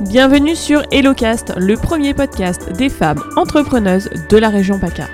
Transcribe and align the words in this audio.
Bienvenue 0.00 0.56
sur 0.56 0.82
HelloCast, 0.90 1.52
le 1.56 1.76
premier 1.76 2.14
podcast 2.14 2.72
des 2.72 2.88
femmes 2.88 3.22
entrepreneuses 3.36 4.10
de 4.28 4.36
la 4.36 4.48
région 4.48 4.80
PACA. 4.80 5.06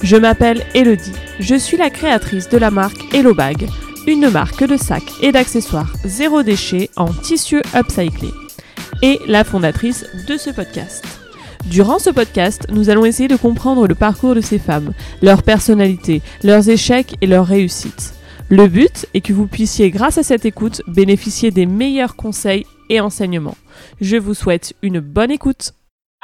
Je 0.00 0.16
m'appelle 0.16 0.64
Elodie, 0.74 1.12
je 1.40 1.56
suis 1.56 1.76
la 1.76 1.90
créatrice 1.90 2.48
de 2.48 2.56
la 2.56 2.70
marque 2.70 3.12
HelloBag, 3.12 3.68
une 4.06 4.30
marque 4.30 4.62
de 4.62 4.76
sacs 4.76 5.12
et 5.22 5.32
d'accessoires 5.32 5.92
zéro 6.04 6.44
déchet 6.44 6.88
en 6.94 7.06
tissu 7.06 7.62
upcyclé, 7.74 8.28
et 9.02 9.18
la 9.26 9.42
fondatrice 9.42 10.06
de 10.28 10.36
ce 10.36 10.50
podcast. 10.50 11.04
Durant 11.66 11.98
ce 11.98 12.10
podcast, 12.10 12.66
nous 12.70 12.90
allons 12.90 13.04
essayer 13.04 13.28
de 13.28 13.36
comprendre 13.36 13.88
le 13.88 13.96
parcours 13.96 14.36
de 14.36 14.40
ces 14.40 14.60
femmes, 14.60 14.92
leur 15.20 15.42
personnalité, 15.42 16.22
leurs 16.44 16.68
échecs 16.68 17.16
et 17.20 17.26
leurs 17.26 17.46
réussites. 17.46 18.14
Le 18.50 18.68
but 18.68 19.06
est 19.14 19.20
que 19.20 19.32
vous 19.32 19.46
puissiez, 19.46 19.90
grâce 19.90 20.18
à 20.18 20.22
cette 20.22 20.44
écoute, 20.44 20.82
bénéficier 20.86 21.50
des 21.50 21.66
meilleurs 21.66 22.14
conseils 22.14 22.66
et 22.88 23.00
enseignements. 23.00 23.56
Je 24.00 24.16
vous 24.16 24.34
souhaite 24.34 24.74
une 24.82 25.00
bonne 25.00 25.30
écoute. 25.30 25.72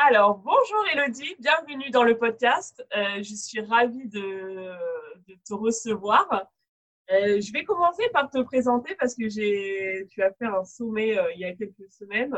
Alors, 0.00 0.38
bonjour 0.38 0.84
Elodie, 0.92 1.34
bienvenue 1.40 1.90
dans 1.90 2.04
le 2.04 2.16
podcast. 2.16 2.86
Euh, 2.96 3.16
je 3.16 3.34
suis 3.34 3.60
ravie 3.60 4.06
de, 4.08 4.72
te 5.44 5.54
recevoir. 5.54 6.46
Euh, 7.10 7.40
je 7.40 7.52
vais 7.52 7.64
commencer 7.64 8.04
par 8.12 8.30
te 8.30 8.40
présenter 8.42 8.94
parce 8.94 9.16
que 9.16 9.28
tu 10.06 10.22
as 10.22 10.32
fait 10.34 10.46
un 10.46 10.64
sommet 10.64 11.18
euh, 11.18 11.32
il 11.34 11.40
y 11.40 11.44
a 11.44 11.52
quelques 11.52 11.90
semaines 11.90 12.30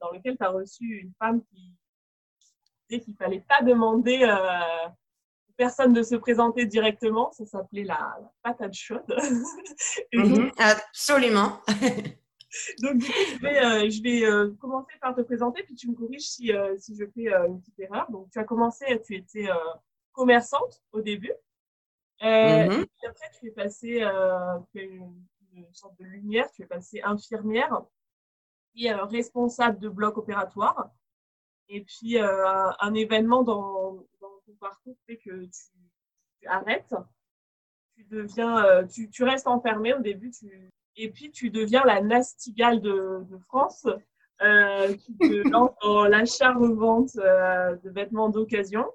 dans 0.00 0.10
lequel 0.12 0.36
tu 0.36 0.44
as 0.44 0.50
reçu 0.50 0.84
une 0.84 1.12
femme 1.18 1.42
qui 1.50 1.74
disait 2.88 3.02
qu'il 3.02 3.14
ne 3.14 3.18
fallait 3.18 3.44
pas 3.48 3.62
demander 3.62 4.24
aux 4.24 5.52
personnes 5.56 5.92
de 5.92 6.04
se 6.04 6.14
présenter 6.14 6.66
directement. 6.66 7.32
Ça 7.32 7.46
s'appelait 7.46 7.82
la, 7.84 8.16
patate 8.44 8.74
chaude. 8.74 9.02
Mhm, 10.12 10.52
absolument. 10.56 11.60
Donc, 12.80 12.98
du 12.98 13.06
coup, 13.06 13.12
je 13.32 13.38
vais, 13.40 13.64
euh, 13.64 13.90
je 13.90 14.02
vais 14.02 14.24
euh, 14.24 14.52
commencer 14.58 14.92
par 15.00 15.14
te 15.14 15.20
présenter, 15.22 15.62
puis 15.62 15.74
tu 15.74 15.90
me 15.90 15.94
corriges 15.94 16.28
si, 16.28 16.52
euh, 16.52 16.76
si 16.78 16.96
je 16.96 17.04
fais 17.06 17.28
une 17.28 17.60
petite 17.60 17.78
erreur. 17.78 18.10
Donc, 18.10 18.30
tu 18.30 18.38
as 18.38 18.44
commencé, 18.44 19.00
tu 19.02 19.16
étais 19.16 19.48
commerçante 20.12 20.82
au 20.92 21.00
début. 21.00 21.32
Mm-hmm. 22.20 22.82
Et 22.82 22.86
puis 22.86 23.06
après, 23.06 23.30
tu 23.38 23.48
es 23.48 23.50
passée, 23.50 24.06
tu 24.72 24.80
une, 24.80 25.22
une, 25.52 25.74
sorte 25.74 25.98
de 25.98 26.04
lumière, 26.04 26.50
tu 26.52 26.62
es 26.62 26.66
passée 26.66 27.00
infirmière, 27.02 27.82
puis 28.72 28.90
responsable 28.90 29.78
de 29.78 29.88
bloc 29.88 30.16
opératoire. 30.16 30.90
Et 31.68 31.82
puis, 31.82 32.18
un 32.18 32.94
événement 32.94 33.42
dans, 33.42 33.94
dans, 34.20 34.40
ton 34.46 34.52
parcours 34.60 34.96
fait 35.06 35.18
que 35.18 35.44
tu, 35.44 35.50
tu 36.40 36.46
arrêtes. 36.46 36.94
Tu 37.96 38.04
deviens, 38.04 38.86
tu, 38.86 39.10
tu 39.10 39.24
restes 39.24 39.46
enfermée 39.46 39.94
au 39.94 40.00
début, 40.00 40.30
tu, 40.30 40.70
et 40.96 41.10
puis 41.10 41.30
tu 41.30 41.50
deviens 41.50 41.82
la 41.84 42.00
Nastigale 42.00 42.80
de, 42.80 43.24
France, 43.46 43.86
euh, 44.42 44.94
qui 44.94 45.16
te 45.16 45.48
lance 45.50 45.72
dans 45.82 46.04
l'achat-revente 46.04 47.16
euh, 47.16 47.76
de 47.76 47.90
vêtements 47.90 48.28
d'occasion. 48.28 48.86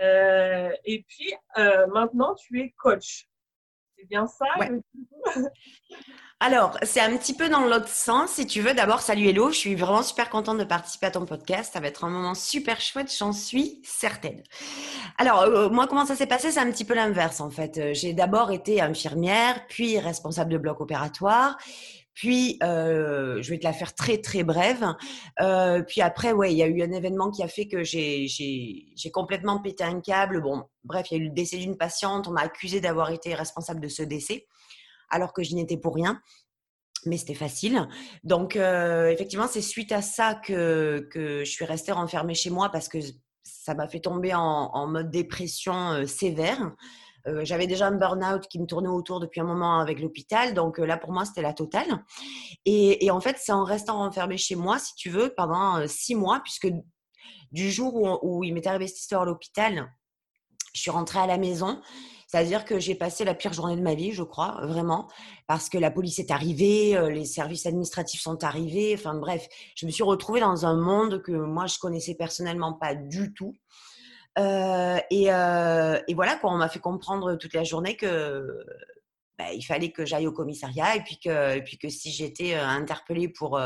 Euh, 0.00 0.70
et 0.84 1.04
puis 1.08 1.32
maintenant, 1.92 2.34
tu 2.34 2.60
es 2.60 2.74
coach. 2.78 3.28
C'est 4.06 4.10
bien 4.10 4.26
ça 4.26 4.46
Alors, 6.38 6.76
c'est 6.82 7.00
un 7.00 7.16
petit 7.16 7.32
peu 7.34 7.48
dans 7.48 7.64
l'autre 7.64 7.88
sens. 7.88 8.32
Si 8.32 8.46
tu 8.46 8.60
veux, 8.60 8.74
d'abord, 8.74 9.00
salut 9.00 9.26
Hello. 9.26 9.50
Je 9.50 9.56
suis 9.56 9.74
vraiment 9.74 10.02
super 10.02 10.28
contente 10.28 10.58
de 10.58 10.64
participer 10.64 11.06
à 11.06 11.10
ton 11.10 11.24
podcast. 11.24 11.72
Ça 11.72 11.80
va 11.80 11.86
être 11.88 12.04
un 12.04 12.10
moment 12.10 12.34
super 12.34 12.78
chouette, 12.80 13.12
j'en 13.18 13.32
suis 13.32 13.80
certaine. 13.84 14.42
Alors, 15.16 15.40
euh, 15.40 15.70
moi, 15.70 15.86
comment 15.86 16.04
ça 16.04 16.14
s'est 16.14 16.26
passé? 16.26 16.52
C'est 16.52 16.60
un 16.60 16.70
petit 16.70 16.84
peu 16.84 16.94
l'inverse, 16.94 17.40
en 17.40 17.48
fait. 17.48 17.78
Euh, 17.78 17.94
j'ai 17.94 18.12
d'abord 18.12 18.52
été 18.52 18.82
infirmière, 18.82 19.66
puis 19.66 19.98
responsable 19.98 20.52
de 20.52 20.58
bloc 20.58 20.80
opératoire. 20.82 21.56
Puis, 22.16 22.58
je 22.62 23.48
vais 23.48 23.58
te 23.58 23.64
la 23.64 23.74
faire 23.74 23.94
très 23.94 24.18
très 24.18 24.42
brève. 24.42 24.84
puis 25.86 26.00
après, 26.00 26.32
ouais, 26.32 26.52
il 26.52 26.56
y 26.56 26.62
a 26.62 26.66
eu 26.66 26.82
un 26.82 26.90
événement 26.90 27.30
qui 27.30 27.42
a 27.42 27.48
fait 27.48 27.68
que 27.68 27.84
j'ai 27.84 29.10
complètement 29.12 29.60
pété 29.60 29.84
un 29.84 30.00
câble. 30.00 30.40
Bon, 30.40 30.64
bref, 30.82 31.08
il 31.10 31.18
y 31.18 31.20
a 31.20 31.24
eu 31.24 31.26
le 31.28 31.34
décès 31.34 31.58
d'une 31.58 31.76
patiente. 31.76 32.26
On 32.26 32.32
m'a 32.32 32.40
accusé 32.40 32.80
d'avoir 32.80 33.10
été 33.10 33.34
responsable 33.34 33.80
de 33.80 33.88
ce 33.88 34.02
décès 34.02 34.46
alors 35.10 35.32
que 35.32 35.44
je 35.44 35.54
n'étais 35.54 35.76
pour 35.76 35.94
rien. 35.94 36.20
Mais 37.04 37.18
c'était 37.18 37.34
facile. 37.34 37.86
Donc, 38.24 38.56
effectivement, 38.56 39.46
c'est 39.46 39.60
suite 39.60 39.92
à 39.92 40.00
ça 40.00 40.34
que, 40.34 41.06
que 41.12 41.44
je 41.44 41.50
suis 41.50 41.66
restée 41.66 41.92
renfermée 41.92 42.34
chez 42.34 42.50
moi 42.50 42.70
parce 42.70 42.88
que 42.88 42.98
ça 43.46 43.74
m'a 43.74 43.88
fait 43.88 44.00
tomber 44.00 44.32
en, 44.34 44.86
mode 44.86 45.10
dépression 45.10 46.06
sévère. 46.06 46.72
Euh, 47.26 47.44
j'avais 47.44 47.66
déjà 47.66 47.88
un 47.88 47.92
burn-out 47.92 48.46
qui 48.48 48.58
me 48.58 48.66
tournait 48.66 48.88
autour 48.88 49.20
depuis 49.20 49.40
un 49.40 49.44
moment 49.44 49.80
avec 49.80 50.00
l'hôpital. 50.00 50.54
Donc 50.54 50.78
là, 50.78 50.96
pour 50.96 51.12
moi, 51.12 51.24
c'était 51.24 51.42
la 51.42 51.52
totale. 51.52 52.04
Et, 52.64 53.10
en 53.10 53.20
fait, 53.20 53.36
c'est 53.38 53.52
en 53.52 53.64
restant 53.64 53.98
renfermée 53.98 54.38
chez 54.38 54.54
moi, 54.54 54.78
si 54.78 54.94
tu 54.94 55.10
veux, 55.10 55.32
pendant 55.36 55.86
six 55.86 56.14
mois, 56.14 56.40
puisque 56.42 56.68
du 57.52 57.70
jour 57.70 57.94
où, 57.94 58.18
où 58.22 58.44
il 58.44 58.54
m'est 58.54 58.66
arrivé 58.66 58.86
cette 58.86 59.00
histoire 59.00 59.22
à 59.22 59.24
l'hôpital, 59.24 59.92
je 60.74 60.80
suis 60.80 60.90
rentrée 60.90 61.18
à 61.18 61.26
la 61.26 61.38
maison 61.38 61.80
c'est-à-dire 62.26 62.64
que 62.64 62.78
j'ai 62.78 62.94
passé 62.94 63.24
la 63.24 63.34
pire 63.34 63.52
journée 63.52 63.76
de 63.76 63.82
ma 63.82 63.94
vie, 63.94 64.12
je 64.12 64.22
crois, 64.22 64.58
vraiment, 64.66 65.08
parce 65.46 65.68
que 65.68 65.78
la 65.78 65.90
police 65.90 66.18
est 66.18 66.30
arrivée, 66.30 66.96
euh, 66.96 67.08
les 67.08 67.24
services 67.24 67.66
administratifs 67.66 68.20
sont 68.20 68.42
arrivés. 68.42 68.94
Enfin 68.94 69.14
bref, 69.14 69.46
je 69.76 69.86
me 69.86 69.90
suis 69.90 70.02
retrouvée 70.02 70.40
dans 70.40 70.66
un 70.66 70.76
monde 70.76 71.22
que 71.22 71.32
moi 71.32 71.66
je 71.66 71.78
connaissais 71.78 72.14
personnellement 72.14 72.72
pas 72.72 72.94
du 72.94 73.32
tout. 73.32 73.54
Euh, 74.38 74.98
euh, 75.12 76.00
et, 76.08 76.14
voilà, 76.14 76.36
quoi, 76.36 76.52
on 76.52 76.56
m'a 76.56 76.68
fait 76.68 76.78
comprendre 76.78 77.36
toute 77.36 77.54
la 77.54 77.64
journée 77.64 77.96
que 77.96 78.64
bah, 79.38 79.52
il 79.52 79.62
fallait 79.62 79.90
que 79.90 80.04
j'aille 80.04 80.26
au 80.26 80.32
commissariat 80.32 80.96
et 80.96 81.02
puis 81.02 81.18
que, 81.18 81.88
si 81.88 82.10
j'étais 82.10 82.54
interpellée 82.54 83.28
pour 83.28 83.58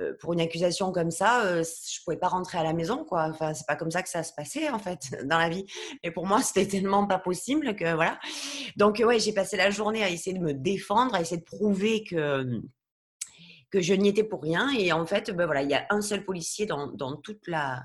euh, 0.00 0.12
pour 0.18 0.32
une 0.32 0.40
accusation 0.40 0.90
comme 0.90 1.12
ça, 1.12 1.44
euh, 1.44 1.62
je 1.62 2.02
pouvais 2.02 2.16
pas 2.16 2.26
rentrer 2.26 2.58
à 2.58 2.64
la 2.64 2.72
maison, 2.72 3.04
quoi. 3.04 3.28
Enfin, 3.30 3.54
c'est 3.54 3.66
pas 3.66 3.76
comme 3.76 3.92
ça 3.92 4.02
que 4.02 4.08
ça 4.08 4.24
se 4.24 4.32
passait 4.32 4.68
en 4.68 4.80
fait 4.80 5.10
dans 5.24 5.38
la 5.38 5.48
vie. 5.48 5.66
Mais 6.02 6.10
pour 6.10 6.26
moi, 6.26 6.42
c'était 6.42 6.66
tellement 6.66 7.06
pas 7.06 7.18
possible 7.18 7.76
que 7.76 7.94
voilà. 7.94 8.18
Donc 8.76 9.00
ouais, 9.04 9.20
j'ai 9.20 9.32
passé 9.32 9.56
la 9.56 9.70
journée 9.70 10.02
à 10.02 10.10
essayer 10.10 10.36
de 10.36 10.42
me 10.42 10.52
défendre, 10.52 11.14
à 11.14 11.20
essayer 11.20 11.38
de 11.38 11.44
prouver 11.44 12.02
que 12.04 12.60
que 13.70 13.80
je 13.80 13.94
n'y 13.94 14.08
étais 14.08 14.24
pour 14.24 14.42
rien. 14.42 14.70
Et 14.76 14.92
en 14.92 15.06
fait, 15.06 15.30
ben 15.30 15.46
voilà, 15.46 15.62
il 15.62 15.70
y 15.70 15.74
a 15.74 15.86
un 15.90 16.00
seul 16.00 16.24
policier 16.24 16.66
dans 16.66 17.16
toute 17.16 17.46
la, 17.46 17.82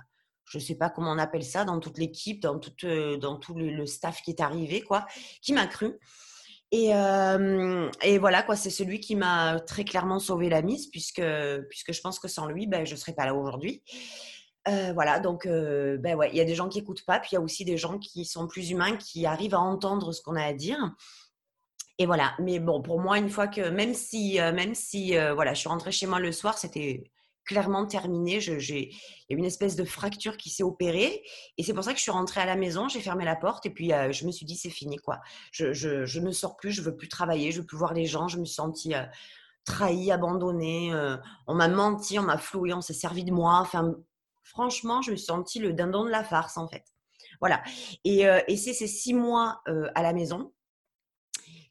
je 0.50 0.60
sais 0.60 0.76
pas 0.76 0.90
comment 0.90 1.12
on 1.12 1.18
appelle 1.18 1.44
ça, 1.44 1.64
dans 1.64 1.80
toute 1.80 1.98
l'équipe, 1.98 2.42
dans 2.42 2.60
tout, 2.60 2.74
euh, 2.86 3.18
tout 3.38 3.54
le, 3.54 3.86
staff 3.86 4.22
qui 4.22 4.32
est 4.32 4.42
arrivé, 4.42 4.82
quoi, 4.82 5.06
qui 5.42 5.54
m'a 5.54 5.68
cru. 5.68 5.98
Et, 6.72 6.90
et, 8.04 8.18
voilà, 8.20 8.44
quoi, 8.44 8.56
c'est 8.56 8.70
celui 8.70 9.00
qui 9.00 9.16
m'a 9.16 9.60
très 9.60 9.84
clairement 9.84 10.20
sauvé 10.20 10.50
la 10.50 10.62
mise, 10.62 10.88
puisque, 10.88 11.24
puisque 11.68 11.94
je 11.94 12.02
pense 12.02 12.20
que 12.20 12.28
sans 12.28 12.46
lui, 12.46 12.68
ben, 12.68 12.86
je 12.86 12.94
ne 12.94 13.00
serais 13.00 13.14
pas 13.14 13.26
là 13.26 13.34
aujourd'hui. 13.34 13.82
Euh, 14.68 14.94
voilà, 14.94 15.20
donc 15.20 15.48
ben 15.48 16.16
ouais, 16.16 16.30
il 16.32 16.36
y 16.36 16.42
a 16.42 16.46
des 16.46 16.54
gens 16.54 16.70
qui 16.70 16.78
n'écoutent 16.78 17.06
pas, 17.06 17.20
puis 17.20 17.30
il 17.32 17.36
y 17.36 17.38
a 17.38 17.42
aussi 17.42 17.66
des 17.66 17.78
gens 17.78 17.98
qui 17.98 18.24
sont 18.24 18.46
plus 18.48 18.70
humains, 18.70 18.98
qui 18.98 19.26
arrivent 19.26 19.56
à 19.56 19.60
entendre 19.60 20.12
ce 20.12 20.22
qu'on 20.22 20.36
a 20.36 20.44
à 20.44 20.54
dire. 20.54 20.78
Et 21.98 22.06
voilà, 22.06 22.36
mais 22.38 22.60
bon, 22.60 22.84
pour 22.84 23.00
moi, 23.00 23.18
une 23.18 23.30
fois 23.30 23.48
que, 23.48 23.70
même 23.70 23.96
si, 23.96 24.38
même 24.38 24.76
si 24.76 25.14
voilà, 25.34 25.56
je 25.56 25.62
suis 25.62 25.70
rentrée 25.70 25.92
chez 25.92 26.06
moi 26.06 26.20
le 26.20 26.32
soir, 26.32 26.60
c'était 26.60 27.04
clairement 27.50 27.88
terminé. 27.88 28.40
Je, 28.40 28.54
il 28.54 28.92
y 29.30 29.34
a 29.34 29.38
une 29.38 29.44
espèce 29.44 29.76
de 29.76 29.84
fracture 29.84 30.38
qui 30.38 30.52
s'est 30.52 30.62
opérée. 30.62 31.24
Et 31.58 31.64
c'est 31.64 31.74
pour 31.74 31.84
ça 31.84 31.94
que 31.94 31.98
je 31.98 32.04
suis 32.04 32.12
rentrée 32.12 32.42
à 32.42 32.46
la 32.46 32.56
maison, 32.56 32.88
j'ai 32.88 33.02
fermé 33.02 33.26
la 33.26 33.36
porte 33.36 33.66
et 33.66 33.72
puis 33.72 33.92
euh, 33.92 34.12
je 34.12 34.28
me 34.28 34.32
suis 34.32 34.46
dit, 34.46 34.56
c'est 34.56 34.70
fini. 34.70 34.98
quoi. 34.98 35.20
Je, 35.52 36.20
ne 36.20 36.32
sors 36.32 36.56
plus, 36.58 36.72
je 36.72 36.84
veux 36.84 36.96
plus 36.96 37.10
travailler, 37.10 37.52
je 37.52 37.62
veux 37.62 37.66
plus 37.66 37.78
voir 37.78 37.96
les 37.96 38.06
gens. 38.06 38.28
Je 38.28 38.38
me 38.38 38.46
suis 38.46 38.54
sentie 38.54 38.94
euh, 38.94 39.04
trahie, 39.66 40.12
abandonnée. 40.12 40.94
Euh, 40.94 41.18
on 41.48 41.56
m'a 41.56 41.68
menti, 41.68 42.20
on 42.20 42.24
m'a 42.24 42.38
floué, 42.38 42.72
on 42.72 42.82
s'est 42.82 42.94
servi 42.94 43.24
de 43.24 43.32
moi. 43.32 43.58
Enfin, 43.60 43.96
franchement, 44.44 45.02
je 45.02 45.10
me 45.10 45.16
suis 45.16 45.26
sentie 45.26 45.58
le 45.58 45.74
dindon 45.74 46.06
de 46.06 46.12
la 46.12 46.24
farce, 46.24 46.56
en 46.56 46.68
fait. 46.68 46.84
Voilà. 47.40 47.64
Et, 48.04 48.26
et 48.48 48.58
c'est 48.58 48.74
ces 48.74 48.88
six 48.88 49.14
mois 49.14 49.62
à 49.96 50.04
la 50.04 50.12
maison 50.12 50.52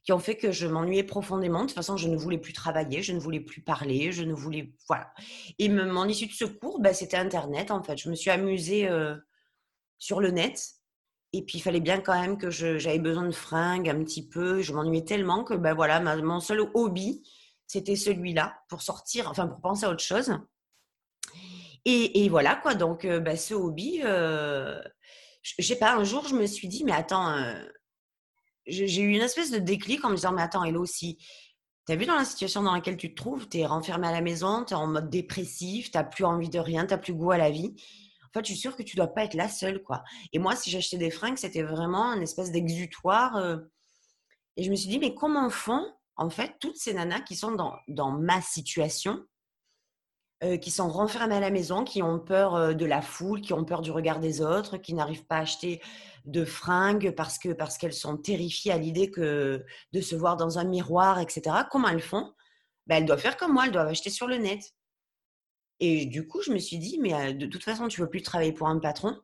qui 0.09 0.13
ont 0.13 0.17
fait 0.17 0.37
que 0.37 0.51
je 0.51 0.65
m'ennuyais 0.65 1.03
profondément. 1.03 1.61
De 1.61 1.65
toute 1.67 1.75
façon, 1.75 1.95
je 1.95 2.07
ne 2.07 2.17
voulais 2.17 2.39
plus 2.39 2.51
travailler, 2.51 3.03
je 3.03 3.13
ne 3.13 3.19
voulais 3.19 3.41
plus 3.41 3.61
parler, 3.61 4.11
je 4.11 4.23
ne 4.23 4.33
voulais. 4.33 4.73
Voilà. 4.87 5.13
Et 5.59 5.69
mon 5.69 6.07
issue 6.07 6.25
de 6.25 6.31
secours, 6.31 6.79
bah, 6.79 6.95
c'était 6.95 7.17
Internet, 7.17 7.69
en 7.69 7.83
fait. 7.83 7.95
Je 7.95 8.09
me 8.09 8.15
suis 8.15 8.31
amusée 8.31 8.89
euh, 8.89 9.15
sur 9.99 10.19
le 10.19 10.31
net. 10.31 10.67
Et 11.31 11.45
puis, 11.45 11.59
il 11.59 11.61
fallait 11.61 11.79
bien 11.79 12.01
quand 12.01 12.19
même 12.19 12.39
que 12.39 12.49
j'avais 12.49 12.97
besoin 12.97 13.27
de 13.27 13.31
fringues 13.31 13.87
un 13.87 14.03
petit 14.03 14.27
peu. 14.27 14.63
Je 14.63 14.73
m'ennuyais 14.73 15.05
tellement 15.05 15.43
que, 15.43 15.53
ben 15.53 15.75
voilà, 15.75 15.99
mon 15.99 16.39
seul 16.39 16.61
hobby, 16.73 17.21
c'était 17.67 17.95
celui-là, 17.95 18.57
pour 18.67 18.81
sortir, 18.81 19.29
enfin, 19.29 19.45
pour 19.45 19.61
penser 19.61 19.85
à 19.85 19.91
autre 19.91 20.03
chose. 20.03 20.33
Et, 21.85 22.23
et 22.25 22.29
voilà, 22.29 22.55
quoi. 22.55 22.73
Donc, 22.73 23.05
euh, 23.05 23.19
bah, 23.19 23.37
ce 23.37 23.53
hobby, 23.53 24.01
euh, 24.03 24.81
je 25.43 25.63
sais 25.63 25.77
pas, 25.77 25.93
un 25.93 26.03
jour, 26.03 26.27
je 26.27 26.33
me 26.33 26.47
suis 26.47 26.67
dit, 26.67 26.83
mais 26.83 26.93
attends, 26.93 27.29
euh, 27.29 27.63
j'ai 28.69 29.01
eu 29.01 29.13
une 29.15 29.21
espèce 29.21 29.51
de 29.51 29.59
déclic 29.59 30.03
en 30.05 30.09
me 30.09 30.15
disant, 30.15 30.31
mais 30.31 30.41
attends, 30.41 30.63
Hello, 30.63 30.85
si 30.85 31.17
tu 31.85 31.93
as 31.93 31.95
vu 31.95 32.05
dans 32.05 32.15
la 32.15 32.25
situation 32.25 32.63
dans 32.63 32.73
laquelle 32.73 32.97
tu 32.97 33.13
te 33.13 33.15
trouves, 33.15 33.49
tu 33.49 33.59
es 33.59 33.65
renfermé 33.65 34.07
à 34.07 34.11
la 34.11 34.21
maison, 34.21 34.63
tu 34.63 34.73
es 34.73 34.77
en 34.77 34.87
mode 34.87 35.09
dépressif, 35.09 35.91
tu 35.91 35.97
n'as 35.97 36.03
plus 36.03 36.25
envie 36.25 36.49
de 36.49 36.59
rien, 36.59 36.85
tu 36.85 36.93
n'as 36.93 36.99
plus 36.99 37.13
goût 37.13 37.31
à 37.31 37.37
la 37.37 37.49
vie. 37.49 37.73
En 38.23 38.31
fait, 38.33 38.45
je 38.45 38.51
suis 38.51 38.59
sûre 38.61 38.75
que 38.75 38.83
tu 38.83 38.95
dois 38.95 39.07
pas 39.07 39.23
être 39.23 39.33
là 39.33 39.49
seule, 39.49 39.81
quoi. 39.81 40.03
Et 40.33 40.39
moi, 40.39 40.55
si 40.55 40.69
j'achetais 40.69 40.97
des 40.97 41.09
fringues, 41.09 41.37
c'était 41.37 41.63
vraiment 41.63 42.13
une 42.13 42.21
espèce 42.21 42.51
d'exutoire. 42.51 43.37
Euh. 43.37 43.57
et 44.55 44.63
je 44.63 44.69
me 44.69 44.75
suis 44.75 44.89
dit, 44.89 44.99
mais 44.99 45.15
comment 45.15 45.49
font, 45.49 45.83
en 46.15 46.29
fait, 46.29 46.53
toutes 46.59 46.77
ces 46.77 46.93
nanas 46.93 47.21
qui 47.21 47.35
sont 47.35 47.53
dans, 47.53 47.75
dans 47.87 48.11
ma 48.11 48.41
situation 48.41 49.25
qui 50.61 50.71
sont 50.71 50.87
renfermées 50.87 51.35
à 51.35 51.41
la 51.41 51.49
maison, 51.49 51.83
qui 51.83 52.01
ont 52.01 52.17
peur 52.17 52.73
de 52.73 52.85
la 52.85 53.01
foule, 53.01 53.41
qui 53.41 53.51
ont 53.51 53.65
peur 53.65 53.81
du 53.81 53.91
regard 53.91 54.21
des 54.21 54.39
autres, 54.39 54.77
qui 54.77 54.93
n'arrivent 54.93 55.25
pas 55.25 55.35
à 55.35 55.41
acheter 55.41 55.81
de 56.31 56.45
fringues 56.45 57.11
parce 57.11 57.37
que 57.39 57.49
parce 57.49 57.77
qu'elles 57.77 57.93
sont 57.93 58.17
terrifiées 58.17 58.71
à 58.71 58.77
l'idée 58.77 59.09
que 59.11 59.65
de 59.93 60.01
se 60.01 60.15
voir 60.15 60.37
dans 60.37 60.59
un 60.59 60.63
miroir, 60.63 61.19
etc. 61.19 61.55
Comment 61.71 61.89
elles 61.89 62.01
font? 62.01 62.33
Ben, 62.87 62.97
Elles 62.97 63.05
doivent 63.05 63.19
faire 63.19 63.37
comme 63.37 63.53
moi, 63.53 63.65
elles 63.65 63.71
doivent 63.71 63.87
acheter 63.87 64.09
sur 64.09 64.27
le 64.27 64.37
net. 64.37 64.61
Et 65.79 66.05
du 66.05 66.27
coup, 66.27 66.41
je 66.41 66.51
me 66.51 66.59
suis 66.59 66.77
dit, 66.77 66.99
mais 66.99 67.33
de 67.33 67.45
toute 67.45 67.63
façon, 67.63 67.87
tu 67.87 68.01
veux 68.01 68.09
plus 68.09 68.21
travailler 68.21 68.51
pour 68.51 68.67
un 68.67 68.79
patron, 68.79 69.17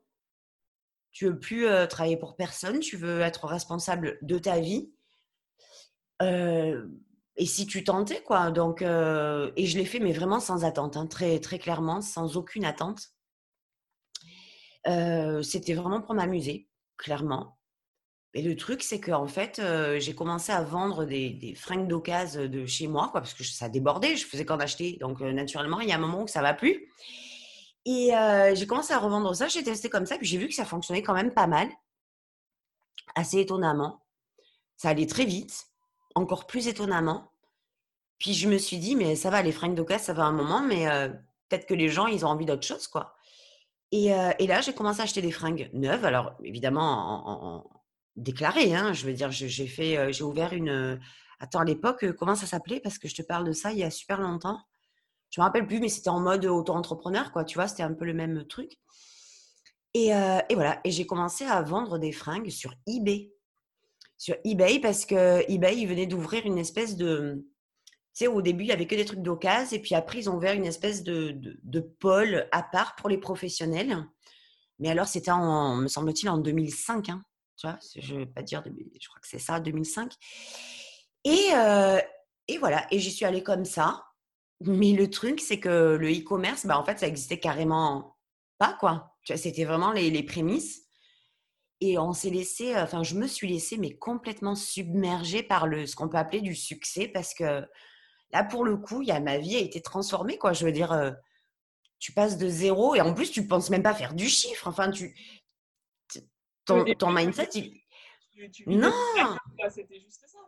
tu 1.11 1.25
veux 1.25 1.39
plus 1.39 1.67
travailler 1.89 2.17
pour 2.17 2.35
personne, 2.35 2.79
tu 2.79 2.97
veux 2.97 3.21
être 3.21 3.45
responsable 3.45 4.17
de 4.21 4.37
ta 4.37 4.59
vie. 4.59 4.91
et 6.21 7.45
si 7.45 7.67
tu 7.67 7.83
tentais, 7.83 8.21
quoi. 8.23 8.51
Donc, 8.51 8.81
et 8.81 8.85
je 9.65 9.77
l'ai 9.77 9.85
fait, 9.85 9.99
mais 9.99 10.13
vraiment 10.13 10.39
sans 10.39 10.63
attente, 10.63 10.95
hein, 10.97 11.07
très 11.07 11.39
clairement, 11.39 12.01
sans 12.01 12.37
aucune 12.37 12.65
attente. 12.65 13.09
C'était 14.85 15.73
vraiment 15.73 16.01
pour 16.01 16.13
m'amuser, 16.13 16.69
clairement. 16.97 17.57
Et 18.33 18.41
le 18.41 18.55
truc, 18.57 18.83
c'est 18.83 18.99
qu'en 18.99 19.27
fait, 19.27 19.61
j'ai 19.97 20.13
commencé 20.13 20.51
à 20.51 20.61
vendre 20.61 21.05
des, 21.05 21.53
fringues 21.55 21.87
d'occasion 21.87 22.47
de 22.47 22.65
chez 22.65 22.87
moi, 22.87 23.07
quoi, 23.09 23.21
parce 23.21 23.33
que 23.33 23.45
ça 23.45 23.69
débordait, 23.69 24.17
je 24.17 24.25
faisais 24.25 24.43
qu'en 24.43 24.59
acheter. 24.59 24.97
Donc, 24.99 25.21
naturellement, 25.21 25.79
il 25.79 25.87
y 25.87 25.93
a 25.93 25.95
un 25.95 25.99
moment 25.99 26.23
où 26.23 26.27
ça 26.27 26.41
va 26.41 26.53
plus. 26.53 26.91
Et 27.85 28.11
j'ai 28.53 28.67
commencé 28.67 28.91
à 28.91 28.99
revendre 28.99 29.33
ça, 29.33 29.47
j'ai 29.47 29.63
testé 29.63 29.89
comme 29.89 30.05
ça, 30.05 30.17
puis 30.17 30.27
j'ai 30.27 30.37
vu 30.37 30.49
que 30.49 30.53
ça 30.53 30.65
fonctionnait 30.65 31.01
quand 31.01 31.13
même 31.13 31.33
pas 31.33 31.47
mal, 31.47 31.69
assez 33.15 33.39
étonnamment. 33.39 34.03
Ça 34.75 34.89
allait 34.89 35.07
très 35.07 35.23
vite, 35.23 35.67
encore 36.13 36.45
plus 36.45 36.67
étonnamment. 36.67 37.31
Puis 38.19 38.33
je 38.33 38.49
me 38.49 38.57
suis 38.57 38.79
dit, 38.79 38.97
mais 38.97 39.15
ça 39.15 39.29
va, 39.29 39.41
les 39.43 39.53
fringues 39.53 39.75
d'occasion, 39.75 40.07
ça 40.07 40.13
va 40.13 40.25
un 40.25 40.33
moment, 40.33 40.61
mais 40.61 40.85
peut-être 41.47 41.67
que 41.67 41.73
les 41.73 41.87
gens, 41.87 42.07
ils 42.07 42.25
ont 42.25 42.29
envie 42.29 42.45
d'autre 42.45 42.67
chose, 42.67 42.87
quoi. 42.87 43.14
Et, 43.97 44.47
là, 44.47 44.61
j'ai 44.61 44.73
commencé 44.73 44.99
à 44.99 45.03
acheter 45.03 45.21
des 45.21 45.31
fringues 45.31 45.69
neuves, 45.73 46.03
alors 46.03 46.35
évidemment 46.43 47.63
en 47.63 47.75
déclaré. 48.15 48.73
Hein, 48.75 48.93
je 48.93 49.05
veux 49.05 49.13
dire, 49.13 49.31
j'ai 49.31 49.67
fait, 49.67 49.97
euh, 49.97 50.11
j'ai 50.11 50.23
ouvert 50.23 50.53
une. 50.53 50.69
Euh, 50.69 50.97
attends, 51.39 51.59
à 51.59 51.65
l'époque, 51.65 52.03
euh, 52.03 52.13
comment 52.13 52.35
ça 52.35 52.45
s'appelait? 52.45 52.79
Parce 52.79 52.97
que 52.97 53.07
je 53.07 53.15
te 53.15 53.21
parle 53.21 53.45
de 53.45 53.51
ça 53.51 53.71
il 53.71 53.77
y 53.79 53.83
a 53.83 53.91
super 53.91 54.21
longtemps. 54.21 54.59
Je 55.31 55.41
me 55.41 55.45
rappelle 55.45 55.67
plus, 55.67 55.79
mais 55.79 55.89
c'était 55.89 56.09
en 56.09 56.19
mode 56.19 56.45
auto-entrepreneur, 56.45 57.31
quoi. 57.31 57.43
Tu 57.43 57.57
vois, 57.57 57.67
c'était 57.67 57.83
un 57.83 57.93
peu 57.93 58.05
le 58.05 58.13
même 58.13 58.45
truc. 58.47 58.73
Et, 59.93 60.07
et 60.09 60.55
voilà. 60.55 60.81
Et 60.83 60.91
j'ai 60.91 61.05
commencé 61.05 61.45
à 61.45 61.61
vendre 61.61 61.97
des 61.97 62.11
fringues 62.11 62.49
sur 62.49 62.73
eBay. 62.85 63.31
Sur 64.17 64.35
eBay, 64.45 64.79
parce 64.79 65.05
que 65.05 65.49
eBay, 65.49 65.77
il 65.77 65.87
venait 65.87 66.05
d'ouvrir 66.05 66.45
une 66.45 66.57
espèce 66.57 66.95
de. 66.95 67.45
Sais, 68.15 68.27
au 68.27 68.41
début, 68.41 68.63
il 68.63 68.67
n'y 68.67 68.73
avait 68.73 68.87
que 68.87 68.95
des 68.95 69.03
trucs 69.03 69.21
d'occasion, 69.21 69.75
et 69.75 69.81
puis 69.81 69.93
après, 69.93 70.19
ils 70.19 70.29
ont 70.29 70.37
ouvert 70.37 70.53
une 70.53 70.65
espèce 70.65 71.03
de, 71.03 71.31
de, 71.31 71.59
de 71.61 71.79
pôle 71.81 72.47
à 72.53 72.63
part 72.63 72.95
pour 72.95 73.09
les 73.09 73.17
professionnels. 73.17 74.05
Mais 74.79 74.89
alors, 74.89 75.05
c'était, 75.05 75.31
me 75.31 75.87
semble-t-il, 75.89 76.29
en 76.29 76.37
2005. 76.37 77.09
Hein. 77.09 77.21
Tu 77.57 77.67
vois, 77.67 77.77
je 77.97 78.13
ne 78.13 78.19
vais 78.19 78.25
pas 78.25 78.41
dire, 78.41 78.63
je 78.65 79.07
crois 79.09 79.19
que 79.19 79.27
c'est 79.27 79.37
ça, 79.37 79.59
2005. 79.59 80.13
Et, 81.25 81.49
euh, 81.55 81.99
et 82.47 82.57
voilà, 82.57 82.87
et 82.89 82.99
j'y 82.99 83.11
suis 83.11 83.25
allée 83.25 83.43
comme 83.43 83.65
ça. 83.65 84.05
Mais 84.61 84.93
le 84.93 85.09
truc, 85.09 85.41
c'est 85.41 85.59
que 85.59 85.97
le 85.99 86.09
e-commerce, 86.09 86.65
bah, 86.65 86.79
en 86.79 86.85
fait, 86.85 86.99
ça 86.99 87.07
existait 87.07 87.41
carrément 87.41 88.15
pas, 88.59 88.77
quoi. 88.79 89.13
Tu 89.25 89.33
vois, 89.33 89.41
c'était 89.41 89.65
vraiment 89.65 89.91
les, 89.91 90.09
les, 90.09 90.23
prémices. 90.23 90.83
Et 91.81 91.97
on 91.97 92.13
s'est 92.13 92.29
laissé, 92.29 92.77
enfin, 92.77 93.03
je 93.03 93.15
me 93.15 93.27
suis 93.27 93.49
laissée, 93.49 93.77
mais 93.77 93.97
complètement 93.97 94.55
submergée 94.55 95.43
par 95.43 95.67
le, 95.67 95.85
ce 95.85 95.97
qu'on 95.97 96.07
peut 96.07 96.17
appeler 96.17 96.39
du 96.39 96.55
succès, 96.55 97.09
parce 97.09 97.33
que 97.33 97.65
là, 98.35 98.43
pour 98.43 98.65
le 98.65 98.75
coup, 98.75 99.01
y 99.01 99.11
a, 99.11 99.19
ma 99.21 99.37
vie 99.37 99.55
a 99.55 99.59
été 99.59 99.81
transformée, 99.81 100.37
quoi. 100.37 100.51
Je 100.51 100.65
veux 100.65 100.73
dire, 100.73 100.91
euh, 100.91 101.11
tu 101.99 102.11
passes 102.11 102.37
de 102.37 102.49
zéro, 102.49 102.93
et 102.93 103.01
en 103.01 103.13
plus, 103.13 103.31
tu 103.31 103.47
penses 103.47 103.69
même 103.69 103.81
pas 103.81 103.93
faire 103.93 104.13
du 104.13 104.27
chiffre. 104.27 104.67
Enfin, 104.67 104.91
tu, 104.91 105.15
ton, 106.65 107.11
mindset, 107.11 107.49
il... 107.55 107.81
non 108.67 108.91
C'était 109.69 110.01
juste 110.01 110.25
ça. 110.27 110.39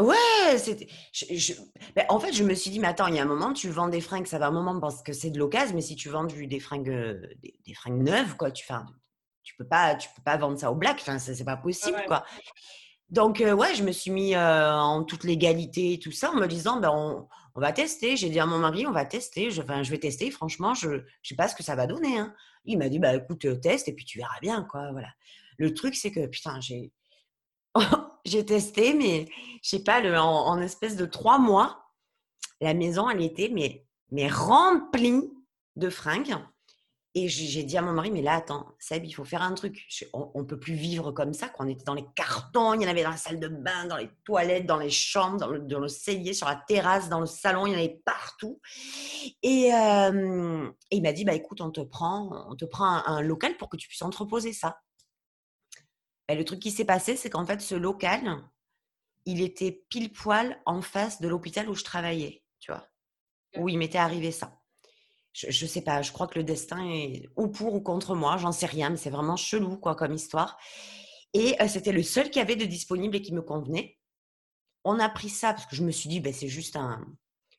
Ouais, 0.00 0.56
c'était. 0.56 0.86
Ben, 1.96 2.06
en 2.08 2.20
fait, 2.20 2.32
je 2.32 2.44
me 2.44 2.54
suis 2.54 2.70
dit, 2.70 2.78
mais 2.78 2.86
attends, 2.86 3.08
il 3.08 3.16
y 3.16 3.18
a 3.18 3.22
un 3.22 3.26
moment, 3.26 3.52
tu 3.52 3.68
vends 3.70 3.88
des 3.88 4.00
fringues, 4.00 4.26
ça 4.26 4.38
va 4.38 4.46
un 4.46 4.52
moment 4.52 4.78
parce 4.78 5.02
que 5.02 5.12
c'est 5.12 5.30
de 5.30 5.38
l'occasion, 5.38 5.74
mais 5.74 5.82
si 5.82 5.96
tu 5.96 6.08
vends 6.10 6.24
des 6.24 6.60
fringues, 6.60 6.90
euh, 6.90 7.20
des, 7.42 7.74
fringues 7.74 8.02
neuves, 8.02 8.36
quoi, 8.36 8.52
tu, 8.52 8.64
fais 8.64 8.74
tu 9.42 9.56
peux 9.56 9.66
pas, 9.66 9.96
tu 9.96 10.08
peux 10.14 10.22
pas 10.22 10.36
vendre 10.36 10.58
ça 10.58 10.70
au 10.70 10.76
black, 10.76 10.98
enfin, 11.00 11.18
c'est 11.18 11.44
pas 11.44 11.56
possible, 11.56 12.02
quoi. 12.06 12.24
Donc, 13.10 13.40
euh, 13.40 13.52
ouais, 13.54 13.74
je 13.74 13.82
me 13.82 13.92
suis 13.92 14.10
mis 14.10 14.34
euh, 14.34 14.72
en 14.72 15.02
toute 15.02 15.24
légalité 15.24 15.94
et 15.94 15.98
tout 15.98 16.12
ça, 16.12 16.30
en 16.30 16.36
me 16.36 16.46
disant, 16.46 16.78
ben, 16.78 16.90
on, 16.90 17.28
va 17.60 17.72
tester. 17.72 18.16
J'ai 18.16 18.30
dit 18.30 18.40
à 18.40 18.46
mon 18.46 18.58
mari, 18.58 18.86
on 18.86 18.92
va 18.92 19.04
tester. 19.04 19.50
Je, 19.50 19.60
enfin, 19.60 19.82
je 19.82 19.90
vais 19.90 19.98
tester. 19.98 20.30
Franchement, 20.30 20.74
je 20.74 20.88
ne 20.88 21.00
sais 21.22 21.34
pas 21.34 21.48
ce 21.48 21.54
que 21.54 21.62
ça 21.62 21.74
va 21.74 21.86
donner. 21.86 22.18
Hein. 22.18 22.32
Il 22.64 22.78
m'a 22.78 22.88
dit, 22.88 22.98
bah 22.98 23.14
écoute, 23.14 23.44
euh, 23.44 23.56
teste 23.56 23.88
et 23.88 23.92
puis 23.92 24.04
tu 24.04 24.18
verras 24.18 24.38
bien, 24.40 24.62
quoi. 24.70 24.92
Voilà. 24.92 25.08
Le 25.58 25.74
truc, 25.74 25.94
c'est 25.94 26.10
que 26.10 26.26
putain, 26.26 26.60
j'ai 26.60 26.92
j'ai 28.24 28.44
testé, 28.44 28.94
mais 28.94 29.26
je 29.62 29.70
sais 29.70 29.84
pas, 29.84 30.00
le, 30.00 30.18
en, 30.18 30.58
espèce 30.60 30.96
de 30.96 31.06
trois 31.06 31.38
mois, 31.38 31.84
la 32.60 32.74
maison, 32.74 33.10
elle 33.10 33.22
était 33.22 33.50
mais, 33.52 33.84
mais 34.10 34.28
remplie 34.28 35.30
de 35.76 35.90
fringues. 35.90 36.36
Et 37.16 37.28
j'ai 37.28 37.64
dit 37.64 37.76
à 37.76 37.82
mon 37.82 37.92
mari, 37.92 38.12
mais 38.12 38.22
là, 38.22 38.34
attends, 38.34 38.72
Seb, 38.78 39.04
il 39.04 39.10
faut 39.10 39.24
faire 39.24 39.42
un 39.42 39.52
truc. 39.54 39.84
on 40.12 40.30
ne 40.36 40.44
peut 40.44 40.60
plus 40.60 40.74
vivre 40.74 41.10
comme 41.10 41.34
ça. 41.34 41.48
Quand 41.48 41.64
on 41.64 41.68
était 41.68 41.82
dans 41.82 41.94
les 41.94 42.06
cartons, 42.14 42.74
il 42.74 42.82
y 42.82 42.86
en 42.86 42.88
avait 42.88 43.02
dans 43.02 43.10
la 43.10 43.16
salle 43.16 43.40
de 43.40 43.48
bain, 43.48 43.86
dans 43.86 43.96
les 43.96 44.08
toilettes, 44.24 44.64
dans 44.64 44.76
les 44.76 44.90
chambres, 44.90 45.38
dans 45.38 45.48
le, 45.48 45.58
dans 45.58 45.80
le 45.80 45.88
cellier, 45.88 46.34
sur 46.34 46.46
la 46.46 46.54
terrasse, 46.54 47.08
dans 47.08 47.18
le 47.18 47.26
salon, 47.26 47.66
il 47.66 47.72
y 47.72 47.74
en 47.74 47.78
avait 47.78 48.00
partout. 48.04 48.60
Et, 49.42 49.74
euh, 49.74 50.70
il 50.92 51.02
m'a 51.02 51.12
dit, 51.12 51.24
bah 51.24 51.34
écoute, 51.34 51.60
on 51.60 51.72
te 51.72 51.80
prend, 51.80 52.48
on 52.48 52.54
te 52.54 52.64
prend 52.64 53.02
un, 53.04 53.20
local 53.22 53.56
pour 53.56 53.68
que 53.68 53.76
tu 53.76 53.88
puisses 53.88 54.02
entreposer 54.02 54.52
ça. 54.52 54.78
Et 56.28 56.36
le 56.36 56.44
truc 56.44 56.60
qui 56.60 56.70
s'est 56.70 56.84
passé, 56.84 57.16
c'est 57.16 57.28
qu'en 57.28 57.44
fait, 57.44 57.60
ce 57.60 57.74
local, 57.74 58.40
il 59.24 59.40
était 59.42 59.84
pile 59.88 60.12
poil 60.12 60.62
en 60.64 60.80
face 60.80 61.20
de 61.20 61.26
l'hôpital 61.26 61.68
où 61.68 61.74
je 61.74 61.82
travaillais, 61.82 62.44
tu 62.60 62.70
vois, 62.70 62.86
où 63.56 63.68
il 63.68 63.78
m'était 63.78 63.98
arrivé 63.98 64.30
ça 64.30 64.59
je, 65.32 65.46
ne 65.46 65.68
sais 65.68 65.82
pas, 65.82 66.02
je 66.02 66.12
crois 66.12 66.26
que 66.26 66.38
le 66.38 66.44
destin 66.44 66.84
est 66.88 67.28
ou 67.36 67.48
pour 67.48 67.74
ou 67.74 67.80
contre 67.80 68.14
moi, 68.14 68.36
j'en 68.36 68.52
sais 68.52 68.66
rien, 68.66 68.90
mais 68.90 68.96
c'est 68.96 69.10
vraiment 69.10 69.36
chelou 69.36 69.76
quoi 69.76 69.94
comme 69.94 70.12
histoire. 70.12 70.58
Et 71.32 71.56
c'était 71.68 71.92
le 71.92 72.02
seul 72.02 72.30
qui 72.30 72.40
avait 72.40 72.56
de 72.56 72.64
disponible 72.64 73.16
et 73.16 73.22
qui 73.22 73.32
me 73.32 73.42
convenait. 73.42 73.98
On 74.84 74.98
a 74.98 75.08
pris 75.08 75.28
ça 75.28 75.52
parce 75.52 75.66
que 75.66 75.76
je 75.76 75.84
me 75.84 75.92
suis 75.92 76.08
dit, 76.08 76.20
ben, 76.20 76.32
c'est 76.32 76.48
juste 76.48 76.74
un, 76.74 77.06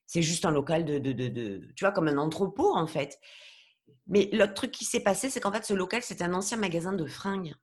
c'est 0.06 0.21
juste 0.21 0.44
un 0.44 0.51
local 0.51 0.83
de, 0.83 1.00
de, 1.00 1.13
de, 1.13 1.71
tu 1.75 1.85
vois, 1.85 1.94
comme 1.94 2.09
un 2.09 2.18
entrepôt 2.18 2.75
en 2.75 2.88
fait. 2.88 3.18
Mais 4.07 4.29
l'autre 4.33 4.54
truc 4.56 4.71
qui 4.71 4.83
s'est 4.83 4.99
passé, 4.99 5.30
c'est 5.30 5.40
qu'en 5.40 5.54
fait, 5.54 5.63
ce 5.63 5.73
local, 5.73 6.01
c'était 6.04 6.25
un 6.25 6.33
ancien 6.33 6.57
magasin 6.57 6.92
de 6.92 7.06
fringues. 7.06 7.56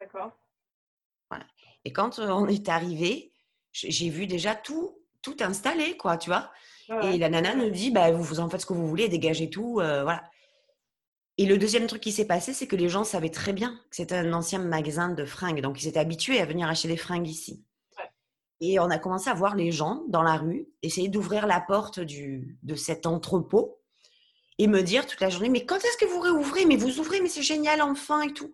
D'accord. 0.00 0.32
Voilà. 1.30 1.46
Et 1.86 1.92
quand 1.94 2.18
on 2.18 2.46
est 2.46 2.68
arrivé, 2.68 3.32
j'ai 3.72 4.10
vu 4.10 4.26
déjà 4.26 4.54
tout, 4.54 5.02
tout 5.22 5.36
installé, 5.40 5.96
quoi, 5.96 6.18
tu 6.18 6.28
vois. 6.28 6.52
Et 7.02 7.18
la 7.18 7.28
nana 7.28 7.54
nous 7.54 7.70
dit, 7.70 7.90
bah, 7.90 8.10
vous, 8.10 8.22
vous 8.22 8.40
en 8.40 8.48
faites 8.48 8.60
ce 8.60 8.66
que 8.66 8.72
vous 8.72 8.86
voulez, 8.86 9.08
dégagez 9.08 9.50
tout, 9.50 9.80
euh, 9.80 10.02
voilà. 10.02 10.22
Et 11.36 11.46
le 11.46 11.58
deuxième 11.58 11.86
truc 11.86 12.02
qui 12.02 12.12
s'est 12.12 12.26
passé, 12.26 12.52
c'est 12.52 12.66
que 12.66 12.76
les 12.76 12.88
gens 12.88 13.02
savaient 13.02 13.30
très 13.30 13.52
bien 13.52 13.80
que 13.90 13.96
c'était 13.96 14.16
un 14.16 14.32
ancien 14.32 14.60
magasin 14.60 15.08
de 15.08 15.24
fringues. 15.24 15.60
Donc, 15.60 15.82
ils 15.82 15.88
étaient 15.88 15.98
habitués 15.98 16.40
à 16.40 16.46
venir 16.46 16.68
acheter 16.68 16.88
des 16.88 16.96
fringues 16.96 17.28
ici. 17.28 17.64
Et 18.60 18.78
on 18.78 18.88
a 18.88 18.98
commencé 18.98 19.28
à 19.28 19.34
voir 19.34 19.56
les 19.56 19.72
gens 19.72 20.04
dans 20.08 20.22
la 20.22 20.36
rue 20.36 20.68
essayer 20.82 21.08
d'ouvrir 21.08 21.46
la 21.46 21.60
porte 21.60 21.98
du, 21.98 22.56
de 22.62 22.76
cet 22.76 23.04
entrepôt 23.04 23.80
et 24.58 24.68
me 24.68 24.82
dire 24.82 25.06
toute 25.06 25.20
la 25.20 25.28
journée, 25.28 25.48
mais 25.48 25.66
quand 25.66 25.76
est-ce 25.76 25.96
que 25.96 26.04
vous 26.04 26.20
réouvrez? 26.20 26.64
Mais 26.66 26.76
vous 26.76 27.00
ouvrez, 27.00 27.20
mais 27.20 27.28
c'est 27.28 27.42
génial, 27.42 27.82
enfin, 27.82 28.22
et 28.22 28.32
tout. 28.32 28.52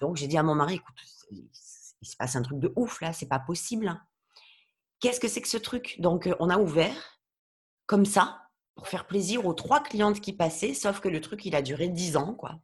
donc, 0.00 0.16
j'ai 0.16 0.26
dit 0.26 0.36
à 0.36 0.42
mon 0.42 0.56
mari, 0.56 0.74
écoute, 0.74 0.96
il 1.30 2.08
se 2.08 2.16
passe 2.16 2.34
un 2.34 2.42
truc 2.42 2.58
de 2.58 2.72
ouf 2.74 3.00
là, 3.00 3.12
c'est 3.12 3.28
pas 3.28 3.38
possible. 3.38 4.00
Hein 5.00 5.08
qu'est-ce 5.08 5.20
que 5.20 5.28
c'est 5.28 5.40
que 5.40 5.48
ce 5.48 5.56
truc? 5.56 5.96
Donc, 5.98 6.26
euh, 6.26 6.34
on 6.40 6.50
a 6.50 6.58
ouvert 6.58 7.20
comme 7.86 8.04
ça 8.04 8.42
pour 8.74 8.88
faire 8.88 9.06
plaisir 9.06 9.46
aux 9.46 9.54
trois 9.54 9.82
clientes 9.82 10.20
qui 10.20 10.32
passaient, 10.32 10.74
sauf 10.74 11.00
que 11.00 11.08
le 11.08 11.20
truc, 11.20 11.44
il 11.44 11.54
a 11.54 11.62
duré 11.62 11.88
dix 11.88 12.16
ans, 12.16 12.34
quoi. 12.34 12.60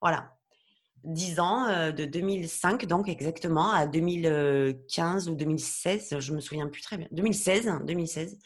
Voilà. 0.00 0.34
Dix 1.04 1.40
ans, 1.40 1.66
euh, 1.68 1.92
de 1.92 2.04
2005, 2.04 2.86
donc 2.86 3.08
exactement, 3.08 3.72
à 3.72 3.86
2015 3.86 5.28
ou 5.28 5.34
2016, 5.34 6.18
je 6.18 6.32
me 6.34 6.40
souviens 6.40 6.68
plus 6.68 6.82
très 6.82 6.98
bien. 6.98 7.08
2016, 7.10 7.80
2016, 7.84 8.38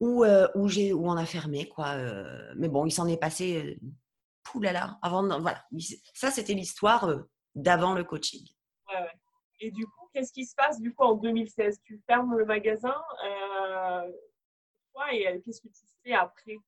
où, 0.00 0.24
euh, 0.24 0.48
où, 0.54 0.68
on 1.08 1.16
a 1.16 1.26
fermé, 1.26 1.68
quoi. 1.68 1.96
mais 2.56 2.68
bon, 2.68 2.86
il 2.86 2.92
s'en 2.92 3.06
est 3.06 3.16
passé, 3.16 3.78
poulala, 4.44 4.98
avant, 5.02 5.40
voilà. 5.40 5.64
Ça, 6.14 6.30
c'était 6.30 6.54
l'histoire 6.54 7.08
d'avant 7.54 7.94
le 7.94 8.04
coaching. 8.04 8.46
Et 9.60 9.70
du 9.72 9.84
coup, 9.86 10.07
qu'est-ce 10.18 10.32
qui 10.32 10.44
se 10.44 10.54
passe 10.54 10.80
du 10.80 10.92
coup 10.92 11.04
en 11.04 11.14
2016 11.14 11.80
Tu 11.84 12.00
fermes 12.06 12.36
le 12.36 12.44
magasin 12.44 12.94
euh, 13.24 14.02
et 15.12 15.28
euh, 15.28 15.38
qu'est-ce 15.44 15.60
que 15.60 15.68
tu 15.68 15.84
fais 16.04 16.12
après? 16.12 16.58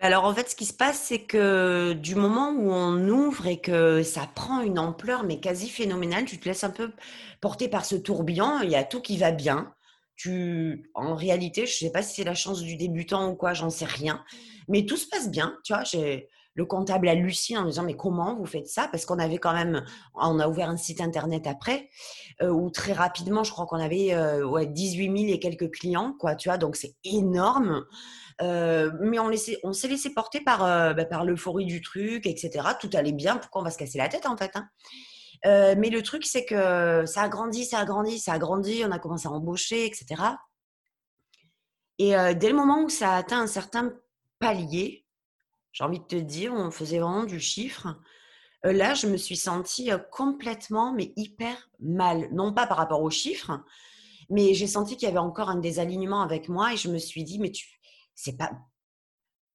Alors 0.00 0.24
en 0.24 0.34
fait, 0.34 0.50
ce 0.50 0.56
qui 0.56 0.66
se 0.66 0.74
passe, 0.74 0.98
c'est 0.98 1.22
que 1.22 1.92
du 1.92 2.14
moment 2.14 2.50
où 2.50 2.70
on 2.70 3.08
ouvre 3.08 3.46
et 3.46 3.60
que 3.60 4.02
ça 4.02 4.26
prend 4.34 4.60
une 4.60 4.78
ampleur 4.78 5.24
mais 5.24 5.40
quasi 5.40 5.68
phénoménale, 5.68 6.24
tu 6.24 6.38
te 6.38 6.46
laisses 6.46 6.64
un 6.64 6.70
peu 6.70 6.92
porter 7.40 7.68
par 7.68 7.84
ce 7.84 7.96
tourbillon. 7.96 8.60
Il 8.62 8.70
y 8.70 8.76
a 8.76 8.84
tout 8.84 9.00
qui 9.00 9.18
va 9.18 9.30
bien. 9.30 9.74
tu, 10.16 10.90
en 10.94 11.14
réalité, 11.14 11.66
je 11.66 11.72
ne 11.72 11.88
sais 11.88 11.92
pas 11.92 12.02
si 12.02 12.14
c'est 12.14 12.24
la 12.24 12.34
chance 12.34 12.62
du 12.62 12.76
débutant 12.76 13.30
ou 13.30 13.36
quoi, 13.36 13.52
j'en 13.52 13.70
sais 13.70 13.84
rien. 13.84 14.24
Mais 14.68 14.86
tout 14.86 14.96
se 14.96 15.06
passe 15.06 15.30
bien, 15.30 15.58
tu 15.64 15.74
vois. 15.74 15.84
Le 16.56 16.64
comptable 16.64 17.08
hallucine 17.08 17.58
en 17.58 17.64
disant 17.66 17.84
mais 17.84 17.94
comment 17.94 18.34
vous 18.34 18.46
faites 18.46 18.66
ça? 18.66 18.88
Parce 18.90 19.04
qu'on 19.04 19.18
avait 19.18 19.38
quand 19.38 19.52
même, 19.52 19.84
on 20.14 20.40
a 20.40 20.48
ouvert 20.48 20.68
un 20.68 20.78
site 20.78 21.00
internet 21.00 21.46
après 21.46 21.90
euh, 22.42 22.48
où 22.48 22.70
très 22.70 22.94
rapidement, 22.94 23.44
je 23.44 23.52
crois 23.52 23.66
qu'on 23.66 23.78
avait 23.78 24.14
euh, 24.14 24.44
ouais, 24.44 24.66
18 24.66 25.18
000 25.18 25.34
et 25.34 25.38
quelques 25.38 25.70
clients, 25.70 26.14
quoi, 26.18 26.34
tu 26.34 26.48
vois? 26.48 26.58
Donc 26.58 26.76
c'est 26.76 26.96
énorme. 27.04 27.84
Euh, 28.42 28.90
mais 29.00 29.18
on, 29.18 29.30
on 29.64 29.72
s'est 29.72 29.88
laissé 29.88 30.12
porter 30.12 30.40
par, 30.40 30.60
bah, 30.94 31.04
par 31.04 31.24
l'euphorie 31.24 31.66
du 31.66 31.82
truc, 31.82 32.26
etc. 32.26 32.68
Tout 32.80 32.90
allait 32.94 33.12
bien. 33.12 33.36
Pourquoi 33.36 33.60
on 33.60 33.64
va 33.64 33.70
se 33.70 33.78
casser 33.78 33.98
la 33.98 34.08
tête 34.08 34.26
en 34.26 34.36
fait 34.36 34.52
hein 34.56 34.68
mais 35.44 35.90
le 35.90 36.02
truc, 36.02 36.24
c'est 36.24 36.44
que 36.44 37.04
ça 37.06 37.22
a 37.22 37.28
grandi, 37.28 37.64
ça 37.64 37.78
a 37.78 37.84
grandi, 37.84 38.18
ça 38.18 38.32
a 38.32 38.38
grandi, 38.38 38.82
on 38.84 38.90
a 38.90 38.98
commencé 38.98 39.28
à 39.28 39.30
embaucher, 39.30 39.86
etc. 39.86 40.20
Et 41.98 42.14
dès 42.34 42.48
le 42.48 42.54
moment 42.54 42.82
où 42.82 42.88
ça 42.88 43.12
a 43.12 43.18
atteint 43.18 43.42
un 43.42 43.46
certain 43.46 43.92
palier, 44.40 45.05
j'ai 45.76 45.84
envie 45.84 45.98
de 45.98 46.04
te 46.04 46.16
dire, 46.16 46.54
on 46.54 46.70
faisait 46.70 46.98
vraiment 47.00 47.24
du 47.24 47.38
chiffre. 47.38 48.00
là, 48.64 48.94
je 48.94 49.06
me 49.06 49.18
suis 49.18 49.36
sentie 49.36 49.90
complètement, 50.10 50.94
mais 50.94 51.12
hyper 51.16 51.68
mal. 51.80 52.30
Non 52.32 52.54
pas 52.54 52.66
par 52.66 52.78
rapport 52.78 53.02
aux 53.02 53.10
chiffres, 53.10 53.60
mais 54.30 54.54
j'ai 54.54 54.66
senti 54.66 54.96
qu'il 54.96 55.06
y 55.06 55.10
avait 55.10 55.18
encore 55.18 55.50
un 55.50 55.58
désalignement 55.58 56.22
avec 56.22 56.48
moi 56.48 56.72
et 56.72 56.78
je 56.78 56.88
me 56.88 56.96
suis 56.96 57.24
dit, 57.24 57.38
mais 57.38 57.50
tu, 57.50 57.66
c'est 58.14 58.38
pas. 58.38 58.52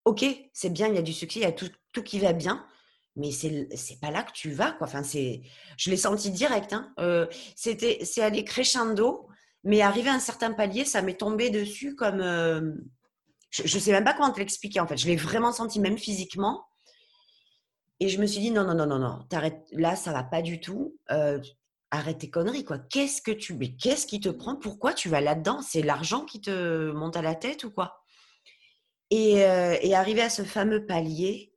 Ok, 0.06 0.24
c'est 0.54 0.72
bien, 0.72 0.90
il 0.90 0.94
y 0.94 1.00
a 1.00 1.01
du 1.01 1.12
succès, 1.12 1.40
il 1.40 1.44
y 1.44 1.46
a 1.46 1.51
tout, 1.51 1.72
tout 1.92 2.04
qui 2.04 2.20
va 2.20 2.34
bien, 2.34 2.68
mais 3.16 3.32
c'est 3.32 3.68
c'est 3.75 4.00
pas 4.00 4.12
là 4.12 4.22
que 4.22 4.32
tu 4.32 4.51
vas 4.51 4.72
quoi 4.74 4.88
enfin 4.88 5.04
c'est 5.04 5.42
je 5.78 5.90
l'ai 5.90 5.98
senti 5.98 6.32
direct 6.32 6.72
hein. 6.72 6.94
Euh, 7.00 7.28
c'était 7.58 8.00
c'est 8.06 8.22
allé 8.22 8.46
crescendo 8.46 9.28
mais 9.63 9.82
arrivé 9.82 10.10
à 10.10 10.13
un 10.13 10.20
certain 10.20 10.54
palier 10.54 10.86
ça 10.86 11.01
m'est 11.01 11.20
tombé 11.20 11.50
dessus 11.50 11.96
comme 11.96 12.22
euh, 12.22 12.72
je, 13.51 13.63
je 13.65 13.79
sais 13.79 13.91
même 13.91 14.03
pas 14.03 14.13
comment 14.13 14.31
te 14.31 14.39
l'expliquer 14.39 14.79
en 14.79 14.88
fait 14.88 14.98
je 14.98 15.05
l'ai 15.08 15.15
vraiment 15.15 15.51
senti 15.51 15.79
même 15.79 15.98
physiquement 15.98 16.65
et 18.00 18.10
je 18.10 18.20
me 18.20 18.25
suis 18.25 18.41
dit 18.41 18.51
non 18.51 18.63
non 18.63 18.74
non 18.74 18.88
non 18.88 19.00
non 19.00 19.20
là 19.74 19.96
ça 19.96 20.12
va 20.12 20.24
pas 20.24 20.41
du 20.41 20.60
tout 20.60 20.98
euh, 21.12 21.39
arrête 21.91 22.17
tes 22.17 22.29
conneries 22.31 22.65
quoi 22.65 22.79
qu'est-ce 22.79 23.22
que 23.22 23.31
tu 23.31 23.53
mais 23.53 23.75
qu'est-ce 23.75 24.08
qui 24.08 24.20
te 24.20 24.29
prend? 24.29 24.55
Pourquoi 24.55 24.93
tu 24.93 25.10
vas 25.10 25.22
là-dedans? 25.22 25.62
C'est 25.62 25.84
l'argent 25.84 26.25
qui 26.25 26.41
te 26.41 26.91
monte 26.91 27.15
à 27.15 27.22
la 27.22 27.36
tête 27.36 27.63
ou 27.63 27.70
quoi? 27.72 28.03
Et, 29.10 29.39
et 29.39 29.93
arrivé 29.93 30.22
à 30.22 30.29
ce 30.29 30.43
fameux 30.43 30.86
palier 30.86 31.51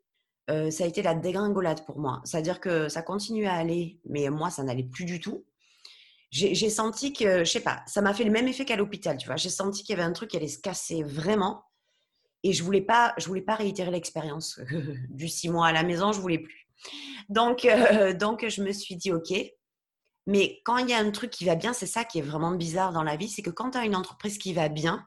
ça 0.48 0.84
a 0.84 0.86
été 0.86 1.02
la 1.02 1.14
dégringolade 1.14 1.84
pour 1.86 1.98
moi. 1.98 2.20
C'est-à-dire 2.24 2.60
que 2.60 2.88
ça 2.88 3.02
continuait 3.02 3.46
à 3.46 3.54
aller, 3.54 3.98
mais 4.04 4.28
moi, 4.28 4.50
ça 4.50 4.62
n'allait 4.62 4.84
plus 4.84 5.04
du 5.04 5.20
tout. 5.20 5.44
J'ai 6.30 6.68
senti 6.68 7.12
que, 7.12 7.44
je 7.44 7.50
sais 7.50 7.60
pas, 7.60 7.82
ça 7.86 8.02
m'a 8.02 8.12
fait 8.12 8.24
le 8.24 8.32
même 8.32 8.48
effet 8.48 8.64
qu'à 8.64 8.74
l'hôpital, 8.76 9.16
tu 9.16 9.26
vois. 9.26 9.36
J'ai 9.36 9.50
senti 9.50 9.84
qu'il 9.84 9.96
y 9.96 9.98
avait 9.98 10.08
un 10.08 10.12
truc 10.12 10.30
qui 10.30 10.36
allait 10.36 10.48
se 10.48 10.58
casser 10.58 11.04
vraiment. 11.04 11.64
Et 12.44 12.52
je 12.52 12.62
voulais 12.62 12.82
pas, 12.82 13.14
je 13.16 13.26
voulais 13.26 13.42
pas 13.42 13.56
réitérer 13.56 13.90
l'expérience 13.90 14.60
du 15.08 15.28
six 15.28 15.48
mois 15.48 15.66
à 15.66 15.72
la 15.72 15.82
maison, 15.82 16.12
je 16.12 16.20
voulais 16.20 16.38
plus. 16.38 16.68
Donc, 17.28 17.66
donc 18.20 18.46
je 18.46 18.62
me 18.62 18.70
suis 18.70 18.94
dit, 18.94 19.12
ok. 19.12 19.32
Mais 20.26 20.60
quand 20.64 20.78
il 20.78 20.88
y 20.88 20.94
a 20.94 20.98
un 20.98 21.10
truc 21.10 21.30
qui 21.30 21.44
va 21.44 21.54
bien, 21.54 21.72
c'est 21.72 21.86
ça 21.86 22.04
qui 22.04 22.18
est 22.18 22.22
vraiment 22.22 22.52
bizarre 22.52 22.92
dans 22.92 23.02
la 23.02 23.16
vie, 23.16 23.28
c'est 23.28 23.42
que 23.42 23.50
quand 23.50 23.72
tu 23.72 23.78
as 23.78 23.84
une 23.84 23.96
entreprise 23.96 24.38
qui 24.38 24.54
va 24.54 24.68
bien, 24.68 25.04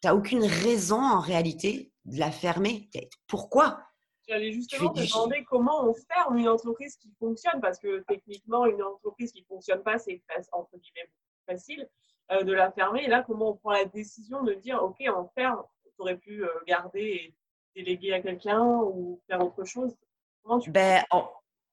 tu 0.00 0.08
n'as 0.08 0.14
aucune 0.14 0.44
raison 0.44 1.00
en 1.00 1.20
réalité 1.20 1.92
de 2.04 2.18
la 2.18 2.30
fermer. 2.30 2.90
Pourquoi? 3.26 3.80
J'allais 4.28 4.52
justement 4.52 4.90
te 4.90 5.00
demander 5.00 5.44
comment 5.44 5.84
on 5.84 5.94
ferme 5.94 6.38
une 6.38 6.48
entreprise 6.48 6.96
qui 6.96 7.10
fonctionne, 7.18 7.60
parce 7.60 7.78
que 7.78 8.04
techniquement, 8.08 8.66
une 8.66 8.82
entreprise 8.82 9.32
qui 9.32 9.42
ne 9.42 9.46
fonctionne 9.46 9.82
pas, 9.82 9.98
c'est 9.98 10.22
entre 10.52 10.76
guillemets 10.78 11.10
facile 11.46 11.88
euh, 12.32 12.42
de 12.42 12.52
la 12.52 12.72
fermer. 12.72 13.04
Et 13.04 13.08
là, 13.08 13.22
comment 13.26 13.50
on 13.50 13.56
prend 13.56 13.72
la 13.72 13.84
décision 13.84 14.42
de 14.42 14.54
dire, 14.54 14.82
OK, 14.82 14.96
on 15.14 15.28
ferme, 15.34 15.62
on 15.98 16.02
aurait 16.02 16.16
pu 16.16 16.44
euh, 16.44 16.48
garder 16.66 17.00
et 17.00 17.82
déléguer 17.82 18.14
à 18.14 18.20
quelqu'un 18.20 18.62
ou 18.62 19.20
faire 19.26 19.44
autre 19.44 19.64
chose? 19.64 19.94
Comment 20.42 20.60
tu 20.60 20.70
ben, 20.70 21.04
en, 21.10 21.30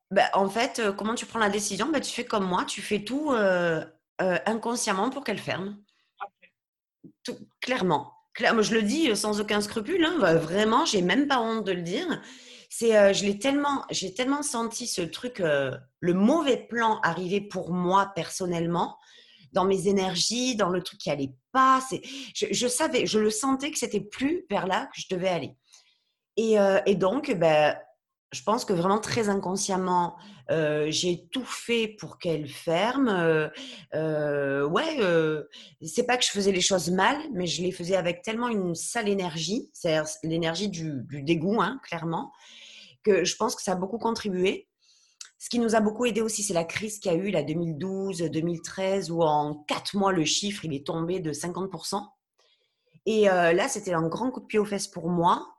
ben, 0.10 0.28
en, 0.34 0.50
fait, 0.50 0.80
euh, 0.80 0.92
comment 0.92 1.16
tu 1.16 1.26
prends 1.26 1.40
la 1.40 1.50
décision? 1.50 1.90
Ben, 1.90 2.02
Tu 2.02 2.12
fais 2.12 2.26
comme 2.26 2.46
moi, 2.46 2.66
tu 2.66 2.82
fais 2.82 3.04
tout 3.04 3.32
inconsciemment 4.20 5.10
pour 5.10 5.24
qu'elle 5.24 5.40
ferme. 5.40 5.82
Tout, 7.24 7.38
clairement 7.60 8.14
je 8.36 8.74
le 8.74 8.82
dis 8.82 9.16
sans 9.16 9.40
aucun 9.42 9.62
scrupule, 9.62 10.04
hein, 10.04 10.18
bah, 10.20 10.36
vraiment, 10.36 10.86
j'ai 10.86 11.02
même 11.02 11.28
pas 11.28 11.40
honte 11.40 11.66
de 11.66 11.72
le 11.72 11.82
dire. 11.82 12.22
C'est, 12.70 12.98
euh, 12.98 13.14
je 13.14 13.26
l'ai 13.26 13.38
tellement, 13.38 13.84
j'ai 13.90 14.14
tellement 14.14 14.44
senti 14.44 14.88
ce 14.88 15.02
truc, 15.02 15.42
euh, 15.42 15.76
le 16.00 16.14
mauvais 16.14 16.58
plan 16.58 17.00
arriver 17.04 17.42
pour 17.42 17.72
moi 17.72 18.12
personnellement, 18.16 18.98
dans 19.52 19.66
mes 19.66 19.88
énergies, 19.88 20.56
dans 20.56 20.70
le 20.70 20.82
truc 20.82 21.00
qui 21.00 21.10
allait 21.10 21.34
pas. 21.52 21.82
C'est, 21.90 22.02
je, 22.36 22.68
savais, 22.68 23.06
je 23.06 23.20
le 23.20 23.30
sentais 23.30 23.72
que 23.72 23.78
c'était 23.78 24.02
plus 24.02 24.46
vers 24.50 24.68
là 24.68 24.88
que 24.88 25.02
je 25.02 25.08
devais 25.14 25.30
aller. 25.30 25.56
Et, 26.38 26.60
euh, 26.60 26.80
donc, 26.96 27.32
ben, 27.34 27.76
je 28.32 28.44
pense 28.44 28.64
que 28.64 28.74
vraiment 28.74 29.00
très 29.00 29.30
inconsciemment, 29.30 30.16
euh, 30.50 30.88
j'ai 30.90 31.28
tout 31.32 31.46
fait 31.46 31.88
pour 32.00 32.18
qu'elle 32.18 32.48
ferme. 32.48 33.10
Euh, 33.10 33.50
euh, 33.94 34.68
ouais, 34.68 34.98
c'est 35.86 36.06
pas 36.06 36.18
que 36.18 36.24
je 36.24 36.30
faisais 36.30 36.52
les 36.52 36.62
choses 36.62 36.90
mal, 36.90 37.18
mais 37.34 37.46
je 37.46 37.62
les 37.62 37.72
faisais 37.72 37.96
avec 37.96 38.22
tellement 38.22 38.48
une 38.48 38.74
sale 38.74 39.10
énergie, 39.10 39.70
c'est-à-dire 39.74 40.10
l'énergie 40.24 40.70
du, 40.70 41.04
dégoût, 41.10 41.62
hein, 41.62 41.80
clairement, 41.84 42.32
que 43.04 43.26
je 43.26 43.36
pense 43.36 43.56
que 43.56 43.62
ça 43.62 43.74
a 43.74 43.76
beaucoup 43.76 44.00
contribué. 44.00 44.68
Ce 45.42 45.50
qui 45.50 45.58
nous 45.58 45.76
a 45.76 45.80
beaucoup 45.80 46.06
aidé 46.06 46.22
aussi, 46.22 46.44
c'est 46.44 46.54
la 46.54 46.64
crise 46.64 47.00
qu'il 47.00 47.12
y 47.12 47.16
a 47.16 47.18
eu, 47.18 47.32
la 47.32 47.42
2012-2013, 47.42 49.10
où 49.10 49.24
en 49.24 49.56
quatre 49.68 49.96
mois, 49.96 50.12
le 50.12 50.24
chiffre, 50.24 50.66
il 50.66 50.74
est 50.76 50.86
tombé 50.86 51.20
de 51.20 51.34
50%. 51.34 52.06
Et 53.08 53.24
là, 53.26 53.68
c'était 53.68 53.94
un 53.94 54.08
grand 54.08 54.30
coup 54.30 54.42
de 54.42 54.46
pied 54.46 54.60
aux 54.60 54.66
fesses 54.66 54.88
pour 54.88 55.10
moi, 55.10 55.52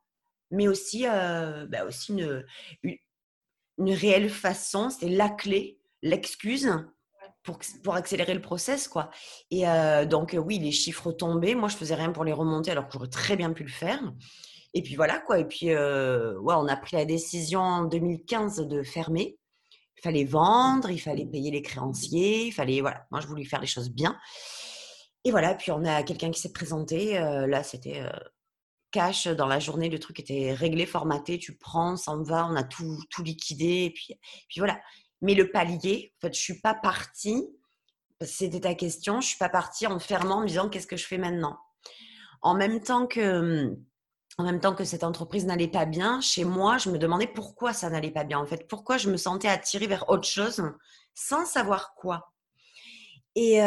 mais 0.53 0.69
aussi, 0.69 1.09
euh, 1.09 1.67
bah 1.67 1.85
aussi 1.85 2.13
une, 2.13 2.45
une, 2.85 3.93
réelle 3.93 4.31
façon, 4.31 4.89
c'est 4.89 5.09
la 5.09 5.29
clé, 5.29 5.81
l'excuse 6.03 6.71
pour, 7.43 7.59
pour 7.83 7.97
accélérer 7.97 8.35
le 8.35 8.41
process. 8.41 8.87
Quoi. 8.87 9.11
Et 9.51 9.67
euh, 9.67 10.05
donc, 10.05 10.37
oui, 10.39 10.61
les 10.61 10.71
chiffres 10.71 11.11
tombaient. 11.11 11.57
Moi, 11.57 11.69
je 11.69 11.77
faisais 11.77 11.97
rien 11.97 12.13
pour 12.13 12.23
les 12.23 12.33
remonter 12.33 12.71
alors 12.71 12.87
que 12.87 12.93
j'aurais 12.93 13.09
très 13.09 13.35
bien 13.35 13.53
pu 13.53 13.65
le 13.65 13.71
faire. 13.71 14.01
Et 14.75 14.83
puis 14.83 14.95
voilà, 14.95 15.19
quoi. 15.19 15.39
Et 15.39 15.45
puis, 15.45 15.71
euh, 15.71 16.39
ouais, 16.39 16.55
on 16.57 16.69
a 16.69 16.77
pris 16.77 16.97
la 16.97 17.05
décision 17.05 17.61
en 17.61 17.85
2015 17.85 18.69
de 18.69 18.83
fermer. 18.83 19.39
Il 20.03 20.09
fallait 20.09 20.25
vendre, 20.25 20.91
il 20.91 20.99
fallait 20.99 21.27
payer 21.27 21.53
les 21.53 21.63
créanciers, 21.63 22.47
il 22.47 22.53
fallait, 22.53 22.81
voilà, 22.81 23.07
moi 23.13 23.21
je 23.21 23.29
voulais 23.29 23.45
faire 23.45 23.61
les 23.61 23.69
choses 23.69 23.91
bien. 23.91 24.19
Et 25.25 25.31
voilà, 25.31 25.55
puis 25.55 25.71
on 25.71 25.85
a 25.85 26.03
quelqu'un 26.03 26.33
qui 26.33 26.41
s'est 26.41 26.53
présenté. 26.53 27.15
là, 27.15 27.63
c'était 27.63 28.03
cash 28.93 29.27
dans 29.27 29.47
la 29.47 29.59
journée, 29.59 29.89
le 29.89 29.99
truc 29.99 30.21
était 30.21 30.53
réglé, 30.53 30.87
formaté, 30.87 31.39
tu 31.39 31.57
prends, 31.57 31.97
ça 31.97 32.15
va, 32.17 32.47
on 32.47 32.55
a 32.55 32.63
tout, 32.63 33.03
tout 33.11 33.23
liquidé, 33.23 33.85
et 33.85 33.91
puis, 33.91 34.15
puis 34.49 34.59
voilà. 34.61 34.81
Mais 35.21 35.35
le 35.35 35.51
palier, 35.51 36.13
en 36.17 36.27
fait, 36.27 36.35
je 36.35 36.41
suis 36.41 36.61
pas 36.61 36.75
partie, 36.75 37.45
c'était 38.21 38.61
ta 38.61 38.75
question, 38.75 39.21
je 39.21 39.29
suis 39.29 39.39
pas 39.39 39.49
partie 39.49 39.87
en 39.87 39.99
fermant, 39.99 40.37
en 40.37 40.41
me 40.43 40.47
disant 40.47 40.69
qu'est-ce 40.69 40.87
que 40.87 40.97
je 40.97 41.07
fais 41.07 41.19
maintenant? 41.19 41.59
En 42.43 42.55
même 42.55 42.81
temps 42.81 43.07
que, 43.07 43.77
en 44.39 44.45
même 44.45 44.61
temps 44.61 44.75
que 44.75 44.85
cette 44.85 45.05
entreprise 45.05 45.47
n'allait 45.47 45.69
pas 45.69 45.85
bien, 45.85 46.21
chez 46.21 46.45
moi, 46.45 46.79
je 46.79 46.91
me 46.91 46.99
demandais 46.99 47.27
pourquoi 47.27 47.73
ça 47.73 47.91
n'allait 47.91 48.11
pas 48.11 48.25
bien. 48.25 48.39
En 48.39 48.47
fait, 48.47 48.67
pourquoi 48.69 48.97
je 48.97 49.11
me 49.11 49.17
sentais 49.17 49.49
attirée 49.49 49.87
vers 49.87 50.09
autre 50.09 50.27
chose 50.27 50.63
sans 51.15 51.45
savoir 51.45 51.95
quoi. 51.95 52.33
Et, 53.35 53.59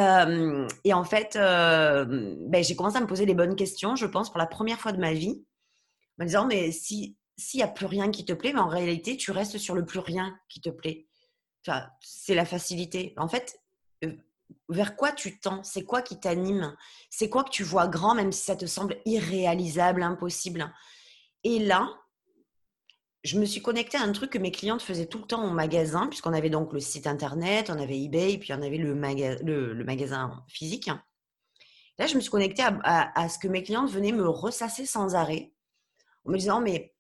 et, 0.84 0.94
en 0.94 1.04
fait, 1.04 1.34
ben, 1.36 2.64
j'ai 2.64 2.76
commencé 2.76 2.98
à 2.98 3.02
me 3.02 3.08
poser 3.08 3.26
les 3.26 3.34
bonnes 3.34 3.56
questions, 3.56 3.96
je 3.96 4.06
pense, 4.06 4.30
pour 4.30 4.38
la 4.38 4.48
première 4.48 4.80
fois 4.80 4.92
de 4.92 5.00
ma 5.00 5.14
vie, 5.14 5.44
en 6.20 6.24
me 6.24 6.26
disant, 6.26 6.46
mais 6.46 6.72
si 6.72 7.16
s'il 7.38 7.60
n'y 7.60 7.64
a 7.64 7.68
plus 7.68 7.86
rien 7.86 8.12
qui 8.12 8.26
te 8.26 8.34
plaît, 8.34 8.54
mais 8.54 8.60
en 8.60 8.68
réalité, 8.68 9.18
tu 9.18 9.32
restes 9.32 9.58
sur 9.58 9.76
le 9.76 9.86
plus 9.86 10.00
rien 10.00 10.38
qui 10.50 10.62
te 10.62 10.70
plaît. 10.70 11.08
C'est 12.02 12.36
la 12.36 12.46
facilité. 12.46 13.14
En 13.18 13.28
fait, 13.28 13.60
vers 14.70 14.96
quoi 14.96 15.12
tu 15.12 15.40
tends? 15.40 15.64
C'est 15.64 15.84
quoi 15.84 16.02
qui 16.02 16.20
t'anime? 16.20 16.76
C'est 17.10 17.30
quoi 17.30 17.44
que 17.44 17.50
tu 17.50 17.64
vois 17.64 17.88
grand, 17.88 18.16
même 18.16 18.32
si 18.32 18.44
ça 18.44 18.56
te 18.56 18.66
semble 18.66 18.98
irréalisable, 19.06 20.04
impossible? 20.04 20.74
Et 21.44 21.60
là, 21.60 21.90
je 23.24 23.40
me 23.40 23.46
suis 23.46 23.62
connectée 23.62 23.98
à 23.98 24.02
un 24.02 24.12
truc 24.12 24.32
que 24.32 24.38
mes 24.38 24.52
clientes 24.52 24.82
faisaient 24.82 25.08
tout 25.08 25.20
le 25.20 25.26
temps 25.26 25.44
au 25.46 25.52
magasin, 25.52 26.08
puisqu'on 26.08 26.34
avait 26.34 26.50
donc 26.50 26.74
le 26.74 26.80
site 26.80 27.08
internet, 27.08 27.70
on 27.70 27.80
avait 27.80 28.00
eBay, 28.00 28.38
puis 28.38 28.54
on 28.54 28.62
avait 28.62 28.78
le, 28.78 28.94
le, 28.94 29.84
magasin 29.84 30.44
physique. 30.48 30.90
Là, 31.98 32.08
je 32.08 32.16
me 32.16 32.22
suis 32.22 32.30
connectée 32.30 32.64
à, 32.64 33.30
ce 33.30 33.40
que 33.40 33.48
mes 33.48 33.64
clientes 33.64 33.90
venaient 33.90 34.12
me 34.12 34.28
ressasser 34.28 34.86
sans 34.86 35.16
arrêt, 35.16 35.54
en 36.26 36.32
me 36.32 36.38
disant, 36.38 36.62
mais 36.62 36.95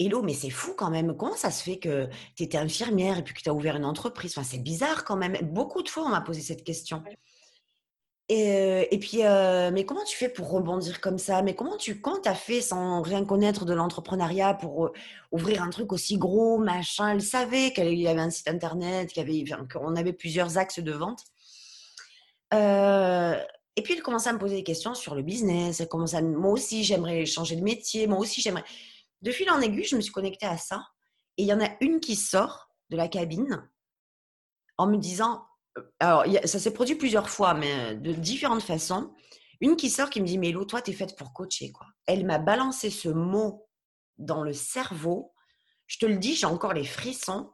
Hello, 0.00 0.22
mais 0.22 0.34
c'est 0.34 0.50
fou 0.50 0.74
quand 0.76 0.90
même. 0.90 1.16
Comment 1.16 1.36
ça 1.36 1.50
se 1.52 1.62
fait 1.62 1.78
que 1.78 2.08
tu 2.36 2.42
étais 2.42 2.58
infirmière 2.58 3.18
et 3.18 3.22
puis 3.22 3.32
que 3.34 3.40
tu 3.40 3.48
as 3.48 3.54
ouvert 3.54 3.76
une 3.76 3.84
entreprise? 3.84 4.32
Enfin, 4.36 4.42
C'est 4.48 4.58
bizarre 4.58 5.04
quand 5.04 5.16
même. 5.16 5.36
Beaucoup 5.42 5.82
de 5.82 5.88
fois, 5.88 6.04
on 6.04 6.08
m'a 6.08 6.20
posé 6.20 6.40
cette 6.40 6.64
question. 6.64 7.02
Et, 8.28 8.88
et, 8.90 8.98
puis, 8.98 9.18
mais 9.18 9.84
comment 9.86 10.02
tu 10.04 10.16
fais 10.16 10.28
pour 10.30 10.50
rebondir 10.50 11.00
comme 11.00 11.18
ça? 11.18 11.42
Mais 11.42 11.54
comment 11.54 11.76
tu 11.76 12.00
quand 12.00 12.26
as 12.26 12.34
fait 12.34 12.60
sans 12.62 13.02
rien 13.02 13.24
connaître 13.24 13.66
de 13.66 13.74
l'entrepreneuriat 13.74 14.54
pour 14.54 14.90
ouvrir 15.30 15.62
un 15.62 15.70
truc 15.70 15.92
aussi 15.92 16.16
gros, 16.18 16.58
machin? 16.58 17.10
Elle 17.12 17.22
savait 17.22 17.72
qu'il 17.72 18.00
y 18.00 18.08
avait 18.08 18.20
un 18.22 18.30
site 18.30 18.48
internet, 18.48 19.12
qu'on 19.14 19.88
avait, 19.88 20.00
avait 20.00 20.12
plusieurs 20.14 20.58
axes 20.58 20.80
de 20.80 20.92
vente. 20.92 21.20
Euh, 22.52 23.38
Et 23.76 23.82
puis, 23.82 23.94
elle 23.94 24.02
commence 24.02 24.26
à 24.26 24.32
me 24.32 24.38
poser 24.38 24.56
des 24.56 24.64
questions 24.64 24.94
sur 24.94 25.14
le 25.14 25.22
business. 25.22 25.80
Elle 25.80 25.88
commence 25.88 26.14
à, 26.14 26.22
moi 26.22 26.52
aussi, 26.52 26.82
j'aimerais 26.84 27.26
changer 27.26 27.56
de 27.56 27.62
métier. 27.62 28.06
Moi 28.06 28.18
aussi, 28.18 28.40
j'aimerais. 28.40 28.64
De 29.24 29.30
fil 29.32 29.50
en 29.50 29.62
aiguille, 29.62 29.84
je 29.84 29.96
me 29.96 30.02
suis 30.02 30.12
connectée 30.12 30.44
à 30.44 30.58
ça. 30.58 30.86
Et 31.38 31.44
il 31.44 31.46
y 31.46 31.52
en 31.54 31.60
a 31.60 31.70
une 31.80 31.98
qui 31.98 32.14
sort 32.14 32.68
de 32.90 32.96
la 32.96 33.08
cabine 33.08 33.66
en 34.76 34.86
me 34.86 34.98
disant, 34.98 35.46
euh, 35.78 35.82
alors 35.98 36.24
ça 36.44 36.58
s'est 36.58 36.74
produit 36.74 36.94
plusieurs 36.94 37.30
fois, 37.30 37.54
mais 37.54 37.94
de 37.96 38.12
différentes 38.12 38.62
façons. 38.62 39.14
Une 39.62 39.76
qui 39.76 39.88
sort 39.88 40.10
qui 40.10 40.20
me 40.20 40.26
dit, 40.26 40.36
Mélo, 40.36 40.66
toi, 40.66 40.82
tu 40.82 40.90
es 40.90 40.94
faite 40.94 41.16
pour 41.16 41.32
coacher. 41.32 41.72
quoi. 41.72 41.86
Elle 42.06 42.26
m'a 42.26 42.38
balancé 42.38 42.90
ce 42.90 43.08
mot 43.08 43.66
dans 44.18 44.42
le 44.42 44.52
cerveau. 44.52 45.32
Je 45.86 45.96
te 45.98 46.04
le 46.04 46.18
dis, 46.18 46.34
j'ai 46.34 46.46
encore 46.46 46.74
les 46.74 46.84
frissons. 46.84 47.50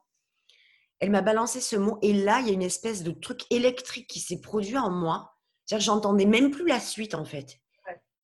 Elle 0.98 1.10
m'a 1.10 1.22
balancé 1.22 1.60
ce 1.60 1.76
mot 1.76 2.00
et 2.02 2.12
là, 2.12 2.40
il 2.40 2.48
y 2.48 2.50
a 2.50 2.54
une 2.54 2.62
espèce 2.62 3.04
de 3.04 3.12
truc 3.12 3.42
électrique 3.50 4.08
qui 4.08 4.18
s'est 4.18 4.40
produit 4.40 4.76
en 4.76 4.90
moi. 4.90 5.36
C'est-à-dire 5.64 5.84
j'entendais 5.86 6.26
même 6.26 6.50
plus 6.50 6.66
la 6.66 6.80
suite 6.80 7.14
en 7.14 7.24
fait. 7.24 7.60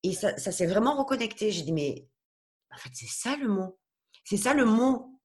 Et 0.03 0.11
ça, 0.11 0.37
ça 0.37 0.51
s'est 0.51 0.67
vraiment 0.67 0.97
reconnecté. 0.97 1.49
J'ai 1.49 1.63
dit, 1.63 1.71
mais 1.71 2.07
en 2.77 2.79
fait, 2.79 2.91
c'est 2.93 3.07
ça 3.07 3.35
le 3.35 3.47
mot. 3.47 3.77
C'est 4.23 4.37
ça 4.37 4.53
le 4.53 4.65
mot 4.65 5.19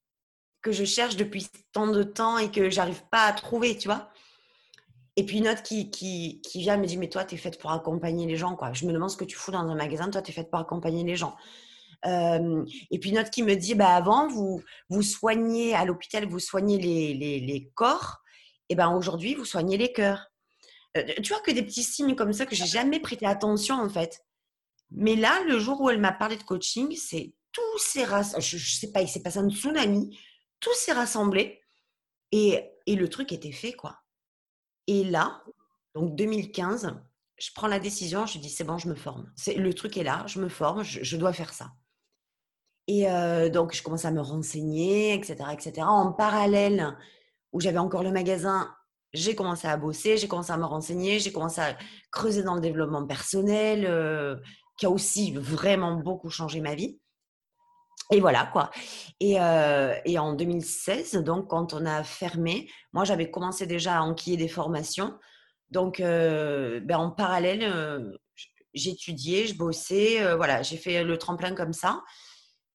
que 0.63 0.73
je 0.73 0.85
cherche 0.85 1.17
depuis 1.17 1.47
tant 1.73 1.89
de 1.89 2.03
temps 2.03 2.39
et 2.39 2.51
que 2.51 2.71
j'arrive 2.71 3.03
pas 3.11 3.25
à 3.25 3.33
trouver, 3.33 3.77
tu 3.77 3.89
vois. 3.89 4.09
Et 5.17 5.27
puis 5.27 5.39
une 5.39 5.49
autre 5.49 5.63
qui, 5.63 5.91
qui, 5.91 6.41
vient 6.55 6.79
me 6.79 6.87
dit, 6.87 6.97
mais 6.97 7.09
toi, 7.09 7.25
tu 7.25 7.35
es 7.35 7.39
faite 7.39 7.59
pour 7.59 7.73
accompagner 7.73 8.27
les 8.27 8.37
gens. 8.37 8.57
Quoi. 8.57 8.73
Je 8.73 8.87
me 8.87 8.93
demande 8.93 9.11
ce 9.11 9.17
que 9.17 9.25
tu 9.25 9.37
fous 9.37 9.51
dans 9.51 9.69
un 9.69 9.75
magasin, 9.75 10.09
toi, 10.09 10.23
tu 10.23 10.31
es 10.31 10.35
faite 10.35 10.51
pour 10.51 10.61
accompagner 10.61 11.05
les 11.05 11.17
gens. 11.17 11.37
Euh, 12.07 12.65
et 12.91 12.99
puis 12.99 13.11
une 13.11 13.19
autre 13.19 13.31
qui 13.31 13.43
me 13.43 13.55
dit, 13.55 13.75
bah, 13.75 13.95
avant, 13.95 14.29
vous, 14.29 14.63
vous 14.89 15.03
soignez 15.03 15.75
à 15.75 15.85
l'hôpital, 15.85 16.27
vous 16.27 16.39
soignez 16.39 16.79
les, 16.79 17.13
les, 17.13 17.41
les 17.41 17.71
corps, 17.75 18.23
et 18.69 18.75
ben 18.75 18.91
aujourd'hui, 18.91 19.35
vous 19.35 19.45
soignez 19.45 19.77
les 19.77 19.93
cœurs. 19.93 20.29
Euh, 20.97 21.03
tu 21.23 21.33
vois 21.33 21.43
que 21.43 21.51
des 21.51 21.63
petits 21.63 21.83
signes 21.83 22.15
comme 22.15 22.33
ça 22.33 22.47
que 22.47 22.57
j'ai 22.57 22.67
jamais 22.67 23.01
prêté 23.01 23.27
attention 23.27 23.75
en 23.75 23.89
fait. 23.89 24.21
Mais 24.91 25.17
là, 25.17 25.43
le 25.45 25.59
jour 25.59 25.81
où 25.81 25.91
elle 25.91 26.01
m'a 26.01 26.13
parlé 26.13 26.37
de 26.37 26.43
coaching, 26.43 26.95
c'est 26.97 27.35
tous 27.53 27.99
rassemblés, 28.05 28.43
je, 28.43 28.79
sais 28.79 28.93
pas, 28.93 29.03
il 29.03 29.09
s'est 29.09 29.23
passé 29.23 29.39
un 29.39 29.51
tsunami, 29.51 30.19
tout 30.61 30.75
s'est 30.75 30.93
rassemblé 30.93 31.61
et, 32.31 32.61
et 32.87 32.97
le 32.97 33.09
truc 33.09 33.33
était 33.33 33.53
fait 33.53 33.73
quoi. 33.73 33.99
Et 34.87 35.05
là, 35.05 35.43
donc 35.95 36.17
2015, 36.17 36.95
je 37.39 37.51
prends 37.55 37.69
la 37.69 37.79
décision, 37.79 38.27
je 38.27 38.39
dis 38.39 38.51
c'est 38.51 38.65
bon, 38.65 38.79
je 38.79 38.89
me 38.89 38.95
forme. 38.95 39.31
C'est 39.37 39.55
le 39.55 39.75
truc 39.75 39.97
est 39.97 40.05
là, 40.05 40.25
je 40.27 40.41
me 40.41 40.49
forme, 40.49 40.83
je, 40.83 41.03
je 41.03 41.17
dois 41.17 41.33
faire 41.33 41.53
ça. 41.53 41.73
Et 42.89 43.09
euh, 43.11 43.49
donc 43.49 43.75
je 43.75 43.83
commence 43.83 44.05
à 44.05 44.11
me 44.11 44.21
renseigner, 44.21 45.15
etc., 45.15 45.37
etc. 45.53 45.87
En 45.87 46.13
parallèle, 46.13 46.97
où 47.53 47.61
j'avais 47.61 47.79
encore 47.79 48.03
le 48.03 48.11
magasin, 48.13 48.75
j'ai 49.13 49.35
commencé 49.35 49.69
à 49.69 49.77
bosser, 49.77 50.17
j'ai 50.17 50.29
commencé 50.29 50.53
à 50.53 50.57
me 50.57 50.65
renseigner, 50.65 51.19
j'ai 51.19 51.33
commencé 51.33 51.61
à 51.61 51.77
creuser 52.11 52.43
dans 52.43 52.55
le 52.55 52.61
développement 52.61 53.07
personnel, 53.07 53.87
euh, 53.87 54.37
qui 54.79 54.87
a 54.87 54.91
aussi 54.91 55.33
vraiment 55.33 55.97
beaucoup 55.97 56.31
changé 56.31 56.61
ma 56.61 56.75
vie. 56.75 56.99
Et 58.11 58.21
voilà 58.21 58.47
quoi. 58.53 58.71
Et, 59.21 59.41
euh, 59.41 59.95
en 60.19 60.35
2016, 60.35 61.15
donc 61.25 61.49
quand 61.49 61.73
on 61.73 61.87
a 61.87 62.05
fermé, 62.05 62.69
moi 62.93 63.05
j'avais 63.05 63.31
commencé 63.31 63.67
déjà 63.67 63.99
à 63.99 64.03
enquiller 64.03 64.37
des 64.37 64.49
formations. 64.49 65.15
Donc 65.71 66.01
euh, 66.01 66.81
ben, 66.81 66.99
en 66.99 67.11
parallèle, 67.11 67.63
euh, 67.63 68.19
j'étudiais, 68.75 69.47
je 69.47 69.57
bossais, 69.57 70.35
voilà, 70.37 70.63
j'ai 70.63 70.77
fait 70.77 71.05
le 71.05 71.17
tremplin 71.17 71.55
comme 71.55 71.73
ça. 71.73 72.03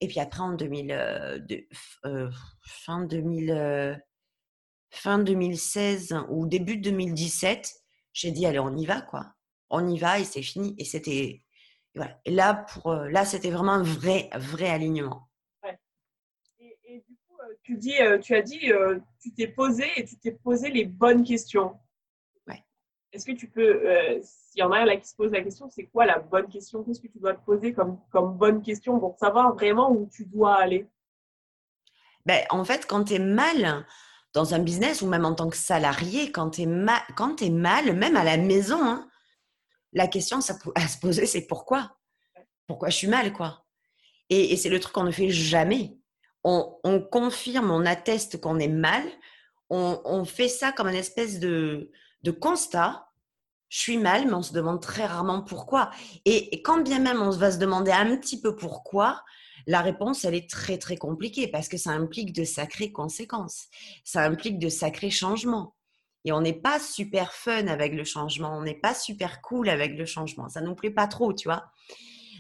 Et 0.02 0.08
puis 0.08 0.20
après 0.20 0.42
en 0.42 0.54
2000, 0.54 0.92
euh, 0.92 2.30
fin 2.64 3.04
2000, 3.04 4.02
fin 4.92 5.20
2016 5.20 6.16
ou 6.30 6.48
début 6.48 6.78
2017, 6.78 7.72
j'ai 8.14 8.32
dit 8.32 8.46
allez 8.48 8.60
on 8.60 8.76
y 8.76 8.86
va 8.86 9.02
quoi, 9.02 9.28
on 9.70 9.88
y 9.88 10.00
va 10.00 10.20
et 10.20 10.24
c'est 10.24 10.42
fini. 10.42 10.74
Et 10.80 10.86
c'était 10.86 11.44
voilà. 11.98 12.20
Et 12.26 12.32
là 12.32 12.54
pour 12.54 12.94
là 12.94 13.26
c'était 13.26 13.52
vraiment 13.52 13.74
un 13.74 13.84
vrai 13.84 14.30
vrai 14.36 14.70
alignement 14.70 15.28
tu, 17.64 17.76
dis, 17.76 18.00
euh, 18.00 18.18
tu 18.18 18.36
as 18.36 18.42
dit, 18.42 18.72
euh, 18.72 19.00
tu 19.22 19.34
t'es 19.34 19.48
posé 19.48 19.86
et 19.98 20.06
tu 20.06 20.18
t'es 20.18 20.32
posé 20.32 20.70
les 20.70 20.86
bonnes 20.86 21.24
questions. 21.24 21.78
Ouais. 22.48 22.64
Est-ce 23.12 23.26
que 23.26 23.34
tu 23.34 23.50
peux, 23.50 23.86
euh, 23.86 24.20
s'il 24.22 24.60
y 24.60 24.64
en 24.64 24.72
a 24.72 24.80
un 24.80 24.86
là 24.86 24.98
qui 24.98 25.08
se 25.08 25.16
pose 25.16 25.32
la 25.32 25.42
question, 25.42 25.70
c'est 25.70 25.86
quoi 25.86 26.06
la 26.06 26.20
bonne 26.20 26.48
question? 26.48 26.84
Qu'est-ce 26.84 27.02
que 27.02 27.08
tu 27.08 27.20
dois 27.20 27.34
te 27.34 27.46
poser 27.46 27.74
comme, 27.74 28.00
comme 28.12 28.38
bonne 28.38 28.62
question 28.62 29.00
pour 29.00 29.18
savoir 29.20 29.54
vraiment 29.54 29.92
où 29.92 30.10
tu 30.12 30.26
dois 30.26 30.56
aller? 30.56 30.88
Ben, 32.26 32.46
En 32.50 32.64
fait, 32.64 32.86
quand 32.88 33.06
tu 33.06 33.16
es 33.16 33.20
mal 33.20 33.86
dans 34.34 34.54
un 34.54 34.60
business 34.60 35.02
ou 35.02 35.08
même 35.08 35.26
en 35.26 35.34
tant 35.34 35.50
que 35.50 35.58
salarié, 35.58 36.32
quand 36.32 36.52
tu 36.52 36.62
es, 36.62 36.66
ma 36.66 37.02
es, 37.42 37.50
mal, 37.50 37.94
même 37.96 38.16
à 38.16 38.24
la 38.24 38.38
maison, 38.38 38.80
hein, 38.82 39.10
la 39.98 40.08
question 40.08 40.40
à 40.76 40.88
se 40.88 40.98
poser, 41.00 41.26
c'est 41.26 41.48
pourquoi? 41.48 41.98
Pourquoi 42.68 42.90
je 42.90 42.98
suis 42.98 43.08
mal, 43.08 43.34
quoi? 43.34 43.66
Et, 44.30 44.54
et 44.54 44.58
c'est 44.58 44.70
le 44.70 44.80
truc 44.80 44.94
qu'on 44.94 45.04
ne 45.04 45.12
fait 45.12 45.30
jamais 45.30 45.98
on, 46.84 47.02
confirme, 47.12 47.72
on 47.72 47.86
atteste 47.86 48.40
qu'on 48.40 48.60
est 48.60 48.68
mal, 48.68 49.04
on, 49.70 50.24
fait 50.26 50.48
ça 50.48 50.72
comme 50.72 50.88
une 50.88 50.96
espèce 50.96 51.40
de, 51.40 51.92
constat. 52.40 53.04
Je 53.70 53.80
suis 53.80 53.98
mal, 53.98 54.28
mais 54.28 54.34
on 54.34 54.42
se 54.42 54.54
demande 54.54 54.82
très 54.82 55.06
rarement 55.06 55.42
pourquoi. 55.42 55.92
Et, 56.24 56.62
quand 56.62 56.82
bien 56.82 57.00
même 57.00 57.22
on 57.22 57.30
va 57.32 57.52
se 57.52 57.58
demander 57.58 57.92
un 57.92 58.16
petit 58.16 58.40
peu 58.40 58.56
pourquoi, 58.56 59.24
la 59.66 59.82
réponse, 59.82 60.24
elle 60.24 60.36
est 60.36 60.50
très 60.50 60.78
très 60.78 60.96
compliquée 60.96 61.50
parce 61.50 61.68
que 61.68 61.78
ça 61.78 61.92
implique 61.92 62.32
de 62.32 62.46
sacrées 62.46 62.94
conséquences. 62.94 63.66
Ça 64.06 64.24
implique 64.24 64.60
de 64.60 64.70
sacrés 64.70 65.10
changements. 65.10 65.76
Et 66.28 66.34
on 66.34 66.42
n'est 66.42 66.52
pas 66.52 66.78
super 66.78 67.32
fun 67.32 67.68
avec 67.68 67.94
le 67.94 68.04
changement, 68.04 68.58
on 68.58 68.62
n'est 68.62 68.76
pas 68.76 68.94
super 68.94 69.42
cool 69.42 69.70
avec 69.70 69.98
le 69.98 70.06
changement. 70.06 70.50
Ça 70.50 70.60
ne 70.60 70.66
nous 70.66 70.76
plaît 70.76 70.92
pas 70.92 71.08
trop, 71.08 71.32
tu 71.32 71.48
vois. 71.48 71.72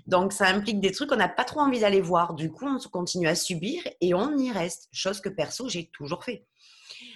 Donc, 0.07 0.33
ça 0.33 0.45
implique 0.47 0.81
des 0.81 0.91
trucs 0.91 1.09
qu'on 1.09 1.15
n'a 1.15 1.29
pas 1.29 1.45
trop 1.45 1.61
envie 1.61 1.79
d'aller 1.79 2.01
voir. 2.01 2.33
Du 2.33 2.51
coup, 2.51 2.67
on 2.67 2.77
continue 2.89 3.29
à 3.29 3.35
subir 3.35 3.81
et 4.01 4.13
on 4.13 4.37
y 4.37 4.51
reste. 4.51 4.89
Chose 4.91 5.21
que 5.21 5.29
perso, 5.29 5.69
j'ai 5.69 5.89
toujours 5.93 6.25
fait. 6.25 6.45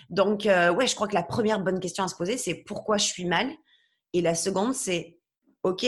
Donc, 0.09 0.45
euh, 0.45 0.71
ouais, 0.71 0.87
je 0.87 0.95
crois 0.95 1.09
que 1.09 1.13
la 1.13 1.23
première 1.23 1.59
bonne 1.59 1.81
question 1.81 2.05
à 2.05 2.07
se 2.07 2.15
poser, 2.15 2.37
c'est 2.37 2.55
pourquoi 2.55 2.95
je 2.95 3.03
suis 3.03 3.25
mal? 3.25 3.51
Et 4.13 4.21
la 4.21 4.33
seconde, 4.33 4.73
c'est 4.73 5.19
OK. 5.63 5.85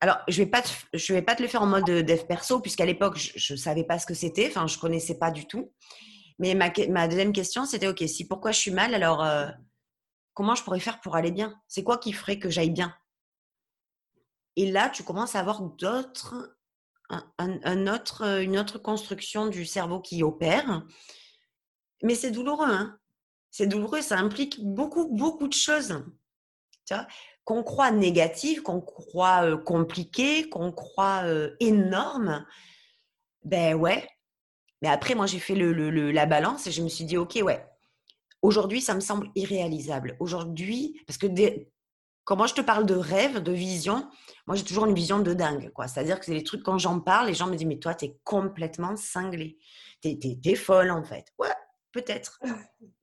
Alors, 0.00 0.18
je 0.28 0.40
vais, 0.40 0.46
pas 0.48 0.62
te, 0.62 0.70
je 0.94 1.12
vais 1.12 1.22
pas 1.22 1.34
te 1.34 1.42
le 1.42 1.48
faire 1.48 1.62
en 1.62 1.66
mode 1.66 1.86
dev 1.86 2.26
perso, 2.28 2.60
puisqu'à 2.60 2.86
l'époque, 2.86 3.18
je 3.18 3.54
ne 3.54 3.58
savais 3.58 3.82
pas 3.82 3.98
ce 3.98 4.06
que 4.06 4.14
c'était. 4.14 4.46
Enfin, 4.46 4.68
je 4.68 4.76
ne 4.76 4.80
connaissais 4.80 5.18
pas 5.18 5.32
du 5.32 5.48
tout. 5.48 5.72
Mais 6.38 6.54
ma, 6.54 6.72
ma 6.90 7.08
deuxième 7.08 7.32
question, 7.32 7.66
c'était 7.66 7.88
OK, 7.88 8.04
si 8.06 8.28
pourquoi 8.28 8.52
je 8.52 8.60
suis 8.60 8.70
mal, 8.70 8.94
alors 8.94 9.24
euh, 9.24 9.48
comment 10.34 10.54
je 10.54 10.62
pourrais 10.62 10.80
faire 10.80 11.00
pour 11.00 11.16
aller 11.16 11.30
bien? 11.30 11.60
C'est 11.68 11.82
quoi 11.82 11.98
qui 11.98 12.12
ferait 12.12 12.38
que 12.38 12.50
j'aille 12.50 12.70
bien? 12.70 12.94
Et 14.56 14.70
là, 14.70 14.90
tu 14.90 15.02
commences 15.02 15.34
à 15.34 15.40
avoir 15.40 15.62
d'autres, 15.62 16.56
un, 17.38 17.86
autre, 17.86 18.40
une 18.40 18.58
autre 18.58 18.78
construction 18.78 19.46
du 19.46 19.64
cerveau 19.64 20.00
qui 20.00 20.22
opère. 20.22 20.84
Mais 22.02 22.14
c'est 22.14 22.30
douloureux. 22.30 22.70
Hein 22.70 22.98
c'est 23.50 23.66
douloureux. 23.66 24.02
Ça 24.02 24.18
implique 24.18 24.62
beaucoup, 24.62 25.08
beaucoup 25.08 25.48
de 25.48 25.52
choses. 25.54 26.04
qu'on 27.44 27.62
croit 27.62 27.90
négatives, 27.90 28.62
qu'on 28.62 28.80
croit 28.80 29.56
compliquées, 29.58 30.48
qu'on 30.48 30.72
croit 30.72 31.24
énormes. 31.60 32.44
Ben 33.44 33.74
ouais. 33.74 34.08
Mais 34.80 34.88
après, 34.88 35.14
moi, 35.14 35.26
j'ai 35.26 35.38
fait 35.38 35.54
le, 35.54 36.10
la 36.10 36.26
balance 36.26 36.66
et 36.66 36.72
je 36.72 36.82
me 36.82 36.88
suis 36.88 37.04
dit, 37.04 37.16
OK, 37.16 37.38
ouais, 37.42 37.64
aujourd'hui, 38.42 38.80
ça 38.80 38.94
me 38.94 39.00
semble 39.00 39.30
irréalisable. 39.34 40.16
Aujourd'hui, 40.20 41.00
parce 41.06 41.16
que 41.16 41.26
quand 42.24 42.36
moi 42.36 42.46
je 42.46 42.54
te 42.54 42.60
parle 42.60 42.86
de 42.86 42.94
rêve, 42.94 43.42
de 43.42 43.52
vision, 43.52 44.08
moi 44.46 44.56
j'ai 44.56 44.64
toujours 44.64 44.86
une 44.86 44.94
vision 44.94 45.20
de 45.20 45.34
dingue. 45.34 45.70
quoi. 45.72 45.88
C'est-à-dire 45.88 46.18
que 46.18 46.26
c'est 46.26 46.34
les 46.34 46.44
trucs, 46.44 46.62
quand 46.62 46.78
j'en 46.78 47.00
parle, 47.00 47.28
les 47.28 47.34
gens 47.34 47.46
me 47.46 47.56
disent 47.56 47.66
Mais 47.66 47.78
toi, 47.78 47.94
tu 47.94 48.06
es 48.06 48.16
complètement 48.24 48.96
cinglé. 48.96 49.58
Tu 50.02 50.18
es, 50.44 50.54
folle 50.54 50.90
en 50.90 51.04
fait. 51.04 51.32
Ouais, 51.38 51.54
peut-être. 51.92 52.40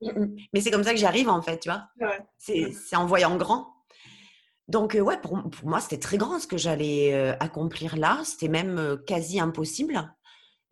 Mais 0.52 0.60
c'est 0.60 0.70
comme 0.70 0.84
ça 0.84 0.92
que 0.92 1.00
j'arrive 1.00 1.28
en 1.28 1.42
fait, 1.42 1.58
tu 1.60 1.70
vois. 1.70 1.88
C'est 2.38 2.96
en 2.96 3.06
voyant 3.06 3.36
grand. 3.36 3.74
Donc, 4.70 4.94
euh, 4.94 5.00
ouais, 5.00 5.18
pour, 5.20 5.36
moi, 5.64 5.80
c'était 5.80 5.98
très 5.98 6.16
grand 6.16 6.38
ce 6.38 6.46
que 6.46 6.56
j'allais 6.56 7.12
euh, 7.12 7.34
accomplir 7.40 7.96
là. 7.96 8.20
C'était 8.24 8.46
même 8.46 8.78
euh, 8.78 8.96
quasi 8.96 9.40
impossible. 9.40 10.14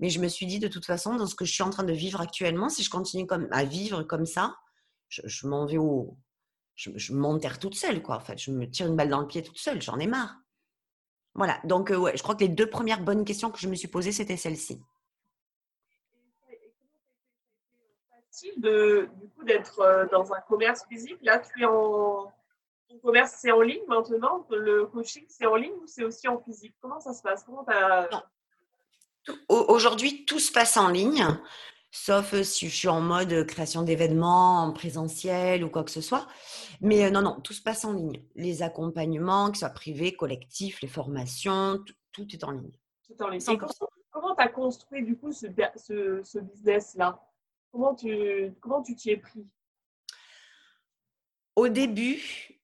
Mais 0.00 0.10
je 0.10 0.20
me 0.20 0.28
suis 0.28 0.46
dit, 0.46 0.58
de 0.58 0.68
toute 0.68 0.84
façon, 0.84 1.16
dans 1.16 1.26
ce 1.26 1.34
que 1.34 1.44
je 1.44 1.52
suis 1.52 1.62
en 1.62 1.70
train 1.70 1.84
de 1.84 1.92
vivre 1.92 2.20
actuellement, 2.20 2.68
si 2.68 2.82
je 2.82 2.90
continue 2.90 3.26
comme, 3.26 3.48
à 3.50 3.64
vivre 3.64 4.02
comme 4.02 4.26
ça, 4.26 4.56
je, 5.08 5.22
je 5.24 5.46
m'en 5.46 5.66
vais 5.66 5.78
au, 5.78 6.16
je, 6.78 7.12
m'enterre 7.12 7.58
toute 7.58 7.74
seule, 7.74 8.02
quoi. 8.02 8.16
En 8.16 8.20
fait, 8.20 8.38
je 8.38 8.50
me 8.50 8.70
tire 8.70 8.86
une 8.86 8.96
balle 8.96 9.08
dans 9.08 9.20
le 9.20 9.26
pied 9.26 9.42
toute 9.42 9.58
seule, 9.58 9.82
j'en 9.82 9.98
ai 9.98 10.06
marre. 10.06 10.36
Voilà, 11.34 11.60
donc 11.64 11.90
euh, 11.90 11.96
ouais, 11.96 12.16
je 12.16 12.22
crois 12.22 12.34
que 12.34 12.40
les 12.40 12.48
deux 12.48 12.68
premières 12.68 13.02
bonnes 13.02 13.24
questions 13.24 13.50
que 13.50 13.58
je 13.58 13.68
me 13.68 13.74
suis 13.74 13.88
posées, 13.88 14.12
c'était 14.12 14.36
celle-ci. 14.36 14.80
facile 18.38 18.60
de, 18.60 19.08
du 19.20 19.28
coup 19.30 19.44
d'être 19.44 19.80
euh, 19.80 20.06
dans 20.12 20.32
un 20.32 20.40
commerce 20.42 20.84
physique. 20.88 21.18
Là, 21.22 21.38
tu 21.38 21.62
es 21.62 21.64
en 21.64 22.32
ton 22.88 22.98
commerce, 23.00 23.34
c'est 23.38 23.50
en 23.50 23.60
ligne 23.60 23.84
maintenant. 23.86 24.46
Le 24.50 24.86
coaching, 24.86 25.24
c'est 25.28 25.46
en 25.46 25.56
ligne 25.56 25.74
ou 25.74 25.86
c'est 25.86 26.04
aussi 26.04 26.26
en 26.28 26.38
physique? 26.38 26.74
Comment 26.80 27.00
ça 27.00 27.12
se 27.12 27.22
passe? 27.22 27.44
Comment 27.44 27.64
Aujourd'hui, 29.48 30.24
tout 30.24 30.38
se 30.38 30.52
passe 30.52 30.76
en 30.76 30.88
ligne. 30.88 31.26
sauf 31.90 32.40
si 32.42 32.68
je 32.68 32.74
suis 32.74 32.88
en 32.88 33.00
mode 33.00 33.46
création 33.46 33.82
d'événements 33.82 34.62
en 34.62 34.72
présentiel 34.72 35.64
ou 35.64 35.70
quoi 35.70 35.84
que 35.84 35.90
ce 35.90 36.00
soit. 36.00 36.26
Mais 36.80 37.10
non, 37.10 37.22
non, 37.22 37.40
tout 37.40 37.52
se 37.52 37.62
passe 37.62 37.84
en 37.84 37.92
ligne. 37.92 38.22
Les 38.34 38.62
accompagnements, 38.62 39.50
que 39.50 39.56
ce 39.56 39.60
soit 39.60 39.70
privés, 39.70 40.14
collectifs, 40.14 40.80
les 40.82 40.88
formations, 40.88 41.82
tout, 42.12 42.26
est 42.32 42.44
en 42.44 42.50
ligne. 42.50 42.72
Tout 43.06 43.22
en 43.22 43.28
ligne. 43.28 43.40
comment 44.10 44.34
tu 44.34 44.42
as 44.42 44.48
construit 44.48 45.04
du 45.04 45.16
coup 45.16 45.32
ce, 45.32 45.46
ce, 46.24 46.38
business-là? 46.38 47.20
Comment 47.70 47.94
tu 47.94 48.52
comment 48.60 48.82
tu 48.82 48.94
t'y 48.94 49.10
es 49.10 49.16
pris? 49.16 49.46
Au 51.56 51.68
début, 51.68 52.57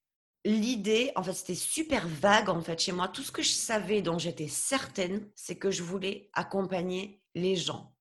l'idée, 0.44 1.10
en 1.16 1.22
fait, 1.22 1.32
c'était 1.32 1.54
super 1.54 2.06
vague 2.06 2.48
en 2.48 2.60
fait 2.60 2.78
chez 2.78 2.92
moi. 2.92 3.08
Tout 3.08 3.22
ce 3.22 3.32
que 3.32 3.42
je 3.42 3.52
savais, 3.52 4.02
dont 4.02 4.18
j'étais 4.18 4.48
certaine, 4.48 5.28
c'est 5.34 5.56
que 5.56 5.70
je 5.70 5.82
voulais 5.82 6.30
accompagner 6.34 7.22
les 7.34 7.56
gens. 7.56 7.92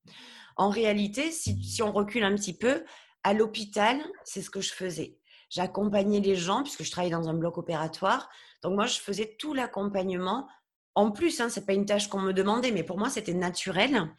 En 0.56 0.68
réalité, 0.68 1.32
si, 1.32 1.82
on 1.82 1.92
recule 1.92 2.24
un 2.24 2.34
petit 2.34 2.56
peu, 2.56 2.84
à 3.24 3.32
l'hôpital, 3.32 3.98
c'est 4.24 4.42
ce 4.42 4.50
que 4.50 4.60
je 4.60 4.72
faisais. 4.72 5.18
J'accompagnais 5.50 6.20
les 6.20 6.36
gens 6.36 6.62
puisque 6.62 6.84
je 6.84 6.90
travaillais 6.90 7.14
dans 7.14 7.28
un 7.28 7.34
bloc 7.34 7.58
opératoire. 7.58 8.28
Donc 8.62 8.74
moi, 8.74 8.86
je 8.86 8.98
faisais 8.98 9.36
tout 9.38 9.54
l'accompagnement. 9.54 10.46
En 10.94 11.10
plus, 11.10 11.40
hein, 11.40 11.48
c'est 11.48 11.66
pas 11.66 11.72
une 11.72 11.86
tâche 11.86 12.08
qu'on 12.08 12.20
me 12.20 12.32
demandait, 12.32 12.70
mais 12.70 12.84
pour 12.84 12.98
moi, 12.98 13.10
c'était 13.10 13.34
naturel. 13.34 14.12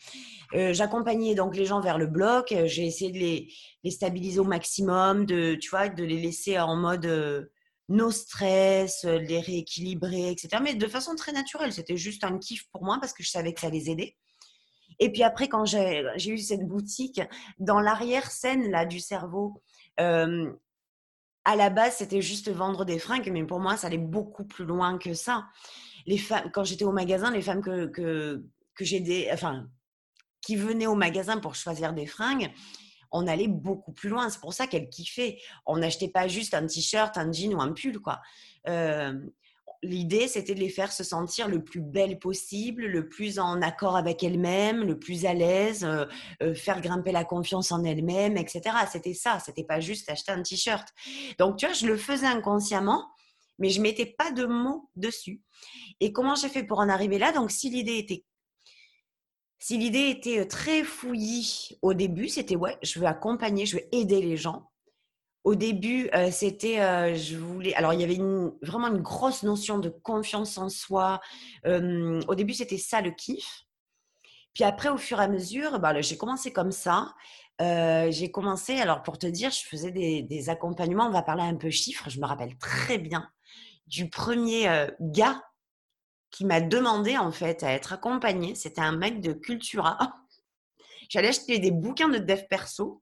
Euh, 0.53 0.73
j'accompagnais 0.73 1.35
donc 1.35 1.55
les 1.55 1.65
gens 1.65 1.79
vers 1.79 1.97
le 1.97 2.07
bloc. 2.07 2.53
J'ai 2.65 2.85
essayé 2.85 3.11
de 3.11 3.17
les, 3.17 3.91
stabiliser 3.91 4.39
au 4.39 4.43
maximum, 4.43 5.25
de, 5.25 5.55
tu 5.55 5.69
vois, 5.69 5.87
de 5.87 6.03
les 6.03 6.19
laisser 6.19 6.59
en 6.59 6.75
mode 6.75 7.05
euh, 7.05 7.45
nos 7.89 8.11
stress, 8.11 9.05
euh, 9.05 9.19
les 9.19 9.39
rééquilibrer, 9.39 10.31
etc. 10.31 10.57
Mais 10.61 10.75
de 10.75 10.87
façon 10.87 11.15
très 11.15 11.31
naturelle. 11.31 11.73
C'était 11.73 11.97
juste 11.97 12.23
un 12.23 12.37
kiff 12.37 12.67
pour 12.71 12.83
moi 12.83 12.97
parce 12.99 13.13
que 13.13 13.23
je 13.23 13.29
savais 13.29 13.53
que 13.53 13.61
ça 13.61 13.69
les 13.69 13.89
aidait. 13.89 14.15
Et 14.99 15.11
puis 15.11 15.23
après, 15.23 15.47
quand 15.47 15.65
j'ai 15.65 16.05
eu 16.27 16.37
cette 16.37 16.65
boutique, 16.65 17.21
dans 17.59 17.79
l'arrière-scène 17.81 18.71
là 18.71 18.85
du 18.85 18.99
cerveau, 18.99 19.61
euh, 19.99 20.51
à 21.43 21.55
la 21.55 21.69
base, 21.69 21.97
c'était 21.97 22.21
juste 22.21 22.49
vendre 22.49 22.85
des 22.85 22.97
fringues, 22.97 23.29
mais 23.31 23.43
pour 23.43 23.59
moi, 23.59 23.77
ça 23.77 23.87
allait 23.87 23.97
beaucoup 23.97 24.45
plus 24.45 24.65
loin 24.65 24.97
que 24.97 25.13
ça. 25.13 25.47
Les 26.05 26.17
femmes, 26.17 26.49
quand 26.53 26.63
j'étais 26.63 26.85
au 26.85 26.91
magasin, 26.91 27.29
les 27.31 27.41
femmes 27.41 27.61
que, 27.61 27.87
que, 27.87 28.45
que 28.73 29.33
enfin, 29.33 29.67
qui 30.41 30.55
venaient 30.55 30.87
au 30.87 30.95
magasin 30.95 31.39
pour 31.39 31.55
choisir 31.55 31.93
des 31.93 32.05
fringues, 32.05 32.51
on 33.11 33.27
allait 33.27 33.47
beaucoup 33.47 33.91
plus 33.91 34.09
loin. 34.09 34.29
C'est 34.29 34.39
pour 34.41 34.53
ça 34.53 34.67
qu'elle 34.67 34.89
kiffait. 34.89 35.39
On 35.65 35.77
n'achetait 35.77 36.09
pas 36.09 36.27
juste 36.27 36.53
un 36.53 36.65
t-shirt, 36.65 37.17
un 37.17 37.31
jean 37.31 37.53
ou 37.53 37.61
un 37.61 37.73
pull, 37.73 37.99
quoi. 37.99 38.21
L'idée, 39.83 40.27
c'était 40.27 40.55
de 40.55 40.59
les 40.59 40.69
faire 40.69 40.91
se 40.91 41.03
sentir 41.03 41.47
le 41.47 41.63
plus 41.63 41.81
belle 41.81 42.17
possible, 42.17 42.87
le 42.87 43.07
plus 43.07 43.37
en 43.37 43.61
accord 43.61 43.95
avec 43.95 44.23
elles-mêmes, 44.23 44.83
le 44.83 44.97
plus 44.97 45.25
à 45.25 45.35
l'aise, 45.35 45.87
faire 46.55 46.81
grimper 46.81 47.11
la 47.11 47.23
confiance 47.23 47.71
en 47.71 47.83
elles-mêmes, 47.83 48.35
etc. 48.37 48.61
C'était 48.91 49.13
ça. 49.13 49.39
C'était 49.39 49.65
pas 49.65 49.79
juste 49.79 50.09
acheter 50.09 50.31
un 50.31 50.41
t-shirt. 50.41 50.87
Donc, 51.37 51.57
tu 51.57 51.67
vois, 51.67 51.75
je 51.75 51.85
le 51.85 51.97
faisais 51.97 52.25
inconsciemment, 52.25 53.05
mais 53.59 53.69
je 53.69 53.79
mettais 53.79 54.07
pas 54.17 54.31
de 54.31 54.45
mots 54.45 54.89
dessus. 54.95 55.43
Et 55.99 56.11
comment 56.11 56.33
j'ai 56.33 56.49
fait 56.49 56.63
pour 56.63 56.79
en 56.79 56.89
arriver 56.89 57.19
là? 57.19 57.31
Donc, 57.31 57.51
si 57.51 57.69
l'idée 57.69 57.97
était 57.97 58.25
si 59.59 59.77
l'idée 59.77 60.09
était 60.09 60.45
très 60.45 60.83
fouillie 60.83 61.77
au 61.81 61.93
début, 61.93 62.29
c'était 62.29 62.55
ouais, 62.55 62.77
je 62.83 62.99
veux 62.99 63.07
accompagner, 63.07 63.65
je 63.65 63.77
veux 63.77 63.83
aider 63.91 64.21
les 64.21 64.37
gens. 64.37 64.69
Au 65.43 65.55
début, 65.55 66.09
c'était, 66.31 67.15
je 67.15 67.37
voulais. 67.37 67.75
Alors, 67.75 67.93
il 67.93 68.01
y 68.01 68.03
avait 68.03 68.19
vraiment 68.63 68.87
une 68.87 69.01
grosse 69.01 69.43
notion 69.43 69.77
de 69.77 69.89
confiance 69.89 70.57
en 70.57 70.69
soi. 70.69 71.21
au 71.65 72.35
début, 72.35 72.53
c'était 72.53 72.79
ça 72.79 73.01
le 73.01 73.11
kiff. 73.11 73.65
Puis 74.55 74.63
après, 74.63 74.89
au 74.89 74.97
fur 74.97 75.19
et 75.19 75.23
à 75.23 75.27
mesure, 75.27 75.79
bah, 75.79 76.01
j'ai 76.01 76.17
commencé 76.17 76.51
comme 76.51 76.71
ça. 76.71 77.13
j'ai 77.59 78.31
commencé, 78.31 78.79
alors 78.79 79.03
pour 79.03 79.19
te 79.19 79.27
dire, 79.27 79.51
je 79.51 79.63
faisais 79.67 79.91
des, 79.91 80.23
des, 80.23 80.49
accompagnements. 80.49 81.05
On 81.05 81.11
va 81.11 81.21
parler 81.21 81.43
un 81.43 81.55
peu 81.55 81.69
chiffres. 81.69 82.09
Je 82.09 82.19
me 82.19 82.25
rappelle 82.25 82.57
très 82.57 82.97
bien 82.97 83.29
du 83.87 84.09
premier 84.09 84.87
gars 84.99 85.43
qui 86.35 86.43
m'a 86.43 86.59
demandé 86.59 87.17
en 87.17 87.31
fait 87.31 87.63
à 87.63 87.71
être 87.71 87.93
accompagné. 87.93 88.55
C'était 88.55 88.81
un 88.81 88.91
mec 88.91 89.21
de 89.21 89.31
Cultura. 89.31 89.97
J'allais 91.09 91.29
acheter 91.29 91.59
des 91.59 91.71
bouquins 91.71 92.09
de 92.09 92.17
dev 92.17 92.41
perso 92.49 93.01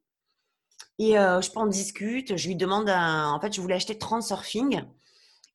et 1.00 1.18
euh, 1.18 1.42
je 1.42 1.50
prends 1.50 1.66
discute. 1.66 2.38
Je 2.38 2.48
lui 2.48 2.56
demande 2.56 2.90
En 2.90 3.40
fait, 3.42 3.52
je 3.52 3.60
voulais 3.60 3.74
acheter 3.74 3.98
Transurfing. 3.98 4.84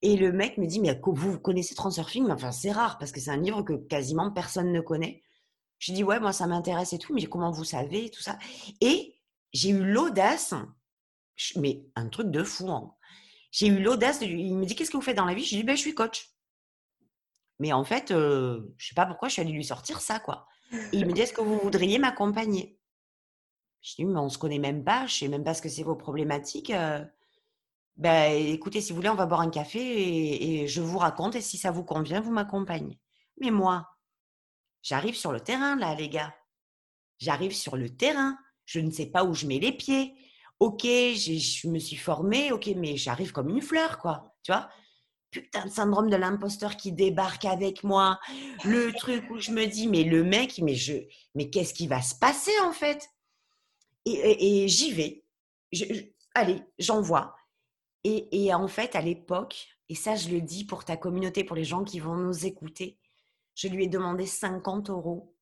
Et 0.03 0.17
le 0.17 0.33
mec 0.33 0.59
me 0.59 0.67
dit 0.67 0.81
Mais 0.81 1.01
vous 1.07 1.39
connaissez 1.39 1.77
Transurfing? 1.77 2.29
Enfin, 2.33 2.51
c'est 2.51 2.73
rare 2.73 2.99
parce 2.99 3.13
que 3.13 3.21
c'est 3.21 3.31
un 3.31 3.37
livre 3.37 3.63
que 3.63 3.75
quasiment 3.75 4.33
personne 4.33 4.73
ne 4.73 4.81
connaît. 4.81 5.23
Je 5.79 5.93
dis 5.93 6.03
Ouais, 6.03 6.19
moi, 6.19 6.33
ça 6.33 6.49
m'intéresse 6.49 6.93
et 6.95 6.99
tout, 6.99 7.15
mais 7.15 7.27
comment 7.27 7.53
vous 7.53 7.65
savez 7.65 8.11
tout 8.11 8.23
ça? 8.23 8.41
Et 8.81 9.21
j'ai 9.53 9.71
eu 9.71 9.85
l'audace, 9.85 10.53
mais 11.55 11.85
un 11.95 12.09
truc 12.09 12.33
de 12.33 12.43
fou. 12.43 12.69
Hein. 12.73 12.93
J'ai 13.53 13.69
eu 13.69 13.81
l'audace. 13.81 14.19
Il 14.21 14.57
me 14.57 14.67
dit 14.67 14.75
Qu'est-ce 14.75 14.91
que 14.91 14.97
vous 14.97 15.03
faites 15.03 15.17
dans 15.17 15.27
la 15.27 15.35
vie? 15.35 15.45
Je 15.45 15.51
lui 15.51 15.59
dis 15.59 15.67
ben, 15.67 15.77
Je 15.77 15.83
suis 15.83 15.95
coach. 15.95 16.35
Mais 17.59 17.73
en 17.73 17.85
fait, 17.85 18.09
je 18.11 18.59
ne 18.59 18.75
sais 18.79 18.95
pas 18.95 19.07
pourquoi 19.07 19.29
je 19.29 19.35
suis 19.35 19.43
allée 19.43 19.53
lui 19.53 19.65
sortir 19.65 20.01
ça, 20.01 20.21
quoi. 20.21 20.47
Et 20.73 20.99
il 20.99 21.07
me 21.07 21.13
dit, 21.13 21.21
est-ce 21.23 21.33
que 21.33 21.41
vous 21.41 21.59
voudriez 21.59 21.99
m'accompagner? 21.99 22.79
Je 23.81 23.95
dis, 23.95 24.05
mais 24.05 24.19
on 24.19 24.25
ne 24.25 24.29
se 24.29 24.39
connaît 24.39 24.59
même 24.59 24.85
pas, 24.85 25.07
je 25.07 25.15
ne 25.15 25.19
sais 25.19 25.29
même 25.29 25.45
pas 25.45 25.55
ce 25.55 25.63
que 25.63 25.69
c'est 25.69 25.83
vos 25.83 25.97
problématiques. 25.97 26.73
ben, 27.97 28.33
écoutez, 28.33 28.81
si 28.81 28.91
vous 28.93 28.97
voulez, 28.97 29.09
on 29.09 29.15
va 29.15 29.27
boire 29.27 29.41
un 29.41 29.51
café 29.51 29.81
et, 29.81 30.63
et 30.63 30.69
je 30.69 30.81
vous 30.81 30.99
raconte, 30.99 31.37
et 31.37 31.41
si 31.41 31.59
ça 31.59 31.71
vous 31.71 31.85
convient, 31.85 32.21
vous 32.21 32.33
m'accompagnez. 32.33 32.99
Mais 33.41 33.51
moi, 33.51 33.89
j'arrive 34.83 35.17
sur 35.17 35.33
le 35.33 35.41
terrain, 35.41 35.77
là, 35.77 35.95
les 35.95 36.09
gars. 36.09 36.35
J'arrive 37.19 37.55
sur 37.55 37.77
le 37.77 37.89
terrain. 37.91 38.37
Je 38.65 38.81
ne 38.81 38.91
sais 38.91 39.07
pas 39.07 39.25
où 39.25 39.35
je 39.35 39.47
mets 39.47 39.59
les 39.59 39.73
pieds. 39.73 40.15
Ok, 40.61 40.83
je 40.83 41.69
me 41.69 41.79
suis 41.79 41.97
formée, 41.97 42.53
ok, 42.53 42.71
mais 42.77 42.97
j'arrive 42.97 43.33
comme 43.33 43.49
une 43.49 43.63
fleur, 43.63 43.99
quoi. 43.99 44.35
Tu 44.43 44.53
vois? 44.53 44.69
Putain 45.31 45.67
de 45.67 45.71
syndrome 45.71 46.11
de 46.11 46.17
l'imposteur 46.17 46.77
qui 46.77 46.93
débarque 46.93 47.45
avec 47.45 47.85
moi, 47.85 48.19
le 48.65 48.93
truc 48.93 49.29
où 49.31 49.39
je 49.39 49.51
me 49.51 49.67
dis 49.67 49.89
mais 49.89 50.05
le 50.05 50.25
mec 50.25 50.61
mais 50.63 50.75
je 50.75 50.95
mais 51.35 51.51
qu'est-ce 51.51 51.75
qui 51.75 51.87
va 51.87 52.01
se 52.03 52.15
passer 52.15 52.53
en 52.65 52.73
fait? 52.73 53.09
Et, 54.05 54.67
j'y 54.69 54.93
vais, 54.93 55.25
allez 56.35 56.63
j'envoie. 56.79 57.37
Et, 58.05 58.45
et 58.45 58.55
en 58.55 58.69
fait 58.69 58.97
à 58.97 59.03
l'époque 59.03 59.69
et 59.89 59.95
ça 59.95 60.15
je 60.17 60.31
le 60.31 60.41
dis 60.41 60.65
pour 60.65 60.85
ta 60.85 60.97
communauté 60.97 61.45
pour 61.45 61.57
les 61.57 61.65
gens 61.65 61.85
qui 61.85 62.01
vont 62.01 62.17
nous 62.17 62.47
écouter, 62.47 62.99
je 63.55 63.69
lui 63.69 63.85
ai 63.85 63.89
demandé 63.89 64.25
50 64.25 64.89
euros 64.89 65.37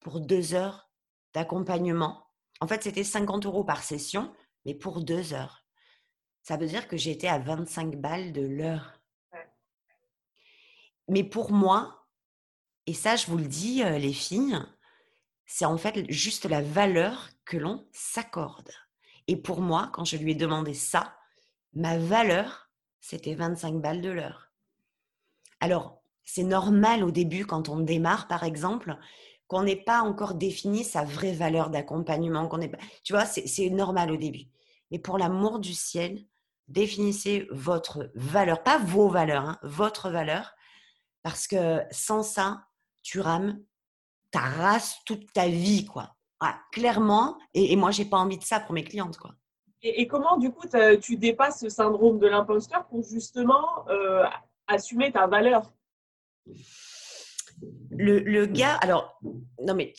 pour 0.00 0.20
deux 0.20 0.54
heures 0.54 0.90
d'accompagnement. 1.32 2.26
En 2.60 2.66
fait 2.66 2.82
c'était 2.82 3.04
50 3.04 3.46
euros 3.46 3.64
par 3.64 3.84
session 3.84 4.32
mais 4.64 4.74
pour 4.74 5.02
deux 5.02 5.32
heures. 5.32 5.64
Ça 6.42 6.56
veut 6.56 6.66
dire 6.66 6.88
que 6.88 6.96
j'étais 6.96 7.28
à 7.28 7.38
25 7.38 7.96
balles 7.96 8.32
de 8.32 8.40
l'heure 8.40 8.97
mais 11.08 11.24
pour 11.24 11.52
moi, 11.52 12.06
et 12.86 12.94
ça 12.94 13.16
je 13.16 13.26
vous 13.26 13.38
le 13.38 13.46
dis 13.46 13.82
les 13.84 14.12
filles, 14.12 14.58
c'est 15.46 15.64
en 15.64 15.78
fait 15.78 16.10
juste 16.10 16.44
la 16.44 16.62
valeur 16.62 17.30
que 17.44 17.56
l'on 17.56 17.86
s'accorde. 17.92 18.70
Et 19.26 19.36
pour 19.36 19.60
moi, 19.60 19.90
quand 19.92 20.04
je 20.04 20.16
lui 20.16 20.32
ai 20.32 20.34
demandé 20.34 20.74
ça, 20.74 21.14
ma 21.74 21.98
valeur, 21.98 22.70
c'était 23.00 23.34
25 23.34 23.80
balles 23.80 24.00
de 24.02 24.10
l'heure. 24.10 24.52
Alors, 25.60 26.02
c'est 26.24 26.44
normal 26.44 27.02
au 27.02 27.10
début, 27.10 27.46
quand 27.46 27.68
on 27.68 27.80
démarre, 27.80 28.28
par 28.28 28.44
exemple, 28.44 28.98
qu'on 29.46 29.62
n'ait 29.62 29.82
pas 29.82 30.02
encore 30.02 30.34
défini 30.34 30.84
sa 30.84 31.04
vraie 31.04 31.32
valeur 31.32 31.70
d'accompagnement. 31.70 32.48
Qu'on 32.48 32.60
pas... 32.68 32.78
Tu 33.02 33.14
vois, 33.14 33.24
c'est 33.24 33.70
normal 33.70 34.12
au 34.12 34.16
début. 34.16 34.44
Mais 34.90 34.98
pour 34.98 35.18
l'amour 35.18 35.58
du 35.58 35.72
ciel, 35.72 36.24
définissez 36.68 37.48
votre 37.50 38.10
valeur, 38.14 38.62
pas 38.62 38.78
vos 38.78 39.08
valeurs, 39.08 39.44
hein, 39.44 39.58
votre 39.62 40.10
valeur, 40.10 40.54
parce 41.28 41.46
que 41.46 41.82
sans 41.90 42.22
ça, 42.22 42.62
tu 43.02 43.20
rames 43.20 43.60
ta 44.30 44.40
race 44.40 44.96
toute 45.04 45.30
ta 45.34 45.46
vie, 45.46 45.84
quoi. 45.84 46.16
clairement. 46.72 47.36
Et, 47.52 47.76
moi, 47.76 47.90
j'ai 47.90 48.06
pas 48.06 48.16
envie 48.16 48.38
de 48.38 48.44
ça 48.44 48.60
pour 48.60 48.72
mes 48.72 48.82
clientes, 48.82 49.18
quoi. 49.18 49.34
Et, 49.82 50.06
comment, 50.06 50.38
du 50.38 50.50
coup, 50.50 50.66
tu 51.02 51.18
dépasses 51.18 51.60
ce 51.60 51.68
syndrome 51.68 52.18
de 52.18 52.26
l'imposteur 52.26 52.86
pour 52.86 53.02
justement 53.02 53.86
euh, 53.90 54.24
assumer 54.68 55.12
ta 55.12 55.26
valeur? 55.26 55.70
Le, 57.90 58.46
gars, 58.46 58.76
alors, 58.76 59.20
non 59.66 59.74
mais 59.74 59.92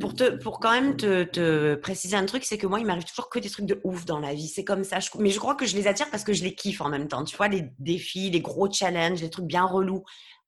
pour, 0.00 0.14
te, 0.14 0.30
pour 0.42 0.58
quand 0.58 0.72
même 0.72 0.96
te, 0.96 1.74
préciser 1.76 2.16
un 2.16 2.24
truc, 2.26 2.44
c'est 2.44 2.58
que 2.58 2.66
moi, 2.66 2.80
il 2.80 2.86
m'arrive 2.86 3.04
toujours 3.04 3.28
que 3.28 3.38
des 3.38 3.50
trucs 3.50 3.66
de 3.66 3.80
ouf 3.84 4.04
dans 4.04 4.18
la 4.18 4.34
vie. 4.34 4.48
C'est 4.48 4.64
comme 4.64 4.82
ça. 4.82 4.98
mais 5.18 5.30
je 5.30 5.38
crois 5.38 5.54
que 5.54 5.66
je 5.66 5.76
les 5.76 5.86
attire 5.86 6.10
parce 6.10 6.24
que 6.24 6.32
je 6.32 6.42
les 6.42 6.56
kiffe 6.56 6.80
en 6.80 6.88
même 6.88 7.06
temps. 7.06 7.22
Tu 7.24 7.36
vois, 7.36 7.48
les 7.48 7.68
défis, 7.78 8.30
les 8.30 8.40
gros 8.40 8.68
challenges, 8.68 9.20
les 9.20 9.30
trucs 9.30 9.44
bien 9.44 9.64
relous. 9.64 10.02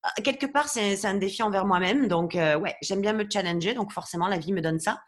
Ah, 0.07 0.13
quelque 0.23 0.45
part, 0.45 0.69
c'est 0.69 1.03
un 1.07 1.15
défi 1.15 1.43
envers 1.43 1.65
moi-même. 1.65 2.09
Donc, 2.09 2.37
euh, 2.37 2.59
ouais, 2.59 2.77
j'aime 2.83 3.01
bien 3.01 3.15
me 3.15 3.25
challenger. 3.29 3.73
Donc, 3.73 3.91
forcément, 3.91 4.29
la 4.29 4.37
vie 4.37 4.53
me 4.53 4.61
donne 4.61 4.79
ça. 4.79 5.03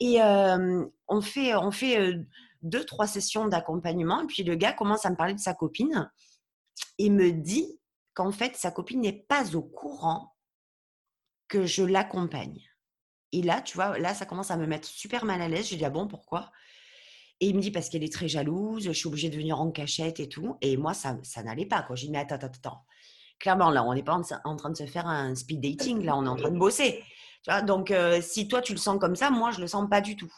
Et 0.00 0.22
euh, 0.22 0.86
on 1.06 1.20
fait, 1.20 1.54
on 1.54 1.70
fait 1.70 2.00
euh, 2.00 2.24
deux, 2.62 2.82
trois 2.84 3.06
sessions 3.06 3.46
d'accompagnement. 3.46 4.22
Et 4.22 4.26
puis, 4.26 4.42
le 4.42 4.54
gars 4.54 4.72
commence 4.72 5.04
à 5.04 5.10
me 5.10 5.16
parler 5.16 5.34
de 5.34 5.38
sa 5.38 5.52
copine 5.52 6.10
et 6.98 7.10
me 7.10 7.30
dit 7.30 7.78
qu'en 8.14 8.32
fait, 8.32 8.56
sa 8.56 8.70
copine 8.70 9.02
n'est 9.02 9.12
pas 9.28 9.54
au 9.54 9.62
courant 9.62 10.34
que 11.48 11.66
je 11.66 11.82
l'accompagne. 11.82 12.62
Et 13.32 13.42
là, 13.42 13.60
tu 13.60 13.76
vois, 13.76 13.98
là, 13.98 14.14
ça 14.14 14.24
commence 14.24 14.50
à 14.50 14.56
me 14.56 14.66
mettre 14.66 14.88
super 14.88 15.26
mal 15.26 15.42
à 15.42 15.48
l'aise. 15.48 15.68
J'ai 15.68 15.76
dit, 15.76 15.84
ah 15.84 15.90
bon, 15.90 16.08
pourquoi? 16.08 16.50
Et 17.40 17.48
il 17.48 17.54
me 17.54 17.60
dit, 17.60 17.70
parce 17.70 17.90
qu'elle 17.90 18.02
est 18.02 18.12
très 18.12 18.28
jalouse, 18.28 18.84
je 18.84 18.92
suis 18.92 19.08
obligée 19.08 19.28
de 19.28 19.36
venir 19.36 19.60
en 19.60 19.70
cachette 19.70 20.20
et 20.20 20.28
tout. 20.30 20.56
Et 20.62 20.78
moi, 20.78 20.94
ça, 20.94 21.18
ça 21.22 21.42
n'allait 21.42 21.66
pas. 21.66 21.86
J'ai 21.94 22.06
dit, 22.06 22.12
mais 22.12 22.20
attends, 22.20 22.36
attends, 22.36 22.46
attends. 22.46 22.86
Clairement, 23.38 23.70
là, 23.70 23.84
on 23.84 23.94
n'est 23.94 24.02
pas 24.02 24.18
en, 24.44 24.56
train 24.56 24.70
de 24.70 24.76
se 24.76 24.86
faire 24.86 25.06
un 25.06 25.34
speed 25.34 25.60
dating, 25.60 26.04
là, 26.04 26.16
on 26.16 26.24
est 26.24 26.28
en 26.28 26.36
train 26.36 26.50
de 26.50 26.58
bosser. 26.58 27.02
Donc, 27.64 27.90
euh, 27.90 28.20
si 28.20 28.48
toi, 28.48 28.60
tu 28.60 28.72
le 28.72 28.78
sens 28.78 28.98
comme 28.98 29.14
ça, 29.14 29.30
moi, 29.30 29.50
je 29.50 29.60
le 29.60 29.66
sens 29.66 29.88
pas 29.88 30.00
du 30.00 30.16
tout. 30.16 30.32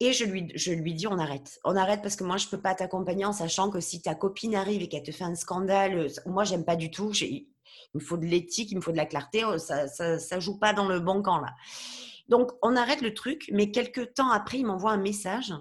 Et 0.00 0.12
je 0.12 0.24
lui, 0.24 0.50
je 0.54 0.72
lui 0.72 0.92
dis, 0.92 1.06
on 1.06 1.18
arrête. 1.18 1.60
On 1.64 1.76
arrête 1.76 2.02
parce 2.02 2.16
que 2.16 2.24
moi, 2.24 2.36
je 2.36 2.46
ne 2.46 2.50
peux 2.50 2.60
pas 2.60 2.74
t'accompagner 2.74 3.24
en 3.24 3.32
sachant 3.32 3.70
que 3.70 3.80
si 3.80 4.02
ta 4.02 4.14
copine 4.14 4.54
arrive 4.54 4.82
et 4.82 4.88
qu'elle 4.88 5.04
te 5.04 5.12
fait 5.12 5.24
un 5.24 5.36
scandale, 5.36 5.98
euh, 5.98 6.08
moi, 6.26 6.44
j'aime 6.44 6.64
pas 6.64 6.76
du 6.76 6.90
tout. 6.90 7.12
Il 7.12 7.46
me 7.94 8.00
faut 8.00 8.16
de 8.16 8.26
l'éthique, 8.26 8.72
il 8.72 8.76
me 8.76 8.80
faut 8.80 8.92
de 8.92 8.96
la 8.96 9.06
clarté. 9.06 9.44
Oh, 9.44 9.56
ça 9.58 9.86
ne 9.86 10.40
joue 10.40 10.58
pas 10.58 10.72
dans 10.72 10.88
le 10.88 11.00
bon 11.00 11.22
camp, 11.22 11.38
là. 11.38 11.54
Donc, 12.28 12.50
on 12.62 12.74
arrête 12.74 13.02
le 13.02 13.14
truc. 13.14 13.48
Mais 13.52 13.70
quelques 13.70 14.14
temps 14.14 14.30
après, 14.30 14.58
il 14.58 14.66
m'envoie 14.66 14.92
un 14.92 14.98
message. 14.98 15.54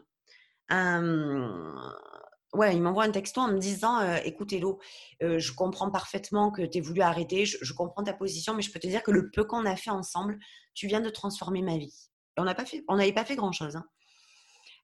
Ouais, 2.53 2.75
il 2.75 2.81
m'envoie 2.81 3.03
un 3.03 3.11
texto 3.11 3.41
en 3.41 3.47
me 3.47 3.57
disant 3.57 3.99
euh, 3.99 4.17
Écoute, 4.23 4.53
Hello, 4.53 4.79
euh, 5.21 5.39
je 5.39 5.53
comprends 5.53 5.91
parfaitement 5.91 6.51
que 6.51 6.61
tu 6.61 6.77
aies 6.77 6.81
voulu 6.81 7.01
arrêter. 7.01 7.45
Je, 7.45 7.73
comprends 7.73 8.03
ta 8.03 8.13
position, 8.13 8.53
mais 8.53 8.61
je 8.61 8.71
peux 8.71 8.79
te 8.79 8.87
dire 8.87 9.03
que 9.03 9.11
le 9.11 9.29
peu 9.31 9.43
qu'on 9.43 9.65
a 9.65 9.75
fait 9.75 9.89
ensemble, 9.89 10.39
tu 10.73 10.87
viens 10.87 11.01
de 11.01 11.09
transformer 11.09 11.61
ma 11.61 11.77
vie. 11.77 12.09
on 12.37 12.43
n'avait 12.43 13.13
pas 13.13 13.25
fait, 13.25 13.35
grand-chose. 13.35 13.77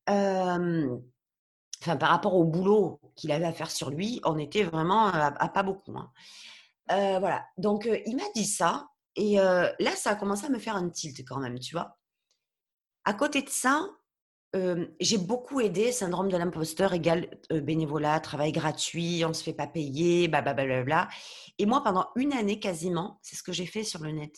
Hein 0.08 1.00
enfin, 1.82 1.98
par 1.98 2.10
rapport 2.10 2.36
au 2.36 2.44
boulot 2.44 3.00
qu'il 3.16 3.32
avait 3.32 3.46
à 3.46 3.54
faire 3.54 3.72
sur 3.72 3.90
lui, 3.90 4.20
on 4.26 4.38
était 4.38 4.64
vraiment 4.64 5.08
à, 5.08 5.50
pas 5.50 5.64
beaucoup. 5.64 5.96
Hein. 5.98 6.12
voilà. 6.88 7.46
Donc, 7.58 7.90
il 8.06 8.16
m'a 8.16 8.30
dit 8.36 8.46
ça. 8.46 8.88
Et 9.16 9.36
là, 9.36 9.96
ça 9.96 10.12
a 10.12 10.16
commencé 10.16 10.46
à 10.46 10.50
me 10.50 10.60
faire 10.60 10.76
un 10.76 10.90
tilt 10.90 11.24
quand 11.28 11.40
même, 11.40 11.60
tu 11.60 11.76
vois. 11.76 11.98
À 13.06 13.14
côté 13.14 13.42
de 13.42 13.50
ça, 13.50 13.88
j'ai 15.00 15.18
beaucoup 15.18 15.60
aidé. 15.62 15.92
Syndrome 15.92 16.30
de 16.30 16.38
l'imposteur 16.38 16.94
égale 16.94 17.30
bénévolat, 17.52 18.20
travail 18.20 18.52
gratuit, 18.52 19.24
on 19.26 19.30
ne 19.30 19.34
se 19.34 19.44
fait 19.44 19.54
pas 19.54 19.68
payer, 19.68 20.28
blablabla. 20.28 21.08
Et 21.58 21.66
moi, 21.66 21.84
pendant 21.84 22.08
une 22.16 22.34
année 22.34 22.60
quasiment, 22.60 23.20
c'est 23.22 23.36
ce 23.36 23.44
que 23.44 23.52
j'ai 23.52 23.66
fait 23.66 23.84
sur 23.84 24.02
le 24.02 24.12
net. 24.12 24.36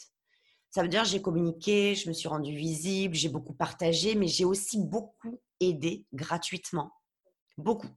Ça 0.71 0.81
veut 0.81 0.87
dire 0.87 1.03
j'ai 1.03 1.21
communiqué, 1.21 1.95
je 1.95 2.07
me 2.07 2.13
suis 2.13 2.29
rendue 2.29 2.55
visible, 2.55 3.13
j'ai 3.13 3.29
beaucoup 3.29 3.53
partagé, 3.53 4.15
mais 4.15 4.27
j'ai 4.27 4.45
aussi 4.45 4.79
beaucoup 4.79 5.41
aidé 5.59 6.05
gratuitement. 6.13 6.91
Beaucoup. 7.57 7.89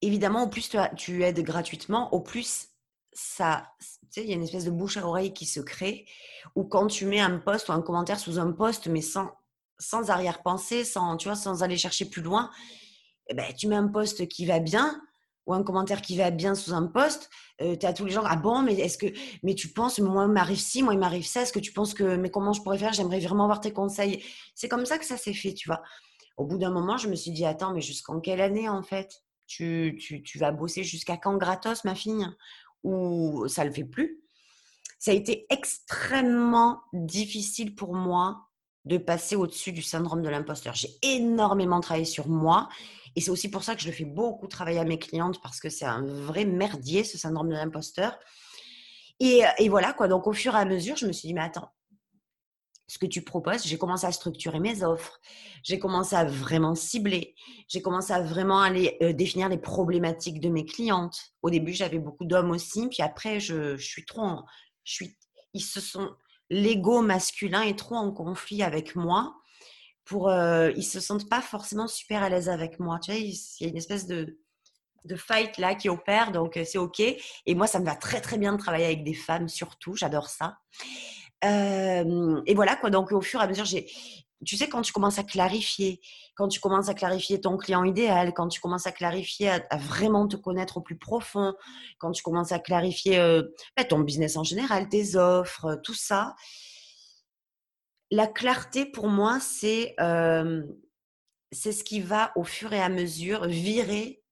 Évidemment, 0.00 0.44
au 0.44 0.48
plus 0.48 0.74
tu 0.96 1.24
aides 1.24 1.40
gratuitement, 1.40 2.12
au 2.14 2.20
plus 2.20 2.68
ça, 3.12 3.72
tu 3.80 3.86
sais, 4.10 4.22
il 4.22 4.28
y 4.28 4.32
a 4.32 4.36
une 4.36 4.42
espèce 4.42 4.66
de 4.66 4.70
bouche 4.70 4.98
à 4.98 5.06
oreille 5.06 5.32
qui 5.32 5.46
se 5.46 5.60
crée, 5.60 6.06
ou 6.54 6.64
quand 6.64 6.86
tu 6.86 7.06
mets 7.06 7.20
un 7.20 7.38
post 7.38 7.68
ou 7.68 7.72
un 7.72 7.80
commentaire 7.80 8.18
sous 8.18 8.38
un 8.38 8.52
post, 8.52 8.86
mais 8.88 9.00
sans, 9.00 9.32
sans 9.78 10.10
arrière-pensée, 10.10 10.84
sans, 10.84 11.16
tu 11.16 11.28
vois, 11.28 11.36
sans 11.36 11.62
aller 11.62 11.76
chercher 11.76 12.06
plus 12.06 12.22
loin, 12.22 12.50
eh 13.28 13.34
ben, 13.34 13.52
tu 13.56 13.68
mets 13.68 13.76
un 13.76 13.88
post 13.88 14.28
qui 14.28 14.46
va 14.46 14.60
bien, 14.60 15.00
ou 15.46 15.54
un 15.54 15.62
commentaire 15.62 16.02
qui 16.02 16.16
va 16.16 16.30
bien 16.30 16.54
sous 16.54 16.72
un 16.72 16.86
post, 16.86 17.30
euh, 17.60 17.76
tu 17.76 17.86
as 17.86 17.92
tous 17.92 18.04
les 18.04 18.10
gens, 18.10 18.24
ah 18.24 18.36
bon, 18.36 18.62
mais 18.62 18.74
est-ce 18.74 18.98
que, 18.98 19.06
mais 19.42 19.54
tu 19.54 19.68
penses, 19.68 19.98
moi, 20.00 20.24
il 20.24 20.32
m'arrive 20.32 20.58
ci, 20.58 20.82
moi, 20.82 20.92
il 20.92 20.98
m'arrive 20.98 21.24
ça, 21.24 21.42
est-ce 21.42 21.52
que 21.52 21.60
tu 21.60 21.72
penses 21.72 21.94
que, 21.94 22.16
mais 22.16 22.30
comment 22.30 22.52
je 22.52 22.62
pourrais 22.62 22.78
faire, 22.78 22.92
j'aimerais 22.92 23.20
vraiment 23.20 23.44
avoir 23.44 23.60
tes 23.60 23.72
conseils? 23.72 24.24
C'est 24.54 24.68
comme 24.68 24.86
ça 24.86 24.98
que 24.98 25.04
ça 25.04 25.16
s'est 25.16 25.34
fait, 25.34 25.54
tu 25.54 25.68
vois. 25.68 25.82
Au 26.36 26.44
bout 26.44 26.58
d'un 26.58 26.70
moment, 26.70 26.96
je 26.96 27.08
me 27.08 27.14
suis 27.14 27.30
dit, 27.30 27.46
attends, 27.46 27.72
mais 27.72 27.80
jusqu'en 27.80 28.20
quelle 28.20 28.40
année, 28.40 28.68
en 28.68 28.82
fait? 28.82 29.22
Tu, 29.46 29.96
tu, 30.00 30.24
tu 30.24 30.38
vas 30.38 30.50
bosser 30.50 30.82
jusqu'à 30.82 31.16
quand 31.16 31.36
gratos, 31.36 31.84
ma 31.84 31.94
fille? 31.94 32.26
Ou 32.82 33.46
ça 33.48 33.62
ne 33.62 33.68
le 33.68 33.74
fait 33.74 33.84
plus 33.84 34.20
Ça 34.98 35.12
a 35.12 35.14
été 35.14 35.46
extrêmement 35.50 36.82
difficile 36.92 37.74
pour 37.74 37.94
moi 37.94 38.48
de 38.86 38.98
passer 38.98 39.36
au-dessus 39.36 39.72
du 39.72 39.82
syndrome 39.82 40.22
de 40.22 40.28
l'imposteur. 40.28 40.74
J'ai 40.74 40.90
énormément 41.02 41.80
travaillé 41.80 42.04
sur 42.04 42.28
moi 42.28 42.68
et 43.16 43.20
c'est 43.20 43.30
aussi 43.30 43.50
pour 43.50 43.64
ça 43.64 43.74
que 43.74 43.82
je 43.82 43.86
le 43.86 43.92
fais 43.92 44.04
beaucoup 44.04 44.46
travailler 44.46 44.78
à 44.78 44.84
mes 44.84 44.98
clientes 44.98 45.40
parce 45.42 45.60
que 45.60 45.68
c'est 45.68 45.84
un 45.84 46.04
vrai 46.04 46.44
merdier, 46.44 47.04
ce 47.04 47.18
syndrome 47.18 47.48
de 47.48 47.54
l'imposteur. 47.54 48.18
Et, 49.20 49.42
et, 49.58 49.68
voilà, 49.68 49.94
quoi. 49.94 50.08
Donc, 50.08 50.26
au 50.26 50.32
fur 50.34 50.54
et 50.54 50.58
à 50.58 50.66
mesure, 50.66 50.96
je 50.96 51.06
me 51.06 51.12
suis 51.12 51.28
dit, 51.28 51.34
mais 51.34 51.40
attends, 51.40 51.70
ce 52.88 52.98
que 52.98 53.06
tu 53.06 53.22
proposes, 53.22 53.64
j'ai 53.64 53.78
commencé 53.78 54.06
à 54.06 54.12
structurer 54.12 54.60
mes 54.60 54.84
offres, 54.84 55.20
j'ai 55.62 55.78
commencé 55.78 56.14
à 56.14 56.24
vraiment 56.24 56.74
cibler, 56.74 57.34
j'ai 57.68 57.82
commencé 57.82 58.12
à 58.12 58.20
vraiment 58.20 58.60
aller 58.60 58.96
euh, 59.02 59.12
définir 59.12 59.48
les 59.48 59.58
problématiques 59.58 60.40
de 60.40 60.48
mes 60.48 60.64
clientes. 60.64 61.32
Au 61.42 61.50
début, 61.50 61.72
j'avais 61.72 61.98
beaucoup 61.98 62.24
d'hommes 62.24 62.50
aussi, 62.50 62.86
puis 62.88 63.02
après, 63.02 63.40
je, 63.40 63.76
suis 63.76 64.04
trop, 64.04 64.42
suis, 64.84 65.16
ils 65.52 65.62
se 65.62 65.80
sont, 65.80 66.10
l'ego 66.50 67.02
masculin 67.02 67.62
est 67.62 67.78
trop 67.78 67.96
en 67.96 68.12
conflit 68.12 68.62
avec 68.62 68.96
moi 68.96 69.36
pour 70.04 70.28
euh, 70.28 70.70
ils 70.76 70.84
se 70.84 71.00
sentent 71.00 71.28
pas 71.28 71.42
forcément 71.42 71.88
super 71.88 72.22
à 72.22 72.28
l'aise 72.28 72.48
avec 72.48 72.78
moi. 72.78 72.98
Tu 73.00 73.10
vois, 73.10 73.20
il 73.20 73.34
y 73.60 73.64
a 73.64 73.68
une 73.68 73.76
espèce 73.76 74.06
de 74.06 74.38
de 75.04 75.16
fight 75.16 75.56
là 75.58 75.74
qui 75.74 75.88
opère, 75.88 76.32
donc 76.32 76.56
euh, 76.56 76.64
c'est 76.64 76.78
ok. 76.78 77.00
Et 77.00 77.54
moi, 77.54 77.66
ça 77.66 77.78
me 77.78 77.84
va 77.84 77.94
très 77.94 78.20
très 78.20 78.38
bien 78.38 78.52
de 78.52 78.58
travailler 78.58 78.86
avec 78.86 79.04
des 79.04 79.14
femmes 79.14 79.48
surtout, 79.48 79.94
j'adore 79.96 80.28
ça. 80.28 80.58
Euh, 81.44 82.42
et 82.46 82.54
voilà 82.54 82.76
quoi. 82.76 82.90
Donc 82.90 83.12
au 83.12 83.20
fur 83.20 83.40
et 83.40 83.44
à 83.44 83.46
mesure, 83.46 83.64
j'ai 83.64 83.86
tu 84.46 84.56
sais, 84.56 84.68
quand 84.68 84.82
tu 84.82 84.92
commences 84.92 85.18
à 85.18 85.24
clarifier, 85.24 86.00
quand 86.34 86.48
tu 86.48 86.60
commences 86.60 86.88
à 86.88 86.94
clarifier 86.94 87.40
ton 87.40 87.56
client 87.56 87.84
idéal, 87.84 88.32
quand 88.32 88.48
tu 88.48 88.60
commences 88.60 88.86
à 88.86 88.92
clarifier, 88.92 89.50
à, 89.50 89.76
vraiment 89.76 90.28
te 90.28 90.36
connaître 90.36 90.78
au 90.78 90.80
plus 90.80 90.96
profond, 90.96 91.54
quand 91.98 92.12
tu 92.12 92.22
commences 92.22 92.52
à 92.52 92.58
clarifier 92.58 93.18
euh, 93.18 93.42
bah, 93.76 93.84
ton 93.84 94.00
business 94.00 94.36
en 94.36 94.44
général, 94.44 94.88
tes 94.88 95.16
offres, 95.16 95.78
tout 95.82 95.94
ça, 95.94 96.34
la 98.10 98.26
clarté 98.26 98.86
pour 98.86 99.08
moi, 99.08 99.38
c'est 99.40 99.94
c'est 101.52 101.72
ce 101.72 101.84
qui 101.84 102.00
va 102.00 102.32
au 102.36 102.44
fur 102.44 102.72
et 102.72 102.80
à 102.80 102.88
mesure 102.88 103.46
virer 103.46 104.22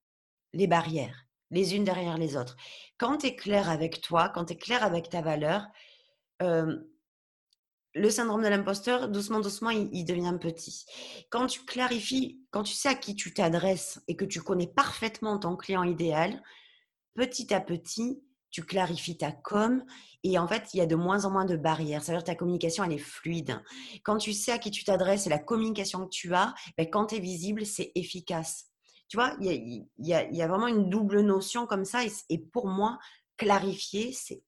les 0.53 0.67
barrières, 0.67 1.27
les 1.51 1.75
unes 1.75 1.85
derrière 1.85 2.19
les 2.19 2.37
autres. 2.37 2.57
Quand 2.99 3.19
tu 3.19 3.27
es 3.27 3.37
clair 3.37 3.71
avec 3.71 4.01
toi, 4.01 4.29
quand 4.29 4.47
tu 4.47 4.55
es 4.55 4.57
clair 4.57 4.83
avec 4.85 5.09
ta 5.09 5.23
valeur, 5.23 5.67
le 7.95 8.11
syndrome 8.11 8.43
de 8.43 8.49
l'imposteur, 8.49 9.09
doucement, 9.09 9.41
doucement, 9.41 9.71
il, 9.71 10.05
devient 10.05 10.37
petit. 10.41 10.85
Quand 11.31 11.47
tu 11.47 11.65
clarifies, 11.65 12.41
quand 12.51 12.65
tu 12.65 12.75
sais 12.75 12.89
à 12.89 12.95
qui 12.95 13.15
tu 13.15 13.33
t'adresses 13.33 14.01
et 14.09 14.17
que 14.17 14.25
tu 14.25 14.41
connais 14.41 14.67
parfaitement 14.67 15.39
ton 15.39 15.57
client 15.57 15.85
idéal, 15.85 16.43
petit 17.15 17.55
à 17.55 17.61
petit, 17.61 18.21
tu 18.51 18.65
clarifies 18.65 19.19
ta 19.19 19.33
com 19.33 19.85
et 20.23 20.39
en 20.39 20.49
fait, 20.49 20.73
il 20.73 20.79
y 20.79 20.81
a 20.81 20.87
de 20.87 20.95
moins 20.95 21.25
en 21.25 21.31
moins 21.31 21.45
de 21.45 21.57
barrières. 21.57 22.03
C'est-à-dire 22.03 22.23
que 22.23 22.31
ta 22.31 22.35
communication, 22.35 22.83
elle 22.83 22.93
est 22.93 22.99
fluide. 22.99 23.61
Quand 24.05 24.17
tu 24.17 24.33
sais 24.33 24.53
à 24.53 24.59
qui 24.59 24.71
tu 24.71 24.85
t'adresses 24.85 25.27
et 25.27 25.31
la 25.31 25.39
communication 25.39 26.05
que 26.05 26.11
tu 26.11 26.35
as, 26.35 26.55
ben, 26.79 26.89
quand 26.89 27.07
tu 27.07 27.17
es 27.17 27.21
visible, 27.21 27.67
c'est 27.67 27.93
efficace. 27.95 28.67
Tu 29.09 29.17
vois, 29.17 29.37
il 29.41 29.87
y, 29.99 30.15
a, 30.15 30.49
vraiment 30.49 30.67
une 30.67 30.89
double 30.89 31.21
notion 31.21 31.67
comme 31.67 31.85
ça. 31.85 32.01
Et, 32.31 32.39
pour 32.39 32.69
moi, 32.69 32.99
clarifier, 33.37 34.13
c'est 34.13 34.43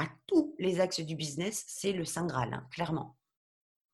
à 0.00 0.08
tous 0.26 0.54
les 0.58 0.80
axes 0.80 1.00
du 1.00 1.14
business, 1.14 1.64
c'est 1.68 1.92
le 1.92 2.04
Saint 2.04 2.26
Graal, 2.26 2.54
hein, 2.54 2.66
clairement. 2.72 3.16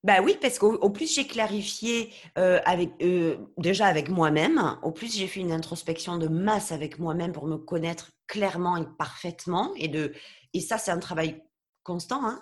Bah 0.04 0.20
oui, 0.22 0.38
parce 0.40 0.60
qu'au 0.60 0.90
plus 0.90 1.12
j'ai 1.12 1.26
clarifié 1.26 2.12
euh, 2.38 2.60
avec 2.64 2.92
euh, 3.02 3.38
déjà 3.58 3.86
avec 3.86 4.08
moi-même, 4.08 4.78
au 4.84 4.92
plus 4.92 5.16
j'ai 5.16 5.26
fait 5.26 5.40
une 5.40 5.50
introspection 5.50 6.16
de 6.16 6.28
masse 6.28 6.70
avec 6.70 7.00
moi-même 7.00 7.32
pour 7.32 7.48
me 7.48 7.56
connaître 7.56 8.12
clairement 8.28 8.76
et 8.76 8.86
parfaitement, 8.98 9.72
et 9.74 9.88
de 9.88 10.12
et 10.52 10.60
ça 10.60 10.78
c'est 10.78 10.92
un 10.92 11.00
travail 11.00 11.42
constant. 11.82 12.24
Hein. 12.24 12.40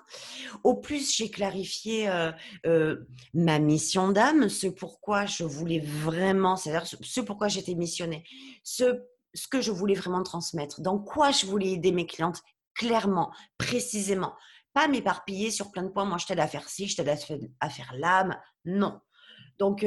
Au 0.62 0.74
plus 0.74 1.16
j'ai 1.16 1.30
clarifié 1.30 2.10
euh, 2.66 2.96
ma 3.32 3.58
mission 3.58 4.10
d'âme, 4.10 4.50
ce 4.50 4.66
pourquoi 4.66 5.24
je 5.24 5.44
voulais 5.44 5.80
vraiment, 5.80 6.56
c'est-à-dire 6.56 6.86
ce 6.86 7.20
pourquoi 7.22 7.48
j'étais 7.48 7.74
missionnée, 7.74 8.24
ce 8.62 9.06
ce 9.34 9.48
que 9.48 9.60
je 9.60 9.72
voulais 9.72 9.94
vraiment 9.94 10.22
transmettre, 10.22 10.80
dans 10.80 10.98
quoi 10.98 11.30
je 11.30 11.46
voulais 11.46 11.72
aider 11.72 11.92
mes 11.92 12.06
clientes 12.06 12.42
clairement, 12.74 13.32
précisément 13.58 14.34
pas 14.74 14.88
m'éparpiller 14.88 15.50
sur 15.50 15.70
plein 15.70 15.84
de 15.84 15.88
points. 15.88 16.04
Moi, 16.04 16.18
je 16.18 16.26
t'aide 16.26 16.40
à 16.40 16.48
faire 16.48 16.68
ci, 16.68 16.88
je 16.88 16.96
t'aide 16.96 17.08
à, 17.60 17.70
faire 17.70 17.94
l'âme. 17.96 18.36
Non. 18.66 19.00
Donc, 19.58 19.84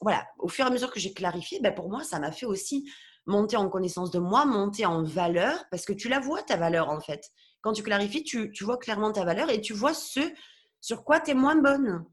voilà, 0.00 0.26
au 0.38 0.48
fur 0.48 0.64
et 0.64 0.68
à 0.68 0.70
mesure 0.70 0.90
que 0.90 0.98
j'ai 0.98 1.12
clarifié, 1.12 1.60
ben, 1.60 1.72
pour 1.72 1.90
moi, 1.90 2.02
ça 2.02 2.18
m'a 2.18 2.32
fait 2.32 2.46
aussi 2.46 2.90
monter 3.26 3.56
en 3.56 3.68
connaissance 3.68 4.10
de 4.10 4.18
moi, 4.18 4.44
monter 4.46 4.86
en 4.86 5.02
valeur, 5.02 5.64
parce 5.70 5.84
que 5.84 5.92
tu 5.92 6.08
la 6.08 6.18
vois, 6.18 6.42
ta 6.42 6.56
valeur, 6.56 6.90
en 6.90 7.00
fait. 7.00 7.30
Quand 7.60 7.72
tu 7.72 7.82
clarifies, 7.82 8.24
tu, 8.24 8.50
vois 8.62 8.78
clairement 8.78 9.12
ta 9.12 9.24
valeur 9.24 9.50
et 9.50 9.60
tu 9.60 9.72
vois 9.72 9.94
ce 9.94 10.20
sur 10.80 11.04
quoi 11.04 11.20
tu 11.20 11.30
es 11.30 11.34
moins 11.34 11.56
bonne. 11.56 12.04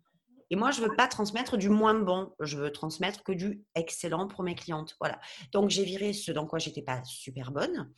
Et 0.49 0.57
moi, 0.57 0.71
je 0.71 0.81
ne 0.81 0.87
veux 0.87 0.95
pas 0.95 1.07
transmettre 1.07 1.57
du 1.57 1.69
moins 1.69 1.93
bon. 1.93 2.33
Je 2.41 2.57
veux 2.57 2.71
transmettre 2.71 3.23
que 3.23 3.31
du 3.31 3.63
excellent 3.75 4.27
pour 4.27 4.43
mes 4.43 4.55
clientes. 4.55 4.95
Voilà. 4.99 5.19
Donc, 5.53 5.69
j'ai 5.69 5.85
viré 5.85 6.11
ce 6.11 6.33
dans 6.33 6.45
quoi 6.45 6.59
j'étais 6.59 6.81
pas 6.81 7.01
super 7.05 7.51
bonne. 7.51 7.89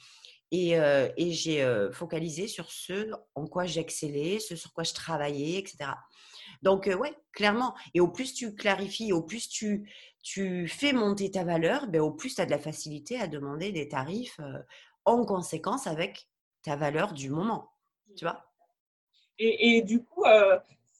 Et, 0.55 1.31
j'ai 1.31 1.67
focalisé 1.91 2.47
sur 2.47 2.71
ce 2.71 3.11
en 3.33 3.47
quoi 3.47 3.65
j'excellais, 3.65 4.39
ce 4.39 4.55
sur 4.55 4.71
quoi 4.71 4.83
je 4.83 4.93
travaillais, 4.93 5.57
etc. 5.57 5.91
Donc, 6.61 6.85
ouais, 6.85 7.13
clairement. 7.31 7.73
Et 7.93 7.99
au 7.99 8.07
plus 8.07 8.33
tu 8.33 8.53
clarifies, 8.53 9.13
au 9.13 9.23
plus 9.23 9.49
tu, 9.49 9.91
tu 10.21 10.67
fais 10.67 10.93
monter 10.93 11.31
ta 11.31 11.43
valeur, 11.43 11.87
ben, 11.87 12.01
au 12.01 12.11
plus 12.11 12.35
tu 12.35 12.41
as 12.41 12.45
de 12.45 12.51
la 12.51 12.59
facilité 12.59 13.19
à 13.19 13.27
demander 13.27 13.71
des 13.71 13.87
tarifs 13.87 14.39
en 15.05 15.25
conséquence 15.25 15.87
avec 15.87 16.29
ta 16.61 16.75
valeur 16.75 17.13
du 17.13 17.29
moment. 17.29 17.71
Tu 18.15 18.25
vois? 18.25 18.45
Et, 19.39 19.77
et, 19.77 19.81
du 19.81 20.03
coup, 20.03 20.23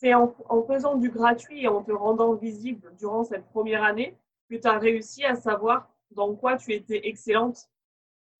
c'est 0.03 0.13
en, 0.13 0.35
faisant 0.67 0.95
du 0.95 1.09
gratuit 1.09 1.63
et 1.63 1.67
en 1.69 1.81
te 1.81 1.93
rendant 1.93 2.33
visible 2.33 2.93
durant 2.97 3.23
cette 3.23 3.45
première 3.45 3.83
année 3.83 4.17
que 4.49 4.55
tu 4.55 4.67
as 4.67 4.77
réussi 4.77 5.23
à 5.23 5.35
savoir 5.35 5.89
dans 6.11 6.35
quoi 6.35 6.57
tu 6.57 6.73
étais 6.73 7.07
excellente? 7.07 7.69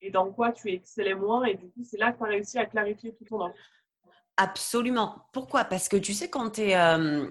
Et 0.04 0.12
dans 0.12 0.32
quoi 0.32 0.52
tu 0.52 0.70
excellais 0.72 1.16
moins. 1.16 1.46
Et 1.46 1.56
du 1.56 1.70
coup, 1.70 1.84
c'est 1.84 1.98
là 1.98 2.12
que 2.12 2.18
tu 2.18 2.24
as 2.24 2.28
réussi 2.28 2.58
à 2.60 2.66
clarifier 2.66 3.16
tout 3.16 3.26
ton. 3.26 3.52
Absolument. 4.38 5.26
Pourquoi? 5.32 5.64
Parce 5.64 5.88
que 5.88 5.98
tu 5.98 6.14
sais, 6.14 6.30
quand 6.30 6.52
tu 6.52 6.62
es. 6.62 6.76
Euh, 6.76 7.28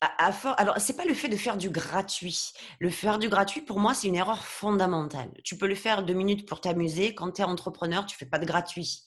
à, 0.00 0.30
Alors, 0.56 0.78
c'est 0.78 0.96
pas 0.96 1.04
le 1.04 1.14
fait 1.14 1.28
de 1.28 1.36
faire 1.36 1.56
du 1.56 1.70
gratuit. 1.70 2.52
Le 2.78 2.90
faire 2.90 3.18
du 3.18 3.28
gratuit, 3.28 3.62
pour 3.62 3.80
moi, 3.80 3.94
c'est 3.94 4.08
une 4.08 4.16
erreur 4.16 4.44
fondamentale. 4.44 5.30
Tu 5.44 5.56
peux 5.56 5.66
le 5.66 5.74
faire 5.74 6.04
deux 6.04 6.14
minutes 6.14 6.48
pour 6.48 6.60
t'amuser. 6.60 7.14
Quand 7.14 7.32
tu 7.32 7.42
es 7.42 7.44
entrepreneur, 7.44 8.06
tu 8.06 8.16
fais 8.16 8.26
pas 8.26 8.38
de 8.38 8.46
gratuit. 8.46 9.02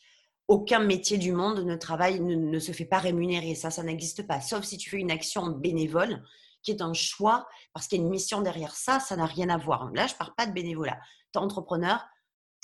Aucun 0.47 0.79
métier 0.79 1.17
du 1.17 1.31
monde 1.31 1.63
ne 1.65 1.75
travaille, 1.75 2.19
ne, 2.19 2.59
se 2.59 2.71
fait 2.71 2.85
pas 2.85 2.99
rémunérer. 2.99 3.55
Ça, 3.55 3.71
ça 3.71 3.83
n'existe 3.83 4.27
pas. 4.27 4.41
Sauf 4.41 4.63
si 4.65 4.77
tu 4.77 4.89
fais 4.89 4.97
une 4.97 5.11
action 5.11 5.47
bénévole, 5.47 6.23
qui 6.61 6.71
est 6.71 6.81
un 6.81 6.93
choix, 6.93 7.47
parce 7.73 7.87
qu'il 7.87 7.99
y 7.99 8.01
a 8.01 8.05
une 8.05 8.09
mission 8.09 8.41
derrière 8.41 8.75
ça, 8.75 8.99
ça 8.99 9.15
n'a 9.15 9.25
rien 9.25 9.49
à 9.49 9.57
voir. 9.57 9.91
Là, 9.93 10.07
je 10.07 10.15
parle 10.15 10.33
pas 10.35 10.45
de 10.45 10.53
bénévolat. 10.53 10.99
Tu 11.33 11.39
es 11.39 11.41
entrepreneur, 11.41 12.05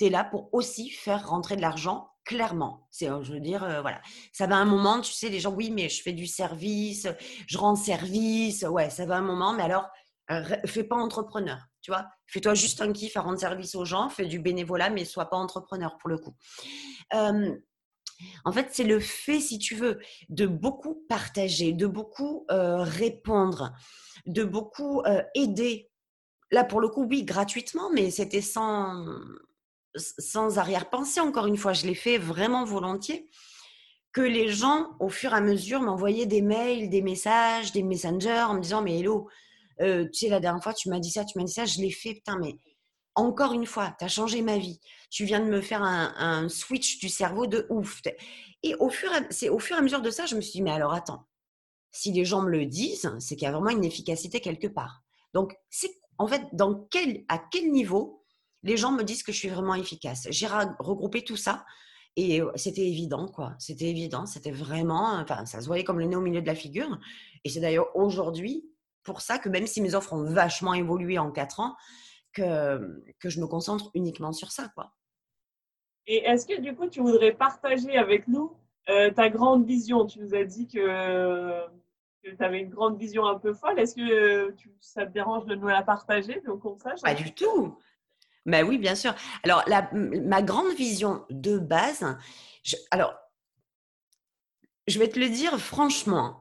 tu 0.00 0.10
là 0.10 0.24
pour 0.24 0.48
aussi 0.52 0.90
faire 0.90 1.28
rentrer 1.28 1.56
de 1.56 1.60
l'argent 1.60 2.10
clairement. 2.24 2.86
C'est, 2.90 3.10
euh, 3.10 3.22
je 3.24 3.32
veux 3.32 3.40
dire, 3.40 3.64
euh, 3.64 3.80
voilà. 3.80 4.00
Ça 4.32 4.46
va 4.46 4.56
un 4.56 4.64
moment, 4.64 5.00
tu 5.00 5.12
sais, 5.12 5.28
les 5.28 5.40
gens, 5.40 5.52
oui, 5.52 5.70
mais 5.70 5.88
je 5.88 6.00
fais 6.00 6.12
du 6.12 6.26
service, 6.26 7.08
je 7.48 7.58
rends 7.58 7.74
service. 7.74 8.62
Ouais, 8.62 8.88
ça 8.90 9.04
va 9.04 9.16
un 9.16 9.22
moment, 9.22 9.52
mais 9.52 9.64
alors, 9.64 9.88
euh, 10.30 10.44
fais 10.64 10.84
pas 10.84 10.96
entrepreneur, 10.96 11.58
tu 11.82 11.90
vois. 11.90 12.06
Fais-toi 12.26 12.54
juste 12.54 12.80
un 12.82 12.92
kiff 12.92 13.16
à 13.16 13.22
rendre 13.22 13.38
service 13.38 13.74
aux 13.74 13.84
gens, 13.84 14.08
fais 14.08 14.26
du 14.26 14.38
bénévolat, 14.38 14.90
mais 14.90 15.04
sois 15.04 15.28
pas 15.28 15.36
entrepreneur 15.36 15.98
pour 15.98 16.08
le 16.08 16.18
coup. 16.18 16.34
en 18.44 18.52
fait, 18.52 18.68
c'est 18.70 18.84
le 18.84 19.00
fait, 19.00 19.40
si 19.40 19.58
tu 19.58 19.74
veux, 19.74 19.98
de 20.28 20.46
beaucoup 20.46 21.04
partager, 21.08 21.72
de 21.72 21.88
beaucoup 21.88 22.46
répondre, 22.48 23.72
de 24.26 24.44
beaucoup 24.44 25.02
aider. 25.34 25.90
Là, 26.52 26.62
pour 26.62 26.80
le 26.80 26.88
coup, 26.88 27.06
oui, 27.10 27.24
gratuitement, 27.24 27.90
mais 27.92 28.10
c'était 28.10 28.42
sans, 28.42 29.04
sans 29.96 30.58
arrière-pensée, 30.58 31.20
encore 31.20 31.46
une 31.46 31.56
fois, 31.56 31.72
je 31.72 31.86
l'ai 31.86 31.94
fait 31.94 32.18
vraiment 32.18 32.64
volontiers, 32.64 33.28
que 34.12 34.20
les 34.20 34.48
gens, 34.48 34.90
au 34.98 35.08
fur 35.08 35.32
et 35.32 35.36
à 35.36 35.40
mesure, 35.40 35.80
m'envoyaient 35.80 36.26
des 36.26 36.42
mails, 36.42 36.90
des 36.90 37.02
messages, 37.02 37.72
des 37.72 37.82
messengers 37.82 38.44
en 38.48 38.54
me 38.54 38.60
disant 38.60 38.82
Mais 38.82 38.98
hello, 38.98 39.28
euh, 39.80 40.04
tu 40.12 40.20
sais, 40.20 40.28
la 40.28 40.40
dernière 40.40 40.62
fois, 40.62 40.74
tu 40.74 40.88
m'as 40.88 40.98
dit 40.98 41.10
ça, 41.10 41.24
tu 41.24 41.38
m'as 41.38 41.44
dit 41.44 41.52
ça, 41.52 41.64
je 41.64 41.78
l'ai 41.80 41.90
fait, 41.90 42.14
putain, 42.14 42.38
mais 42.38 42.56
encore 43.14 43.52
une 43.52 43.66
fois, 43.66 43.94
tu 43.98 44.04
as 44.04 44.08
changé 44.08 44.42
ma 44.42 44.58
vie. 44.58 44.80
Tu 45.10 45.24
viens 45.24 45.40
de 45.40 45.50
me 45.50 45.60
faire 45.60 45.82
un, 45.82 46.48
switch 46.48 46.98
du 46.98 47.08
cerveau 47.08 47.46
de 47.46 47.66
ouf. 47.70 48.00
Et 48.62 48.74
au 48.76 48.88
fur, 48.88 49.10
et, 49.42 49.48
au 49.48 49.58
fur 49.58 49.76
et 49.76 49.78
à 49.78 49.82
mesure 49.82 50.02
de 50.02 50.10
ça, 50.10 50.26
je 50.26 50.36
me 50.36 50.40
suis 50.40 50.52
dit 50.52 50.62
Mais 50.62 50.70
alors 50.70 50.92
attends, 50.92 51.26
si 51.90 52.12
les 52.12 52.24
gens 52.24 52.42
me 52.42 52.50
le 52.50 52.66
disent, 52.66 53.10
c'est 53.18 53.36
qu'il 53.36 53.46
y 53.46 53.48
a 53.48 53.52
vraiment 53.52 53.70
une 53.70 53.84
efficacité 53.84 54.40
quelque 54.40 54.68
part. 54.68 55.02
Donc, 55.34 55.54
c'est 55.70 55.90
en 56.18 56.26
fait 56.26 56.42
dans 56.52 56.86
quel, 56.90 57.24
à 57.28 57.38
quel 57.38 57.70
niveau 57.70 58.19
les 58.62 58.76
gens 58.76 58.92
me 58.92 59.02
disent 59.02 59.22
que 59.22 59.32
je 59.32 59.38
suis 59.38 59.48
vraiment 59.48 59.74
efficace. 59.74 60.26
J'ai 60.30 60.46
regroupé 60.46 61.22
tout 61.22 61.36
ça 61.36 61.64
et 62.16 62.42
c'était 62.56 62.86
évident, 62.86 63.28
quoi. 63.28 63.54
C'était 63.58 63.86
évident, 63.86 64.26
c'était 64.26 64.50
vraiment, 64.50 65.14
enfin, 65.14 65.46
ça 65.46 65.60
se 65.60 65.66
voyait 65.66 65.84
comme 65.84 65.98
le 65.98 66.06
nez 66.06 66.16
au 66.16 66.20
milieu 66.20 66.42
de 66.42 66.46
la 66.46 66.54
figure. 66.54 66.98
Et 67.44 67.48
c'est 67.48 67.60
d'ailleurs 67.60 67.94
aujourd'hui 67.94 68.68
pour 69.02 69.20
ça 69.20 69.38
que 69.38 69.48
même 69.48 69.66
si 69.66 69.80
mes 69.80 69.94
offres 69.94 70.12
ont 70.12 70.24
vachement 70.24 70.74
évolué 70.74 71.18
en 71.18 71.30
quatre 71.30 71.60
ans, 71.60 71.74
que, 72.32 73.02
que 73.18 73.28
je 73.28 73.40
me 73.40 73.46
concentre 73.46 73.90
uniquement 73.94 74.32
sur 74.32 74.52
ça, 74.52 74.68
quoi. 74.74 74.92
Et 76.06 76.24
est-ce 76.24 76.46
que 76.46 76.60
du 76.60 76.74
coup, 76.74 76.88
tu 76.88 77.00
voudrais 77.00 77.32
partager 77.32 77.96
avec 77.96 78.26
nous 78.26 78.52
euh, 78.88 79.10
ta 79.10 79.28
grande 79.30 79.64
vision? 79.64 80.06
Tu 80.06 80.18
nous 80.18 80.34
as 80.34 80.44
dit 80.44 80.66
que, 80.66 81.66
tu 82.24 82.36
avais 82.40 82.60
une 82.60 82.70
grande 82.70 82.98
vision 82.98 83.26
un 83.26 83.38
peu 83.38 83.52
folle. 83.54 83.78
Est-ce 83.78 83.94
que 83.94 84.54
ça 84.80 85.06
te 85.06 85.12
dérange 85.12 85.46
de 85.46 85.54
nous 85.54 85.68
la 85.68 85.82
partager 85.82 86.40
donc 86.44 86.64
on 86.64 86.76
sache? 86.78 87.00
Pas 87.00 87.14
du 87.14 87.32
tout. 87.32 87.78
Mais 88.46 88.62
oui, 88.62 88.78
bien 88.78 88.94
sûr. 88.94 89.14
Alors, 89.42 89.64
ma 89.92 90.42
grande 90.42 90.74
vision 90.74 91.24
de 91.30 91.58
base, 91.58 92.04
alors, 92.90 93.14
je 94.86 94.98
vais 94.98 95.08
te 95.08 95.18
le 95.18 95.28
dire 95.28 95.58
franchement, 95.58 96.40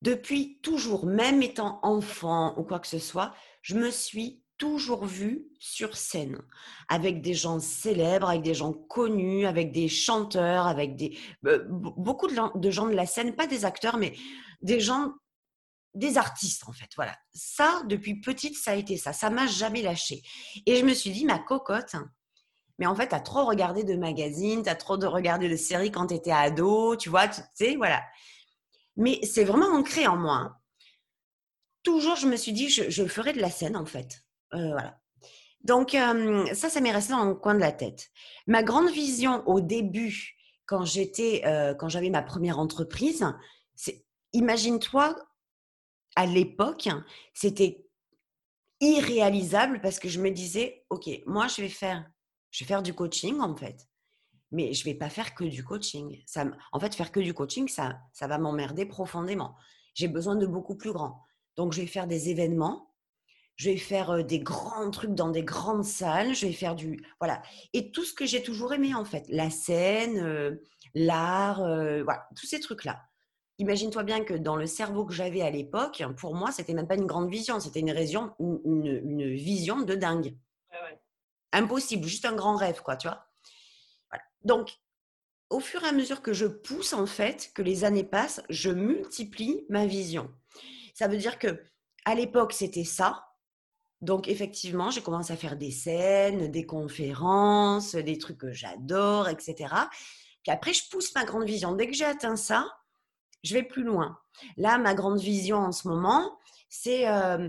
depuis 0.00 0.58
toujours, 0.62 1.06
même 1.06 1.42
étant 1.42 1.78
enfant 1.82 2.58
ou 2.58 2.64
quoi 2.64 2.80
que 2.80 2.88
ce 2.88 2.98
soit, 2.98 3.34
je 3.62 3.76
me 3.76 3.90
suis 3.90 4.42
toujours 4.58 5.04
vue 5.06 5.48
sur 5.58 5.96
scène 5.96 6.40
avec 6.88 7.20
des 7.20 7.34
gens 7.34 7.58
célèbres, 7.60 8.28
avec 8.28 8.42
des 8.42 8.54
gens 8.54 8.72
connus, 8.72 9.46
avec 9.46 9.72
des 9.72 9.88
chanteurs, 9.88 10.66
avec 10.66 10.96
des 10.96 11.18
beaucoup 11.42 12.28
de 12.28 12.70
gens 12.70 12.86
de 12.86 12.94
la 12.94 13.06
scène, 13.06 13.34
pas 13.34 13.46
des 13.46 13.64
acteurs, 13.64 13.96
mais 13.96 14.14
des 14.60 14.80
gens 14.80 15.14
des 15.94 16.18
artistes 16.18 16.64
en 16.66 16.72
fait. 16.72 16.88
Voilà. 16.96 17.16
Ça, 17.34 17.82
depuis 17.86 18.20
petite, 18.20 18.56
ça 18.56 18.72
a 18.72 18.74
été 18.74 18.96
ça. 18.96 19.12
Ça 19.12 19.30
m'a 19.30 19.46
jamais 19.46 19.82
lâché. 19.82 20.22
Et 20.66 20.76
je 20.76 20.84
me 20.84 20.94
suis 20.94 21.10
dit, 21.10 21.24
ma 21.24 21.38
cocotte, 21.38 21.96
mais 22.78 22.86
en 22.86 22.94
fait, 22.94 23.08
tu 23.08 23.14
as 23.14 23.20
trop 23.20 23.44
regardé 23.44 23.84
de 23.84 23.94
magazines, 23.94 24.62
tu 24.62 24.68
as 24.68 24.74
trop 24.74 24.96
de 24.96 25.06
regardé 25.06 25.48
de 25.48 25.56
séries 25.56 25.90
quand 25.90 26.08
tu 26.08 26.14
étais 26.14 26.32
ado, 26.32 26.96
tu 26.96 27.10
vois, 27.10 27.28
tu 27.28 27.40
sais, 27.54 27.76
voilà. 27.76 28.02
Mais 28.96 29.20
c'est 29.22 29.44
vraiment 29.44 29.68
ancré 29.68 30.06
en 30.06 30.16
moi. 30.16 30.34
Hein. 30.34 30.56
Toujours, 31.82 32.16
je 32.16 32.26
me 32.26 32.36
suis 32.36 32.52
dit, 32.52 32.68
je, 32.68 33.06
ferai 33.06 33.32
de 33.32 33.40
la 33.40 33.50
scène 33.50 33.76
en 33.76 33.86
fait. 33.86 34.24
Euh, 34.54 34.70
voilà. 34.70 34.98
Donc, 35.64 35.94
euh, 35.94 36.52
ça, 36.54 36.68
ça 36.68 36.80
m'est 36.80 36.92
resté 36.92 37.12
dans 37.12 37.24
le 37.24 37.34
coin 37.34 37.54
de 37.54 37.60
la 37.60 37.72
tête. 37.72 38.10
Ma 38.46 38.62
grande 38.62 38.90
vision 38.90 39.42
au 39.46 39.60
début, 39.60 40.36
quand 40.66 40.84
j'étais, 40.84 41.42
euh, 41.44 41.74
quand 41.74 41.88
j'avais 41.88 42.10
ma 42.10 42.22
première 42.22 42.58
entreprise, 42.58 43.24
c'est 43.74 44.04
imagine-toi 44.32 45.14
à 46.16 46.26
l'époque, 46.26 46.88
c'était 47.34 47.86
irréalisable 48.80 49.80
parce 49.80 49.98
que 49.98 50.08
je 50.08 50.20
me 50.20 50.30
disais, 50.30 50.84
OK, 50.90 51.08
moi, 51.26 51.46
je 51.48 51.62
vais 51.62 51.68
faire, 51.68 52.04
je 52.50 52.64
vais 52.64 52.68
faire 52.68 52.82
du 52.82 52.94
coaching, 52.94 53.38
en 53.40 53.56
fait. 53.56 53.88
Mais 54.50 54.74
je 54.74 54.84
vais 54.84 54.94
pas 54.94 55.08
faire 55.08 55.34
que 55.34 55.44
du 55.44 55.64
coaching. 55.64 56.22
Ça, 56.26 56.44
en 56.72 56.80
fait, 56.80 56.94
faire 56.94 57.12
que 57.12 57.20
du 57.20 57.32
coaching, 57.32 57.68
ça, 57.68 57.98
ça 58.12 58.26
va 58.26 58.38
m'emmerder 58.38 58.84
profondément. 58.84 59.56
J'ai 59.94 60.08
besoin 60.08 60.36
de 60.36 60.46
beaucoup 60.46 60.76
plus 60.76 60.92
grand. 60.92 61.24
Donc, 61.56 61.72
je 61.72 61.80
vais 61.80 61.86
faire 61.86 62.06
des 62.06 62.28
événements. 62.28 62.92
Je 63.56 63.70
vais 63.70 63.76
faire 63.76 64.24
des 64.24 64.40
grands 64.40 64.90
trucs 64.90 65.14
dans 65.14 65.30
des 65.30 65.44
grandes 65.44 65.84
salles. 65.84 66.34
Je 66.34 66.46
vais 66.46 66.52
faire 66.52 66.74
du. 66.74 67.02
Voilà. 67.20 67.40
Et 67.72 67.92
tout 67.92 68.04
ce 68.04 68.12
que 68.12 68.26
j'ai 68.26 68.42
toujours 68.42 68.74
aimé, 68.74 68.94
en 68.94 69.04
fait. 69.04 69.24
La 69.28 69.48
scène, 69.48 70.58
l'art, 70.94 71.58
voilà, 71.58 72.28
tous 72.36 72.46
ces 72.46 72.60
trucs-là. 72.60 73.00
Imagine-toi 73.62 74.02
bien 74.02 74.24
que 74.24 74.34
dans 74.34 74.56
le 74.56 74.66
cerveau 74.66 75.04
que 75.04 75.12
j'avais 75.12 75.40
à 75.40 75.48
l'époque, 75.48 76.02
pour 76.16 76.34
moi, 76.34 76.50
c'était 76.50 76.74
même 76.74 76.88
pas 76.88 76.96
une 76.96 77.06
grande 77.06 77.30
vision, 77.30 77.60
c'était 77.60 77.78
une, 77.78 77.90
une, 78.40 79.34
vision 79.36 79.82
de 79.82 79.94
dingue. 79.94 80.36
Impossible, 81.52 82.04
juste 82.04 82.24
un 82.24 82.34
grand 82.34 82.56
rêve, 82.56 82.82
quoi, 82.82 82.96
tu 82.96 83.06
vois. 83.06 83.24
Donc, 84.42 84.72
au 85.48 85.60
fur 85.60 85.84
et 85.84 85.86
à 85.86 85.92
mesure 85.92 86.22
que 86.22 86.32
je 86.32 86.46
pousse, 86.46 86.92
en 86.92 87.06
fait, 87.06 87.52
que 87.54 87.62
les 87.62 87.84
années 87.84 88.02
passent, 88.02 88.42
je 88.48 88.70
multiplie 88.70 89.64
ma 89.68 89.86
vision. 89.86 90.28
Ça 90.94 91.06
veut 91.06 91.18
dire 91.18 91.38
que 91.38 91.62
à 92.04 92.16
l'époque, 92.16 92.54
c'était 92.54 92.82
ça. 92.82 93.28
Donc, 94.00 94.26
effectivement, 94.26 94.90
j'ai 94.90 95.02
commencé 95.02 95.32
à 95.32 95.36
faire 95.36 95.56
des 95.56 95.70
scènes, 95.70 96.50
des 96.50 96.66
conférences, 96.66 97.94
des 97.94 98.18
trucs 98.18 98.38
que 98.38 98.52
j'adore, 98.52 99.28
etc. 99.28 99.72
Puis 100.42 100.50
après, 100.50 100.72
je 100.72 100.88
pousse 100.90 101.14
ma 101.14 101.24
grande 101.24 101.44
vision. 101.44 101.76
Dès 101.76 101.86
que 101.86 101.94
j'ai 101.94 102.06
atteint 102.06 102.34
ça, 102.34 102.66
je 103.42 103.54
vais 103.54 103.62
plus 103.62 103.82
loin. 103.82 104.18
Là, 104.56 104.78
ma 104.78 104.94
grande 104.94 105.20
vision 105.20 105.58
en 105.58 105.72
ce 105.72 105.88
moment, 105.88 106.38
c'est 106.68 107.08
euh, 107.08 107.48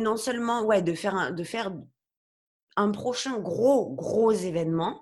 non 0.00 0.16
seulement 0.16 0.64
ouais, 0.64 0.82
de, 0.82 0.94
faire 0.94 1.14
un, 1.14 1.30
de 1.30 1.44
faire 1.44 1.72
un 2.76 2.90
prochain 2.90 3.38
gros, 3.38 3.90
gros 3.94 4.32
événement 4.32 5.00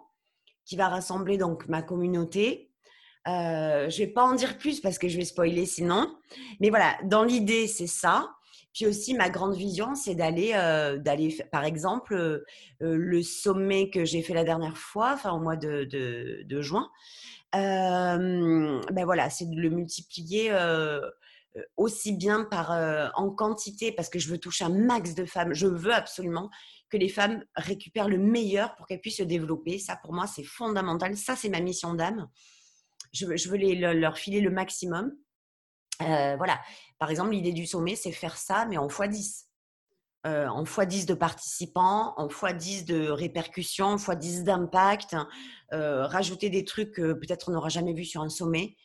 qui 0.65 0.77
va 0.77 0.89
rassembler 0.89 1.39
donc 1.39 1.69
ma 1.69 1.83
communauté. 1.83 2.71
Euh, 3.29 3.91
je 3.91 3.99
vais 3.99 4.07
pas 4.07 4.25
en 4.25 4.35
dire 4.35 4.59
plus 4.59 4.81
parce 4.81 4.99
que 4.99 5.09
je 5.09 5.17
vais 5.17 5.25
spoiler 5.25 5.67
sinon. 5.67 6.17
Mais 6.61 6.71
voilà, 6.71 6.97
dans 7.05 7.25
l'idée, 7.25 7.67
c'est 7.67 7.87
ça. 7.87 8.31
Puis 8.73 8.87
aussi, 8.87 9.15
ma 9.15 9.31
grande 9.31 9.55
vision, 9.55 9.95
c'est 9.95 10.15
d'aller, 10.15 10.53
euh, 10.55 10.99
par 11.51 11.65
exemple, 11.65 12.15
euh, 12.15 12.45
le 12.81 13.23
sommet 13.23 13.89
que 13.89 14.05
j'ai 14.05 14.23
fait 14.23 14.35
la 14.35 14.45
dernière 14.45 14.77
fois, 14.77 15.13
enfin 15.15 15.33
au 15.33 15.41
mois 15.41 15.57
de, 15.57 15.85
de 15.85 16.61
juin 16.61 16.91
ben 17.57 19.05
voilà, 19.05 19.31
c'est 19.31 19.47
de 19.47 19.61
le 19.61 19.71
multiplier 19.71 20.53
aussi 21.77 22.13
bien 22.13 22.45
par 22.45 22.71
en 23.17 23.31
quantité 23.31 23.93
parce 23.93 24.09
que 24.09 24.19
je 24.19 24.29
veux 24.29 24.39
toucher 24.39 24.65
un 24.65 24.71
max 24.71 25.15
de 25.15 25.25
femmes. 25.25 25.55
Je 25.55 25.67
veux 25.67 25.93
absolument 25.93 26.51
que 26.91 26.97
les 26.97 27.09
femmes 27.09 27.45
récupèrent 27.55 28.09
le 28.09 28.19
meilleur 28.19 28.75
pour 28.77 28.87
qu'elles 28.87 29.01
puissent 29.01 29.19
se 29.19 29.23
développer. 29.23 29.79
Ça, 29.79 29.97
pour 29.97 30.13
moi, 30.13 30.27
c'est 30.27 30.45
fondamental. 30.45 31.17
Ça, 31.17 31.37
c'est 31.37 31.49
ma 31.49 31.61
mission 31.61 31.95
d'âme. 31.95 32.29
Je 33.13 33.27
veux, 33.27 33.37
je 33.37 33.49
veux 33.49 33.57
les, 33.57 33.75
leur 33.75 34.19
filer 34.19 34.41
le 34.41 34.51
maximum. 34.51 35.13
voilà. 36.01 36.61
Par 36.99 37.11
exemple, 37.11 37.31
l'idée 37.33 37.53
du 37.53 37.67
sommet, 37.67 37.97
c'est 37.97 38.13
faire 38.13 38.37
ça, 38.37 38.67
mais 38.67 38.77
en 38.77 38.89
x10. 38.89 39.47
Euh, 40.27 40.49
en 40.49 40.65
x10 40.65 41.07
de 41.07 41.15
participants, 41.15 42.15
en 42.17 42.27
x10 42.27 42.85
de 42.85 43.09
répercussions, 43.11 43.87
en 43.87 43.97
x10 43.97 44.43
d'impact, 44.43 45.15
euh, 45.73 46.05
rajouter 46.07 46.51
des 46.51 46.65
trucs 46.65 46.93
que 46.93 47.13
peut-être 47.13 47.49
on 47.49 47.53
n'aura 47.53 47.69
jamais 47.69 47.93
vu 47.93 48.05
sur 48.05 48.23
un 48.23 48.29
sommet. 48.29 48.77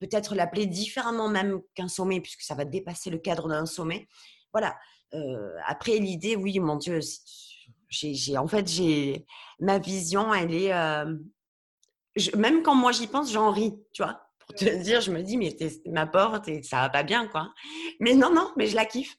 peut-être 0.00 0.34
l'appeler 0.34 0.66
différemment 0.66 1.30
même 1.30 1.62
qu'un 1.74 1.88
sommet, 1.88 2.20
puisque 2.20 2.42
ça 2.42 2.54
va 2.54 2.66
dépasser 2.66 3.08
le 3.08 3.16
cadre 3.16 3.48
d'un 3.48 3.64
sommet. 3.64 4.06
Voilà. 4.52 4.76
après, 5.66 5.98
l'idée, 5.98 6.36
oui, 6.36 6.58
mon 6.60 6.76
Dieu, 6.76 7.00
j'ai, 7.88 8.36
en 8.36 8.46
fait, 8.46 8.68
j'ai 8.68 9.24
ma 9.60 9.78
vision, 9.78 10.34
elle 10.34 10.52
est. 10.54 10.74
même 12.36 12.62
quand 12.62 12.74
moi 12.74 12.92
j'y 12.92 13.06
pense, 13.06 13.32
j'en 13.32 13.50
ris, 13.50 13.74
tu 13.94 14.02
vois. 14.02 14.20
Pour 14.40 14.54
te 14.54 14.82
dire, 14.82 15.00
je 15.00 15.10
me 15.10 15.22
dis, 15.22 15.38
mais 15.38 15.56
ma 15.86 16.06
porte 16.06 16.48
et 16.48 16.62
ça 16.62 16.82
va 16.82 16.90
pas 16.90 17.02
bien, 17.02 17.26
quoi. 17.28 17.54
Mais 17.98 18.14
non, 18.14 18.30
non, 18.30 18.52
mais 18.58 18.66
je 18.66 18.76
la 18.76 18.84
kiffe. 18.84 19.16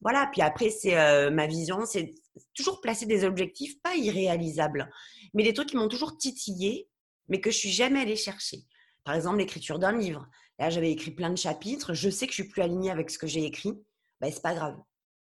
Voilà. 0.00 0.28
Puis 0.32 0.42
après, 0.42 0.70
c'est 0.70 1.30
ma 1.30 1.46
vision, 1.46 1.84
c'est 1.86 2.14
toujours 2.54 2.80
placer 2.80 3.06
des 3.06 3.24
objectifs 3.24 3.80
pas 3.82 3.96
irréalisables, 3.96 4.90
mais 5.34 5.42
des 5.42 5.54
trucs 5.54 5.70
qui 5.70 5.76
m'ont 5.76 5.88
toujours 5.88 6.16
titillé, 6.16 6.88
mais 7.28 7.40
que 7.40 7.50
je 7.50 7.56
suis 7.56 7.70
jamais 7.70 8.00
allée 8.00 8.16
chercher. 8.16 8.58
Par 9.04 9.14
exemple, 9.14 9.38
l'écriture 9.38 9.78
d'un 9.78 9.96
livre. 9.96 10.26
Là, 10.58 10.70
j'avais 10.70 10.90
écrit 10.90 11.10
plein 11.10 11.30
de 11.30 11.38
chapitres. 11.38 11.94
Je 11.94 12.10
sais 12.10 12.26
que 12.26 12.32
je 12.32 12.42
suis 12.42 12.48
plus 12.48 12.62
alignée 12.62 12.90
avec 12.90 13.10
ce 13.10 13.18
que 13.18 13.26
j'ai 13.26 13.44
écrit. 13.44 13.72
Ben, 14.20 14.30
c'est 14.32 14.42
pas 14.42 14.54
grave. 14.54 14.76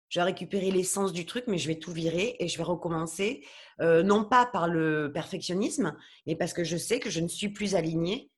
Je 0.09 0.19
vais 0.19 0.23
récupérer 0.23 0.71
l'essence 0.71 1.11
du 1.11 1.25
truc, 1.25 1.45
mais 1.47 1.57
je 1.57 1.67
vais 1.67 1.79
tout 1.79 1.91
virer 1.91 2.35
et 2.39 2.47
je 2.47 2.57
vais 2.57 2.63
recommencer. 2.63 3.45
Euh, 3.81 4.03
non 4.03 4.23
pas 4.23 4.45
par 4.45 4.67
le 4.67 5.11
perfectionnisme, 5.11 5.97
mais 6.27 6.35
parce 6.35 6.53
que 6.53 6.63
je 6.63 6.77
sais 6.77 6.99
que 6.99 7.09
je 7.09 7.19
ne 7.19 7.27
suis 7.27 7.49
plus 7.49 7.75
alignée. 7.75 8.31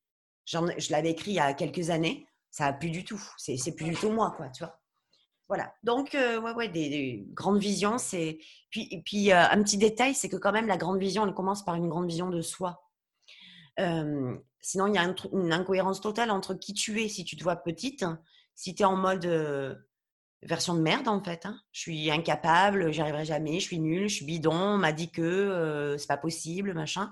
je 0.46 0.92
l'avais 0.92 1.12
écrit 1.12 1.32
il 1.32 1.36
y 1.36 1.40
a 1.40 1.54
quelques 1.54 1.90
années. 1.90 2.26
Ça 2.50 2.66
a 2.68 2.74
plus 2.74 2.90
du 2.90 3.04
tout. 3.04 3.22
C'est 3.38 3.76
plus 3.76 3.90
du 3.90 3.96
tout 3.96 4.10
moi, 4.10 4.34
quoi, 4.38 4.50
tu 4.50 4.64
vois. 4.64 4.80
Voilà. 5.48 5.74
Donc, 5.84 6.14
euh, 6.14 6.42
ouais, 6.42 6.54
ouais, 6.54 6.68
des, 6.68 7.26
grandes 7.34 7.60
visions, 7.60 7.98
c'est. 7.98 8.40
Puis, 8.70 9.02
puis 9.06 9.32
euh, 9.32 9.50
un 9.50 9.64
petit 9.64 9.78
détail, 9.78 10.14
c'est 10.14 10.30
que 10.30 10.36
quand 10.36 10.52
même, 10.52 10.68
la 10.68 10.78
grande 10.78 11.00
vision, 11.00 11.26
elle 11.26 11.34
commence 11.34 11.64
par 11.64 11.76
une 11.76 11.88
grande 11.88 12.08
vision 12.08 12.30
de 12.30 12.42
soi. 12.42 12.84
sinon, 14.62 14.88
il 14.88 14.96
y 14.96 14.98
a 14.98 15.14
une 15.32 15.54
incohérence 15.54 16.02
totale 16.02 16.32
entre 16.32 16.54
qui 16.54 16.74
tu 16.74 17.02
es 17.02 17.08
si 17.08 17.24
tu 17.24 17.38
te 17.38 17.44
vois 17.44 17.56
petite, 17.56 18.06
si 18.56 18.76
tu 18.76 18.84
es 18.84 18.86
en 18.86 18.98
mode 18.98 19.26
version 20.44 20.74
de 20.76 20.82
merde 20.82 21.08
en 21.08 21.24
fait. 21.24 21.46
Hein. 21.46 21.60
Je 21.72 21.82
suis 21.82 22.12
incapable, 22.12 22.92
j'y 22.92 23.02
arriverai 23.02 23.26
jamais, 23.26 23.60
je 23.60 23.66
suis 23.66 23.80
nulle, 23.80 24.10
je 24.10 24.16
suis 24.16 24.26
bidon, 24.26 24.54
on 24.54 24.78
m'a 24.78 24.92
dit 24.92 25.12
que 25.12 25.96
c'est 25.98 26.08
pas 26.08 26.18
possible, 26.18 26.74
machin. 26.74 27.12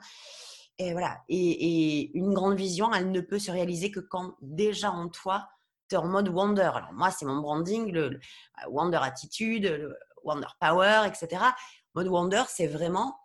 Et 0.77 0.91
voilà. 0.91 1.23
Et, 1.29 2.11
une 2.17 2.33
grande 2.33 2.57
vision, 2.57 2.93
elle 2.93 3.11
ne 3.11 3.21
peut 3.21 3.39
se 3.39 3.51
réaliser 3.51 3.91
que 3.91 3.99
quand 3.99 4.35
déjà 4.41 4.91
en 4.91 5.07
toi, 5.07 5.47
en 5.93 6.07
mode 6.07 6.29
wonder. 6.29 6.71
Alors 6.73 6.93
moi, 6.93 7.11
c'est 7.11 7.25
mon 7.25 7.37
branding, 7.41 7.91
le, 7.91 8.09
bah, 8.09 8.69
wonder 8.69 8.99
attitude, 9.01 9.65
le 9.65 9.95
wonder 10.23 10.47
power, 10.59 11.03
etc. 11.07 11.43
Mode 11.93 12.07
wonder, 12.07 12.43
c'est 12.49 12.67
vraiment, 12.67 13.17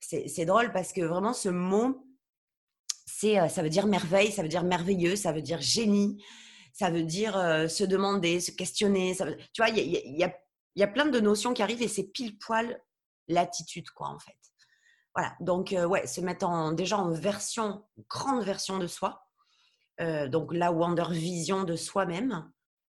c'est 0.00 0.44
drôle 0.44 0.72
parce 0.72 0.92
que 0.92 1.02
vraiment 1.02 1.32
ce 1.32 1.48
mot, 1.48 2.06
c'est, 3.06 3.48
ça 3.48 3.62
veut 3.62 3.68
dire 3.68 3.86
merveille, 3.86 4.32
ça 4.32 4.42
veut 4.42 4.48
dire 4.48 4.64
merveilleux, 4.64 5.16
ça 5.16 5.32
veut 5.32 5.42
dire 5.42 5.60
génie, 5.60 6.22
ça 6.72 6.90
veut 6.90 7.02
dire 7.02 7.34
se 7.68 7.84
demander, 7.84 8.40
se 8.40 8.50
questionner. 8.50 9.14
Ça 9.14 9.26
tu 9.52 9.62
vois, 9.62 9.68
il 9.68 9.78
y 9.78 10.24
a, 10.24 10.32
y 10.76 10.82
a, 10.82 10.88
plein 10.88 11.06
de 11.06 11.20
notions 11.20 11.52
qui 11.52 11.62
arrivent 11.62 11.82
et 11.82 11.88
c'est 11.88 12.04
pile 12.04 12.38
poil 12.38 12.80
l'attitude, 13.28 13.90
quoi, 13.90 14.08
en 14.08 14.18
fait. 14.18 14.36
Voilà, 15.14 15.34
donc 15.40 15.74
ouais, 15.88 16.06
se 16.06 16.20
mettre 16.20 16.46
en, 16.46 16.72
déjà 16.72 16.98
en 16.98 17.10
version, 17.10 17.84
grande 18.08 18.44
version 18.44 18.78
de 18.78 18.86
soi. 18.86 19.26
Donc 20.28 20.54
la 20.54 20.72
Wonder 20.72 21.04
Vision 21.10 21.64
de 21.64 21.76
soi-même. 21.76 22.50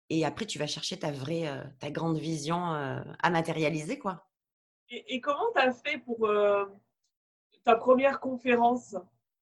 Et 0.10 0.26
après, 0.26 0.46
tu 0.46 0.58
vas 0.60 0.68
chercher 0.68 0.98
ta 0.98 1.12
vraie, 1.12 1.48
ta 1.80 1.92
grande 1.92 2.18
vision 2.18 2.58
à 2.58 3.30
matérialiser, 3.30 4.00
quoi. 4.00 4.28
Et, 4.90 5.22
comment 5.22 5.52
tu 5.54 5.62
as 5.62 5.72
fait 5.72 6.00
pour 6.00 6.28
ta 7.64 7.76
première 7.76 8.20
conférence? 8.20 8.96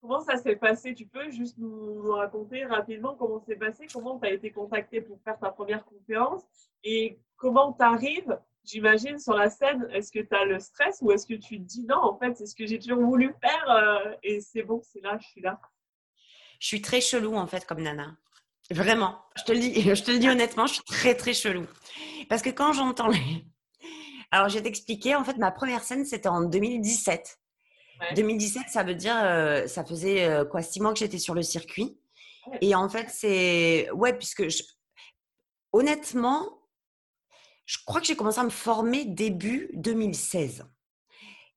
Comment 0.00 0.20
ça 0.20 0.36
s'est 0.36 0.56
passé? 0.56 0.94
Tu 0.94 1.06
peux 1.06 1.30
juste 1.30 1.58
nous, 1.58 2.12
raconter 2.12 2.64
rapidement 2.64 3.14
comment 3.16 3.40
c'est 3.40 3.56
passé? 3.56 3.86
Comment 3.92 4.18
tu 4.18 4.26
as 4.26 4.32
été 4.32 4.50
contacté 4.52 5.00
pour 5.00 5.20
faire 5.22 5.38
ta 5.38 5.50
première 5.50 5.84
conférence? 5.84 6.44
Et 6.84 7.18
comment 7.36 7.72
tu 7.72 7.82
arrives, 7.82 8.38
j'imagine, 8.64 9.18
sur 9.18 9.34
la 9.34 9.50
scène? 9.50 9.88
Est-ce 9.92 10.12
que 10.12 10.20
tu 10.20 10.34
as 10.34 10.44
le 10.44 10.60
stress 10.60 10.98
ou 11.02 11.10
est-ce 11.10 11.26
que 11.26 11.34
tu 11.34 11.58
te 11.58 11.64
dis 11.64 11.84
non, 11.84 11.96
en 11.96 12.18
fait, 12.18 12.36
c'est 12.36 12.46
ce 12.46 12.54
que 12.54 12.66
j'ai 12.66 12.78
toujours 12.78 13.02
voulu 13.02 13.34
faire 13.40 13.70
euh, 13.70 14.14
et 14.22 14.40
c'est 14.40 14.62
bon, 14.62 14.80
c'est 14.82 15.00
là, 15.00 15.18
je 15.20 15.26
suis 15.26 15.40
là? 15.40 15.60
Je 16.58 16.66
suis 16.66 16.82
très 16.82 17.00
chelou, 17.00 17.36
en 17.36 17.46
fait, 17.46 17.66
comme 17.66 17.82
Nana. 17.82 18.16
Vraiment, 18.70 19.18
je 19.36 19.44
te 19.44 19.52
le 19.52 19.58
dis, 19.60 19.80
je 19.82 20.02
te 20.02 20.10
le 20.10 20.18
dis 20.18 20.28
honnêtement, 20.28 20.66
je 20.66 20.74
suis 20.74 20.84
très, 20.84 21.14
très 21.14 21.32
chelou. 21.32 21.66
Parce 22.28 22.42
que 22.42 22.50
quand 22.50 22.72
j'entends 22.72 23.08
les... 23.08 23.44
Alors, 24.30 24.48
je 24.48 24.56
vais 24.56 24.62
t'expliquer, 24.62 25.14
en 25.14 25.24
fait, 25.24 25.38
ma 25.38 25.50
première 25.50 25.82
scène, 25.82 26.04
c'était 26.04 26.28
en 26.28 26.42
2017. 26.42 27.38
2017, 28.14 28.64
ça 28.68 28.82
veut 28.84 28.94
dire, 28.94 29.16
euh, 29.22 29.66
ça 29.66 29.84
faisait 29.84 30.24
euh, 30.24 30.44
quoi, 30.44 30.62
six 30.62 30.80
mois 30.80 30.92
que 30.92 30.98
j'étais 30.98 31.18
sur 31.18 31.34
le 31.34 31.42
circuit. 31.42 31.98
Et 32.60 32.74
en 32.74 32.88
fait, 32.88 33.08
c'est. 33.10 33.90
Ouais, 33.92 34.16
puisque 34.16 34.44
honnêtement, 35.72 36.58
je 37.66 37.78
crois 37.84 38.00
que 38.00 38.06
j'ai 38.06 38.16
commencé 38.16 38.38
à 38.38 38.44
me 38.44 38.50
former 38.50 39.04
début 39.04 39.70
2016. 39.74 40.64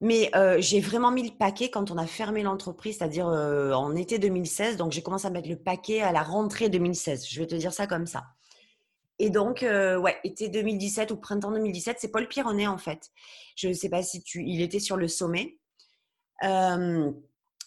Mais 0.02 0.32
euh, 0.36 0.58
j'ai 0.60 0.80
vraiment 0.80 1.12
mis 1.12 1.24
le 1.30 1.36
paquet 1.36 1.70
quand 1.70 1.92
on 1.92 1.98
a 1.98 2.08
fermé 2.08 2.42
l'entreprise, 2.42 2.98
c'est-à-dire 2.98 3.28
en 3.28 3.96
été 3.96 4.20
2016. 4.20 4.78
Donc, 4.78 4.92
j'ai 4.92 5.04
commencé 5.04 5.28
à 5.28 5.30
mettre 5.30 5.50
le 5.50 5.58
paquet 5.58 6.02
à 6.02 6.12
la 6.12 6.24
rentrée 6.24 6.70
2016. 6.70 7.28
Je 7.28 7.40
vais 7.40 7.48
te 7.48 7.56
dire 7.56 7.72
ça 7.72 7.88
comme 7.88 8.08
ça. 8.08 8.24
Et 9.20 9.30
donc, 9.30 9.62
ouais, 9.62 10.18
été 10.24 10.50
2017 10.50 11.12
ou 11.12 11.18
printemps 11.18 11.52
2017, 11.52 11.98
c'est 12.00 12.12
Paul 12.12 12.28
Pironnet 12.28 12.66
en 12.66 12.80
fait. 12.80 13.12
Je 13.56 13.68
ne 13.68 13.74
sais 13.74 13.90
pas 13.90 14.02
si 14.02 14.24
tu. 14.24 14.44
Il 14.44 14.62
était 14.62 14.80
sur 14.80 14.98
le 14.98 15.08
sommet 15.08 15.60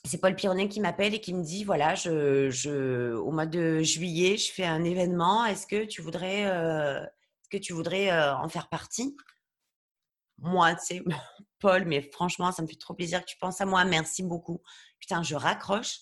c'est 0.05 0.19
Paul 0.19 0.35
Pironnet 0.35 0.69
qui 0.69 0.81
m'appelle 0.81 1.15
et 1.15 1.21
qui 1.21 1.33
me 1.33 1.43
dit 1.43 1.65
voilà, 1.65 1.95
je, 1.95 2.51
je, 2.51 3.15
au 3.15 3.31
mois 3.31 3.47
de 3.47 3.81
juillet, 3.81 4.37
je 4.37 4.53
fais 4.53 4.65
un 4.65 4.85
événement. 4.85 5.45
Est-ce 5.47 5.67
que 5.67 5.85
tu 5.85 6.03
voudrais, 6.03 6.45
euh, 6.47 7.05
que 7.51 7.57
tu 7.57 7.73
voudrais 7.73 8.11
euh, 8.11 8.37
en 8.37 8.49
faire 8.49 8.69
partie? 8.69 9.17
Moi, 10.39 10.75
tu 10.75 10.87
sais, 10.87 11.05
Paul, 11.65 11.87
mais 11.87 12.03
franchement, 12.13 12.53
ça 12.53 12.61
me 12.61 12.67
fait 12.67 12.77
trop 12.77 12.93
plaisir 12.93 13.23
que 13.23 13.25
tu 13.25 13.39
penses 13.39 13.59
à 13.63 13.65
moi. 13.65 13.87
Merci 13.87 14.23
beaucoup. 14.23 14.61
Putain, 15.01 15.23
je 15.23 15.35
raccroche. 15.35 16.01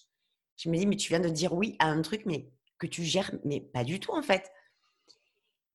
Je 0.56 0.68
me 0.68 0.76
dis 0.76 0.86
mais 0.86 0.96
tu 0.96 1.08
viens 1.10 1.20
de 1.20 1.28
dire 1.28 1.52
oui 1.52 1.76
à 1.78 1.86
un 1.86 2.02
truc, 2.02 2.22
mais 2.26 2.50
que 2.78 2.88
tu 2.88 3.04
gères, 3.04 3.30
mais 3.44 3.60
pas 3.60 3.84
du 3.84 4.00
tout 4.00 4.10
en 4.10 4.22
fait. 4.22 4.50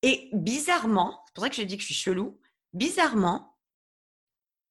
Et 0.01 0.29
bizarrement, 0.33 1.23
c'est 1.25 1.33
pour 1.33 1.43
ça 1.45 1.49
que 1.49 1.55
je 1.55 1.61
dis 1.61 1.77
que 1.77 1.81
je 1.81 1.85
suis 1.85 1.95
chelou. 1.95 2.38
Bizarrement, 2.73 3.57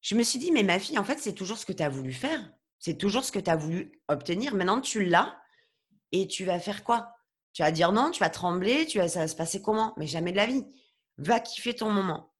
je 0.02 0.14
me 0.16 0.22
suis 0.22 0.38
dit, 0.38 0.52
mais 0.52 0.62
ma 0.62 0.78
fille, 0.78 0.98
en 0.98 1.04
fait, 1.04 1.18
c'est 1.18 1.32
toujours 1.32 1.56
ce 1.56 1.64
que 1.64 1.72
tu 1.72 1.82
as 1.82 1.88
voulu 1.88 2.12
faire. 2.12 2.52
C'est 2.78 2.98
toujours 2.98 3.24
ce 3.24 3.32
que 3.32 3.38
tu 3.38 3.48
as 3.48 3.56
voulu 3.56 4.02
obtenir. 4.08 4.54
Maintenant, 4.54 4.82
tu 4.82 5.02
l'as 5.06 5.34
et 6.12 6.28
tu 6.28 6.44
vas 6.44 6.60
faire 6.60 6.84
quoi? 6.84 7.16
Tu 7.54 7.62
vas 7.62 7.70
dire 7.70 7.90
non, 7.90 8.10
tu 8.10 8.20
vas 8.20 8.28
trembler, 8.28 8.84
tu 8.84 8.98
vas, 8.98 9.08
ça 9.08 9.20
va 9.20 9.28
se 9.28 9.34
passer 9.34 9.62
comment? 9.62 9.94
Mais 9.96 10.06
jamais 10.06 10.32
de 10.32 10.36
la 10.36 10.44
vie. 10.44 10.66
Va 11.16 11.40
kiffer 11.40 11.74
ton 11.74 11.90
moment. 11.90 12.35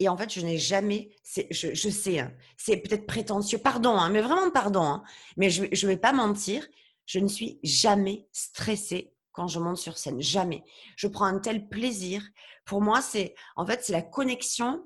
Et 0.00 0.08
en 0.08 0.16
fait, 0.16 0.32
je 0.32 0.40
n'ai 0.40 0.58
jamais, 0.58 1.10
je, 1.50 1.90
sais, 1.90 2.18
hein, 2.18 2.32
c'est 2.56 2.78
peut-être 2.78 3.06
prétentieux, 3.06 3.58
pardon, 3.58 3.90
hein, 3.90 4.08
mais 4.08 4.22
vraiment 4.22 4.50
pardon, 4.50 4.82
hein, 4.82 5.02
mais 5.36 5.50
je 5.50 5.62
ne 5.62 5.86
vais 5.86 5.98
pas 5.98 6.12
mentir, 6.12 6.66
je 7.06 7.18
ne 7.18 7.28
suis 7.28 7.60
jamais 7.62 8.26
stressée 8.32 9.14
quand 9.32 9.46
je 9.46 9.60
monte 9.60 9.76
sur 9.76 9.98
scène, 9.98 10.20
jamais. 10.20 10.64
Je 10.96 11.06
prends 11.06 11.26
un 11.26 11.38
tel 11.38 11.68
plaisir. 11.68 12.22
Pour 12.64 12.80
moi, 12.80 13.00
c'est 13.00 13.34
en 13.56 13.64
fait, 13.66 13.84
c'est 13.84 13.92
la 13.92 14.02
connexion 14.02 14.82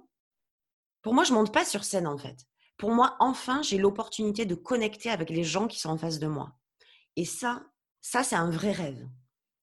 pour 1.04 1.12
moi, 1.12 1.24
je 1.24 1.34
monte 1.34 1.52
pas 1.52 1.66
sur 1.66 1.84
scène 1.84 2.06
en 2.06 2.16
fait. 2.16 2.46
Pour 2.78 2.90
moi, 2.90 3.14
enfin, 3.20 3.60
j'ai 3.62 3.76
l'opportunité 3.76 4.46
de 4.46 4.54
connecter 4.54 5.10
avec 5.10 5.28
les 5.28 5.44
gens 5.44 5.68
qui 5.68 5.78
sont 5.78 5.90
en 5.90 5.98
face 5.98 6.18
de 6.18 6.26
moi. 6.26 6.56
Et 7.14 7.26
ça, 7.26 7.62
ça 8.00 8.24
c'est 8.24 8.36
un 8.36 8.50
vrai 8.50 8.72
rêve. 8.72 9.06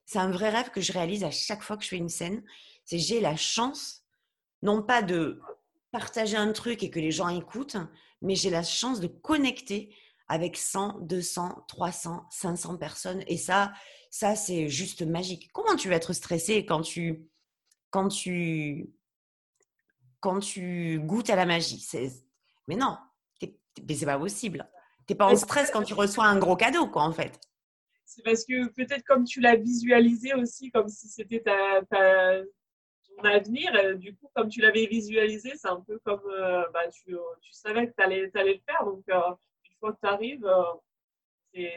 C'est 0.05 0.19
un 0.19 0.29
vrai 0.29 0.51
rêve 0.51 0.69
que 0.69 0.81
je 0.81 0.93
réalise 0.93 1.23
à 1.23 1.31
chaque 1.31 1.63
fois 1.63 1.77
que 1.77 1.83
je 1.83 1.89
fais 1.89 1.97
une 1.97 2.09
scène. 2.09 2.43
C'est 2.85 2.99
j'ai 2.99 3.19
la 3.19 3.35
chance, 3.35 4.00
non 4.61 4.81
pas 4.81 5.01
de 5.01 5.39
partager 5.91 6.37
un 6.37 6.51
truc 6.51 6.83
et 6.83 6.89
que 6.89 6.99
les 6.99 7.11
gens 7.11 7.29
écoutent, 7.29 7.77
mais 8.21 8.35
j'ai 8.35 8.49
la 8.49 8.63
chance 8.63 8.99
de 8.99 9.07
connecter 9.07 9.95
avec 10.27 10.55
100, 10.55 10.99
200, 11.01 11.65
300, 11.67 12.25
500 12.29 12.77
personnes. 12.77 13.23
Et 13.27 13.37
ça, 13.37 13.73
ça 14.09 14.35
c'est 14.35 14.69
juste 14.69 15.01
magique. 15.01 15.51
Comment 15.51 15.75
tu 15.75 15.89
vas 15.89 15.95
être 15.95 16.13
stressé 16.13 16.65
quand 16.65 16.81
tu, 16.81 17.27
quand 17.89 18.07
tu 18.07 18.93
quand 20.21 20.39
tu 20.39 20.99
goûtes 21.03 21.29
à 21.29 21.35
la 21.35 21.45
magie? 21.45 21.85
Mais 22.67 22.75
non, 22.75 22.97
c'est 23.39 24.05
pas 24.05 24.19
possible. 24.19 24.69
Tu 25.07 25.13
n'es 25.13 25.17
pas 25.17 25.27
en 25.27 25.35
stress 25.35 25.71
quand 25.71 25.83
tu 25.83 25.93
reçois 25.93 26.25
un 26.25 26.37
gros 26.37 26.55
cadeau, 26.55 26.87
quoi, 26.87 27.03
en 27.03 27.11
fait. 27.11 27.39
C'est 28.05 28.23
parce 28.23 28.45
que 28.45 28.67
peut-être 28.69 29.03
comme 29.05 29.23
tu 29.23 29.39
l'as 29.39 29.55
visualisé 29.55 30.33
aussi, 30.33 30.69
comme 30.71 30.87
si 30.87 31.07
c'était 31.07 31.41
ta, 31.41 31.81
avenir, 33.23 33.71
euh, 33.75 33.93
du 33.95 34.15
coup, 34.15 34.29
comme 34.35 34.49
tu 34.49 34.61
l'avais 34.61 34.85
visualisé, 34.85 35.53
c'est 35.55 35.67
un 35.67 35.81
peu 35.81 35.99
comme 36.03 36.21
euh, 36.29 36.63
bah, 36.73 36.87
tu, 36.89 37.15
tu, 37.41 37.53
savais 37.53 37.87
que 37.87 37.93
tu 37.95 38.03
allais, 38.03 38.25
le 38.25 38.59
faire. 38.65 38.85
Donc, 38.85 39.03
euh, 39.09 39.19
une 39.65 39.77
fois 39.79 39.93
que 39.93 39.99
tu 40.01 40.07
arrives, 40.07 40.47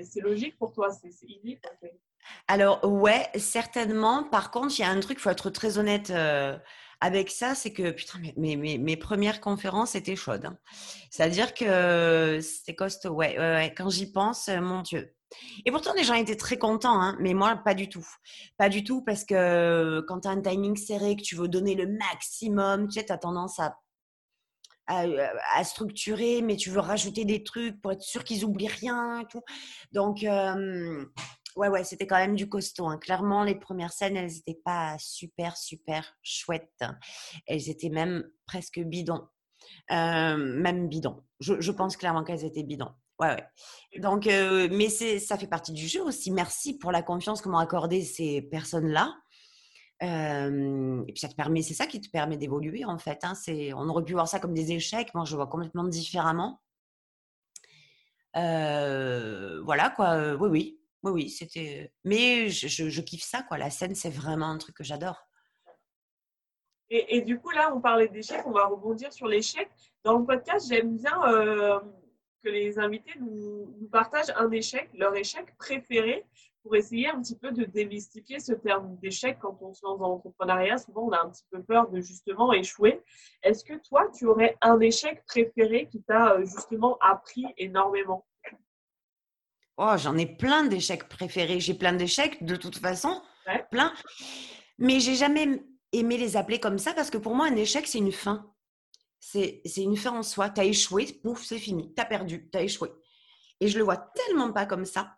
c'est 0.02 0.20
logique 0.20 0.56
pour 0.58 0.72
toi, 0.72 0.90
c'est 0.90 1.10
inné. 1.26 1.60
Alors, 2.48 2.84
ouais, 2.84 3.28
certainement. 3.36 4.24
Par 4.24 4.50
contre, 4.50 4.78
il 4.78 4.82
y 4.82 4.84
a 4.84 4.90
un 4.90 5.00
truc, 5.00 5.18
il 5.18 5.20
faut 5.20 5.30
être 5.30 5.50
très 5.50 5.78
honnête 5.78 6.12
avec 7.00 7.30
ça, 7.30 7.54
c'est 7.54 7.72
que 7.72 7.90
putain, 7.90 8.20
mes, 8.36 8.56
mes, 8.56 8.78
mes, 8.78 8.96
premières 8.96 9.40
conférences 9.40 9.94
étaient 9.94 10.16
chaudes. 10.16 10.46
Hein. 10.46 10.58
C'est-à-dire 11.10 11.52
que 11.52 12.38
c'était 12.40 12.74
costaud. 12.74 13.20
Quand 13.76 13.90
j'y 13.90 14.10
pense, 14.10 14.48
mon 14.48 14.82
Dieu. 14.82 15.14
Et 15.64 15.70
pourtant, 15.70 15.92
les 15.94 16.04
gens 16.04 16.14
étaient 16.14 16.36
très 16.36 16.58
contents, 16.58 17.00
hein, 17.00 17.16
mais 17.20 17.34
moi, 17.34 17.56
pas 17.56 17.74
du 17.74 17.88
tout. 17.88 18.06
Pas 18.56 18.68
du 18.68 18.84
tout, 18.84 19.02
parce 19.02 19.24
que 19.24 20.00
quand 20.08 20.20
tu 20.20 20.28
as 20.28 20.32
un 20.32 20.40
timing 20.40 20.76
serré, 20.76 21.16
que 21.16 21.22
tu 21.22 21.36
veux 21.36 21.48
donner 21.48 21.74
le 21.74 21.86
maximum, 21.86 22.88
tu 22.88 23.00
as 23.00 23.18
tendance 23.18 23.58
à, 23.58 23.76
à, 24.86 25.64
structurer, 25.64 26.42
mais 26.42 26.56
tu 26.56 26.70
veux 26.70 26.80
rajouter 26.80 27.24
des 27.24 27.42
trucs 27.42 27.80
pour 27.80 27.92
être 27.92 28.02
sûr 28.02 28.24
qu'ils 28.24 28.44
oublient 28.44 28.68
rien. 28.68 29.24
tout. 29.30 29.42
Donc, 29.92 30.24
ouais, 31.56 31.68
ouais, 31.68 31.84
c'était 31.84 32.06
quand 32.06 32.18
même 32.18 32.36
du 32.36 32.48
costaud. 32.48 32.86
Hein. 32.86 32.98
Clairement, 32.98 33.44
les 33.44 33.54
premières 33.54 33.92
scènes, 33.92 34.16
elles 34.16 34.32
n'étaient 34.32 34.60
pas 34.64 34.96
super, 34.98 35.56
super 35.56 36.16
chouettes. 36.22 36.84
Elles 37.46 37.68
étaient 37.70 37.90
même 37.90 38.28
presque 38.46 38.80
bidons. 38.80 39.26
même 39.90 40.88
bidons. 40.88 41.24
Je, 41.40 41.60
je 41.60 41.72
pense 41.72 41.96
clairement 41.96 42.24
qu'elles 42.24 42.44
étaient 42.44 42.64
bidons. 42.64 42.92
Ouais, 43.20 43.28
ouais. 43.28 44.00
Donc, 44.00 44.26
mais 44.26 44.88
c'est, 44.88 45.18
ça 45.18 45.38
fait 45.38 45.46
partie 45.46 45.72
du 45.72 45.86
jeu 45.86 46.02
aussi. 46.02 46.30
Merci 46.32 46.76
pour 46.78 46.90
la 46.92 47.02
confiance 47.02 47.40
que 47.40 47.48
m'ont 47.48 47.58
accordé 47.58 48.02
ces 48.02 48.42
personnes-là. 48.42 49.14
et 50.00 51.12
puis 51.12 51.20
ça 51.20 51.28
te 51.28 51.34
permet, 51.34 51.62
c'est 51.62 51.74
ça 51.74 51.86
qui 51.86 52.00
te 52.00 52.10
permet 52.10 52.36
d'évoluer 52.36 52.84
en 52.84 52.98
fait. 52.98 53.20
Hein. 53.22 53.34
C'est, 53.34 53.72
on 53.72 53.88
aurait 53.88 54.04
pu 54.04 54.14
voir 54.14 54.28
ça 54.28 54.40
comme 54.40 54.54
des 54.54 54.72
échecs. 54.72 55.14
Moi, 55.14 55.24
je 55.24 55.36
vois 55.36 55.46
complètement 55.46 55.84
différemment. 55.84 56.60
voilà 58.34 59.90
quoi. 59.94 60.34
oui, 60.34 60.48
oui, 60.48 60.80
oui, 61.04 61.12
oui. 61.12 61.30
C'était. 61.30 61.92
Mais 62.04 62.48
je, 62.48 63.00
kiffe 63.00 63.24
ça 63.24 63.42
quoi. 63.44 63.58
La 63.58 63.70
scène, 63.70 63.94
c'est 63.94 64.10
vraiment 64.10 64.50
un 64.50 64.58
truc 64.58 64.76
que 64.76 64.84
j'adore. 64.84 65.28
Et, 66.90 67.22
du 67.22 67.40
coup, 67.40 67.50
là, 67.50 67.72
on 67.74 67.80
parlait 67.80 68.08
d'échecs. 68.08 68.46
On 68.46 68.52
va 68.52 68.66
rebondir 68.66 69.12
sur 69.12 69.26
l'échec. 69.26 69.68
Dans 70.04 70.18
le 70.18 70.24
podcast, 70.24 70.68
j'aime 70.68 70.96
bien 70.96 71.18
que 72.44 72.50
les 72.50 72.78
invités 72.78 73.12
nous, 73.20 73.88
partagent 73.90 74.32
un 74.36 74.50
échec, 74.50 74.90
leur 74.94 75.16
échec 75.16 75.56
préféré, 75.56 76.24
pour 76.62 76.76
essayer 76.76 77.08
un 77.08 77.20
petit 77.20 77.36
peu 77.36 77.52
de 77.52 77.64
démystifier 77.64 78.38
ce 78.40 78.52
terme 78.52 78.96
d'échec 79.02 79.38
quand 79.40 79.58
on 79.60 79.74
se 79.74 79.84
lance 79.84 79.98
dans 79.98 80.08
l'entrepreneuriat. 80.08 80.78
Souvent, 80.78 81.08
on 81.08 81.12
a 81.12 81.22
un 81.22 81.28
petit 81.28 81.44
peu 81.50 81.62
peur 81.62 81.90
de 81.90 82.00
justement 82.00 82.52
échouer. 82.52 83.02
Est-ce 83.42 83.64
que 83.64 83.74
toi, 83.74 84.10
tu 84.16 84.26
aurais 84.26 84.56
un 84.62 84.80
échec 84.80 85.24
préféré 85.26 85.88
qui 85.88 86.02
t'a 86.02 86.32
euh, 86.32 86.44
justement 86.44 86.96
appris 87.00 87.46
énormément? 87.58 88.24
Oh, 89.76 89.94
j'en 89.96 90.16
ai 90.16 90.26
plein 90.26 90.64
d'échecs 90.64 91.08
préférés. 91.08 91.60
J'ai 91.60 91.74
plein 91.74 91.92
d'échecs 91.92 92.42
de 92.42 92.56
toute 92.56 92.78
façon, 92.78 93.20
plein. 93.70 93.92
Mais 94.78 95.00
j'ai 95.00 95.16
jamais 95.16 95.62
aimé 95.92 96.16
les 96.16 96.36
appeler 96.36 96.60
comme 96.60 96.78
ça 96.78 96.94
parce 96.94 97.10
que 97.10 97.18
pour 97.18 97.34
moi, 97.34 97.46
un 97.46 97.56
échec, 97.56 97.86
c'est 97.86 97.98
une 97.98 98.12
fin 98.12 98.53
c'est 99.24 99.82
une 99.82 99.96
fin 99.96 100.12
en 100.12 100.22
soi. 100.22 100.50
Tu 100.50 100.60
as 100.60 100.64
échoué, 100.64 101.06
pouf, 101.22 101.44
c'est 101.44 101.58
fini. 101.58 101.92
Tu 101.94 102.00
as 102.00 102.04
perdu, 102.04 102.48
tu 102.50 102.58
as 102.58 102.62
échoué. 102.62 102.90
Et 103.60 103.68
je 103.68 103.78
le 103.78 103.84
vois 103.84 103.96
tellement 103.96 104.52
pas 104.52 104.66
comme 104.66 104.84
ça. 104.84 105.16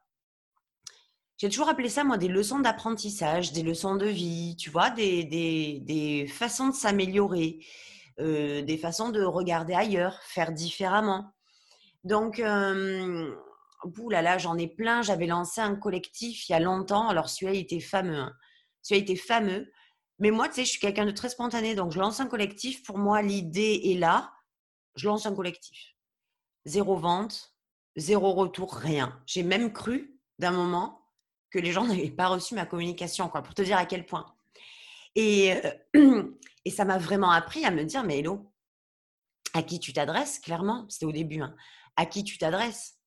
J'ai 1.38 1.48
toujours 1.50 1.68
appelé 1.68 1.88
ça, 1.88 2.04
moi, 2.04 2.16
des 2.16 2.28
leçons 2.28 2.60
d'apprentissage, 2.60 3.52
des 3.52 3.62
leçons 3.62 3.96
de 3.96 4.06
vie, 4.06 4.56
tu 4.56 4.70
vois, 4.70 4.90
des, 4.90 5.24
des, 5.24 6.26
façons 6.28 6.68
de 6.68 6.74
s'améliorer, 6.74 7.58
euh, 8.20 8.62
des 8.62 8.78
façons 8.78 9.10
de 9.10 9.22
regarder 9.22 9.74
ailleurs, 9.74 10.18
faire 10.22 10.52
différemment. 10.52 11.34
Donc, 12.04 12.38
euh, 12.38 13.34
là 14.08 14.22
là, 14.22 14.38
j'en 14.38 14.56
ai 14.56 14.68
plein. 14.68 15.02
J'avais 15.02 15.26
lancé 15.26 15.60
un 15.60 15.74
collectif 15.74 16.48
il 16.48 16.52
y 16.52 16.54
a 16.54 16.60
longtemps. 16.60 17.08
Alors, 17.08 17.28
celui-là, 17.28 17.52
il 17.52 17.60
était 17.60 17.80
fameux. 17.80 18.18
Hein. 18.18 18.32
Celui-là, 18.82 19.02
était 19.02 19.20
fameux. 19.20 19.70
Mais 20.18 20.30
moi, 20.30 20.48
tu 20.48 20.54
sais, 20.54 20.64
je 20.64 20.70
suis 20.70 20.80
quelqu'un 20.80 21.04
de 21.04 21.10
très 21.10 21.28
spontané, 21.28 21.74
donc 21.74 21.92
je 21.92 21.98
lance 21.98 22.20
un 22.20 22.26
collectif. 22.26 22.82
Pour 22.82 22.98
moi, 22.98 23.22
l'idée 23.22 23.80
est 23.84 23.98
là. 23.98 24.32
Je 24.94 25.06
lance 25.06 25.26
un 25.26 25.34
collectif. 25.34 25.94
Zéro 26.64 26.96
vente, 26.96 27.54
zéro 27.96 28.32
retour, 28.32 28.74
rien. 28.74 29.22
J'ai 29.26 29.42
même 29.42 29.72
cru 29.72 30.18
d'un 30.38 30.52
moment 30.52 31.06
que 31.50 31.58
les 31.58 31.72
gens 31.72 31.84
n'avaient 31.86 32.10
pas 32.10 32.28
reçu 32.28 32.54
ma 32.54 32.66
communication, 32.66 33.28
quoi, 33.28 33.42
pour 33.42 33.54
te 33.54 33.62
dire 33.62 33.76
à 33.76 33.86
quel 33.86 34.06
point. 34.06 34.34
Et, 35.14 35.54
euh, 35.96 36.22
et 36.64 36.70
ça 36.70 36.84
m'a 36.84 36.98
vraiment 36.98 37.30
appris 37.30 37.64
à 37.64 37.70
me 37.70 37.84
dire, 37.84 38.04
mais 38.04 38.18
hello, 38.18 38.52
à 39.54 39.62
qui 39.62 39.80
tu 39.80 39.92
t'adresses, 39.92 40.38
clairement, 40.38 40.86
c'était 40.88 41.06
au 41.06 41.12
début, 41.12 41.40
hein, 41.40 41.54
à 41.96 42.06
qui 42.06 42.24
tu 42.24 42.38
t'adresses? 42.38 42.98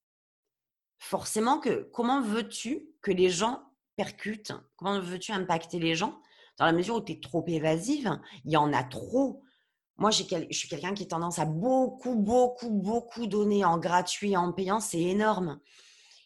Forcément 0.98 1.60
que 1.60 1.90
comment 1.94 2.22
veux-tu 2.22 2.90
que 3.02 3.12
les 3.12 3.30
gens 3.30 3.64
percutent, 3.96 4.54
comment 4.76 5.00
veux-tu 5.00 5.32
impacter 5.32 5.80
les 5.80 5.96
gens? 5.96 6.20
Dans 6.60 6.66
la 6.66 6.74
mesure 6.74 6.96
où 6.96 7.02
tu 7.02 7.14
es 7.14 7.20
trop 7.20 7.44
évasive, 7.48 8.20
il 8.44 8.52
y 8.52 8.58
en 8.58 8.74
a 8.74 8.84
trop. 8.84 9.42
Moi, 9.98 10.12
je 10.12 10.24
suis 10.52 10.70
quelqu'un 10.70 10.94
qui 10.94 11.04
a 11.04 11.08
tendance 11.08 11.40
à 11.40 11.46
beaucoup, 11.46 12.16
beaucoup, 12.16 12.70
beaucoup 12.70 13.28
donner 13.28 13.66
en 13.66 13.78
gratuit, 13.78 14.36
en 14.36 14.52
payant. 14.52 14.80
C'est 14.80 15.02
énorme. 15.02 15.60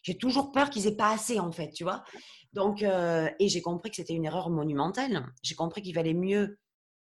J'ai 0.02 0.18
toujours 0.18 0.52
peur 0.52 0.70
qu'ils 0.70 0.86
aient 0.86 0.96
pas 0.96 1.12
assez, 1.12 1.40
en 1.40 1.50
fait, 1.50 1.70
tu 1.70 1.84
vois. 1.84 2.04
Donc, 2.52 2.82
euh, 2.82 3.30
et 3.38 3.48
j'ai 3.48 3.62
compris 3.62 3.90
que 3.90 3.96
c'était 3.96 4.12
une 4.12 4.24
erreur 4.24 4.50
monumentale. 4.50 5.26
J'ai 5.42 5.54
compris 5.54 5.82
qu'il 5.82 5.94
valait 5.94 6.14
mieux 6.14 6.58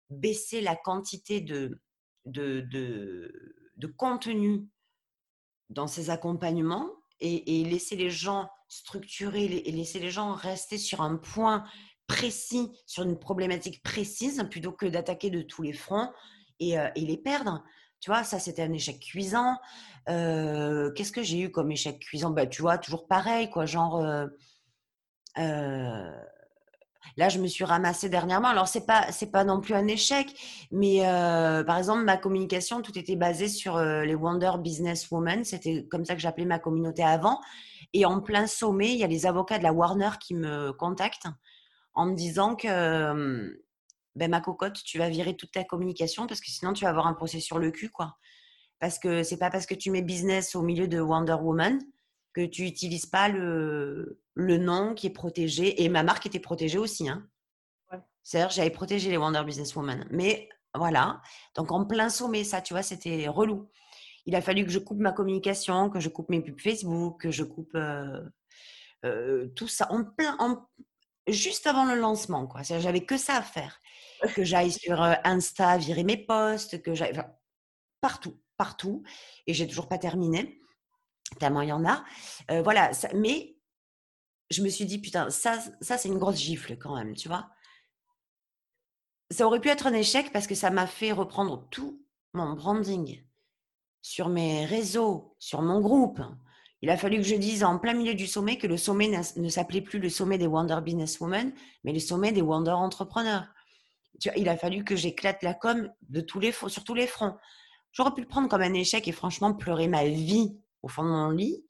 baisser 0.10 0.62
la 0.62 0.76
quantité 0.76 1.40
de, 1.40 1.82
de, 2.26 2.62
de, 3.78 3.88
contenu 3.88 4.68
dans 5.70 5.88
ces 5.88 6.10
accompagnements 6.10 6.90
et, 7.20 7.62
et, 7.62 7.64
laisser 7.64 7.96
les 7.96 8.10
gens 8.10 8.50
structurer 8.68 9.46
et 9.46 9.72
laisser 9.72 10.00
les 10.00 10.12
gens 10.12 10.34
rester 10.34 10.78
sur 10.78 11.02
un 11.02 11.18
point 11.18 11.66
précis 12.10 12.72
sur 12.86 13.04
une 13.04 13.18
problématique 13.18 13.82
précise 13.84 14.44
plutôt 14.52 14.74
que 14.74 14.88
d'attaquer 14.88 15.30
de 15.30 15.42
tous 15.42 15.62
les 15.62 15.72
fronts 15.72 16.12
et, 16.60 16.78
euh, 16.78 16.90
les 16.96 17.18
perdre. 17.18 17.64
Tu 18.02 18.10
vois, 18.10 18.24
ça, 18.24 18.40
c'était 18.40 18.64
un 18.64 18.74
échec 18.74 19.00
cuisant. 19.00 19.56
Euh, 20.10 20.92
qu'est-ce 20.94 21.12
que 21.14 21.24
j'ai 21.24 21.40
eu 21.40 21.52
comme 21.52 21.72
échec 21.72 22.00
cuisant? 22.00 22.32
Bah, 22.32 22.48
Tu 22.48 22.62
vois, 22.62 22.78
toujours 22.78 23.08
pareil, 23.08 23.50
quoi. 23.50 23.66
Genre, 23.66 23.98
euh, 25.38 26.12
là, 27.18 27.30
je 27.30 27.40
me 27.40 27.48
suis 27.48 27.64
ramassée 27.64 28.10
dernièrement. 28.10 28.48
Alors, 28.48 28.68
c'est 28.68 28.86
pas, 28.86 29.12
c'est 29.12 29.32
pas 29.32 29.44
non 29.44 29.62
plus 29.62 29.76
un 29.76 29.88
échec, 29.88 30.34
mais 30.72 31.02
par 31.66 31.78
exemple, 31.78 32.04
ma 32.04 32.18
communication, 32.18 32.82
tout 32.82 32.98
était 32.98 33.18
basé 33.18 33.50
sur 33.50 33.78
les 33.80 34.16
Wonder 34.16 34.52
Business 34.60 35.12
Women. 35.12 35.44
C'était 35.44 35.86
comme 35.92 36.06
ça 36.06 36.16
que 36.16 36.22
j'appelais 36.22 36.46
ma 36.46 36.60
communauté 36.60 37.04
avant. 37.04 37.40
Et 37.94 38.06
en 38.06 38.22
plein 38.22 38.48
sommet, 38.48 38.94
il 38.94 38.98
y 38.98 39.04
a 39.04 39.08
les 39.08 39.26
avocats 39.26 39.58
de 39.58 39.64
la 39.64 39.74
Warner 39.74 40.12
qui 40.22 40.36
me 40.36 40.72
contactent 40.72 41.28
en 41.94 42.06
me 42.06 42.16
disant 42.16 42.56
que 42.56 43.60
ben, 44.16 44.32
ma 44.32 44.42
cocotte, 44.42 44.84
tu 44.84 44.98
vas 44.98 45.10
virer 45.10 45.36
toute 45.36 45.52
ta 45.52 45.64
communication 45.64 46.28
parce 46.28 46.42
que 46.42 46.50
sinon 46.50 46.74
tu 46.74 46.84
vas 46.84 46.90
avoir 46.90 47.08
un 47.08 47.14
procès 47.14 47.40
sur 47.40 47.60
le 47.60 47.72
cul, 47.72 47.90
quoi. 47.90 48.18
Parce 48.80 49.00
que 49.00 49.24
c'est 49.24 49.38
pas 49.38 49.50
parce 49.50 49.66
que 49.66 49.76
tu 49.76 49.92
mets 49.92 50.02
business 50.02 50.56
au 50.56 50.62
milieu 50.62 50.88
de 50.88 51.00
Wonder 51.00 51.34
Woman 51.34 51.80
que 52.34 52.46
tu 52.46 52.64
n'utilises 52.64 53.06
pas 53.06 53.28
le, 53.28 54.22
le 54.34 54.58
nom 54.58 54.94
qui 54.94 55.08
est 55.08 55.12
protégé. 55.12 55.84
Et 55.84 55.90
ma 55.90 56.04
marque 56.04 56.26
était 56.26 56.40
protégée 56.40 56.78
aussi. 56.78 57.10
Hein. 57.10 57.28
C'est-à-dire, 58.24 58.52
j'avais 58.52 58.70
protégé 58.70 59.10
les 59.10 59.18
Wonder 59.18 59.44
Business 59.46 59.76
Woman. 59.76 60.06
Mais 60.12 60.48
voilà. 60.74 61.22
Donc, 61.56 61.72
en 61.72 61.86
plein 61.86 62.10
sommet, 62.10 62.44
ça, 62.44 62.62
tu 62.62 62.74
vois, 62.74 62.84
c'était 62.84 63.28
relou. 63.28 63.70
Il 64.26 64.36
a 64.36 64.42
fallu 64.42 64.64
que 64.66 64.72
je 64.72 64.80
coupe 64.80 65.00
ma 65.00 65.12
communication, 65.12 65.90
que 65.90 66.00
je 66.00 66.10
coupe 66.10 66.30
mes 66.30 66.42
pubs 66.42 66.60
Facebook, 66.60 67.22
que 67.22 67.32
je 67.32 67.44
coupe 67.44 67.78
tout 69.56 69.68
ça 69.68 69.92
en 69.92 70.04
plein, 70.04 70.36
en, 70.40 70.68
juste 71.32 71.68
avant 71.68 71.86
le 71.86 71.96
lancement. 71.96 72.48
Quoi. 72.48 72.62
J'avais 72.64 73.06
que 73.06 73.18
ça 73.18 73.38
à 73.38 73.42
faire. 73.42 73.80
Que 74.36 74.44
j'aille 74.44 74.72
sur 74.72 75.02
euh, 75.02 75.14
Insta, 75.24 75.78
virer 75.78 76.04
mes 76.04 76.18
posts, 76.18 76.82
que 76.82 76.94
j'aille 76.94 77.22
partout, 78.02 78.40
partout. 78.58 79.04
Et 79.48 79.54
j'ai 79.54 79.68
toujours 79.68 79.88
pas 79.88 79.98
terminé. 79.98 80.62
Tellement 81.40 81.62
il 81.62 81.70
y 81.70 81.74
en 81.74 81.86
a. 81.86 82.04
Euh, 82.52 82.62
voilà. 82.62 82.92
mais 83.14 83.56
je 84.50 84.64
me 84.64 84.70
suis 84.70 84.86
dit, 84.86 85.00
putain, 85.00 85.30
ça, 85.30 85.60
ça 85.82 85.98
c'est 85.98 86.10
une 86.10 86.18
grosse 86.18 86.38
gifle 86.38 86.78
quand 86.78 86.96
même, 86.96 87.16
tu 87.16 87.28
vois. 87.28 87.50
Ça 89.32 89.46
aurait 89.46 89.62
pu 89.62 89.70
être 89.70 89.86
un 89.86 89.94
échec 89.94 90.32
parce 90.34 90.48
que 90.48 90.56
ça 90.56 90.72
m'a 90.72 90.88
fait 90.88 91.12
reprendre 91.12 91.68
tout 91.70 92.04
mon 92.34 92.54
branding 92.54 93.24
sur 94.02 94.30
mes 94.30 94.66
réseaux, 94.66 95.36
sur 95.40 95.62
mon 95.62 95.82
groupe, 95.82 96.22
il 96.82 96.90
a 96.90 96.98
fallu 96.98 97.18
que 97.18 97.24
je 97.24 97.36
dise 97.36 97.64
en 97.64 97.78
plein 97.78 97.94
milieu 97.94 98.14
du 98.14 98.26
sommet 98.26 98.58
que 98.58 98.68
le 98.68 98.78
sommet 98.78 99.10
ne 99.36 99.50
s'appelait 99.50 99.82
plus 99.82 100.00
le 100.00 100.10
sommet 100.10 100.38
des 100.38 100.48
Wonder 100.48 100.80
Business 100.82 101.20
Women, 101.20 101.54
mais 101.84 101.92
le 101.92 102.00
sommet 102.00 102.32
des 102.32 102.42
Wonder 102.42 102.72
Entrepreneurs. 102.72 103.48
Il 104.36 104.48
a 104.50 104.58
fallu 104.58 104.84
que 104.84 104.96
j'éclate 104.96 105.44
la 105.44 105.54
com 105.54 105.92
de 106.10 106.22
tous 106.22 106.40
les, 106.40 106.52
sur 106.52 106.84
tous 106.84 106.94
les 106.94 107.08
fronts. 107.08 107.36
J'aurais 107.92 108.14
pu 108.14 108.22
le 108.22 108.28
prendre 108.28 108.48
comme 108.48 108.62
un 108.62 108.74
échec 108.74 109.08
et 109.08 109.12
franchement 109.12 109.54
pleurer 109.54 109.88
ma 109.88 110.06
vie 110.06 110.58
au 110.82 110.88
fond 110.88 111.04
de 111.04 111.10
mon 111.10 111.30
lit. 111.30 111.66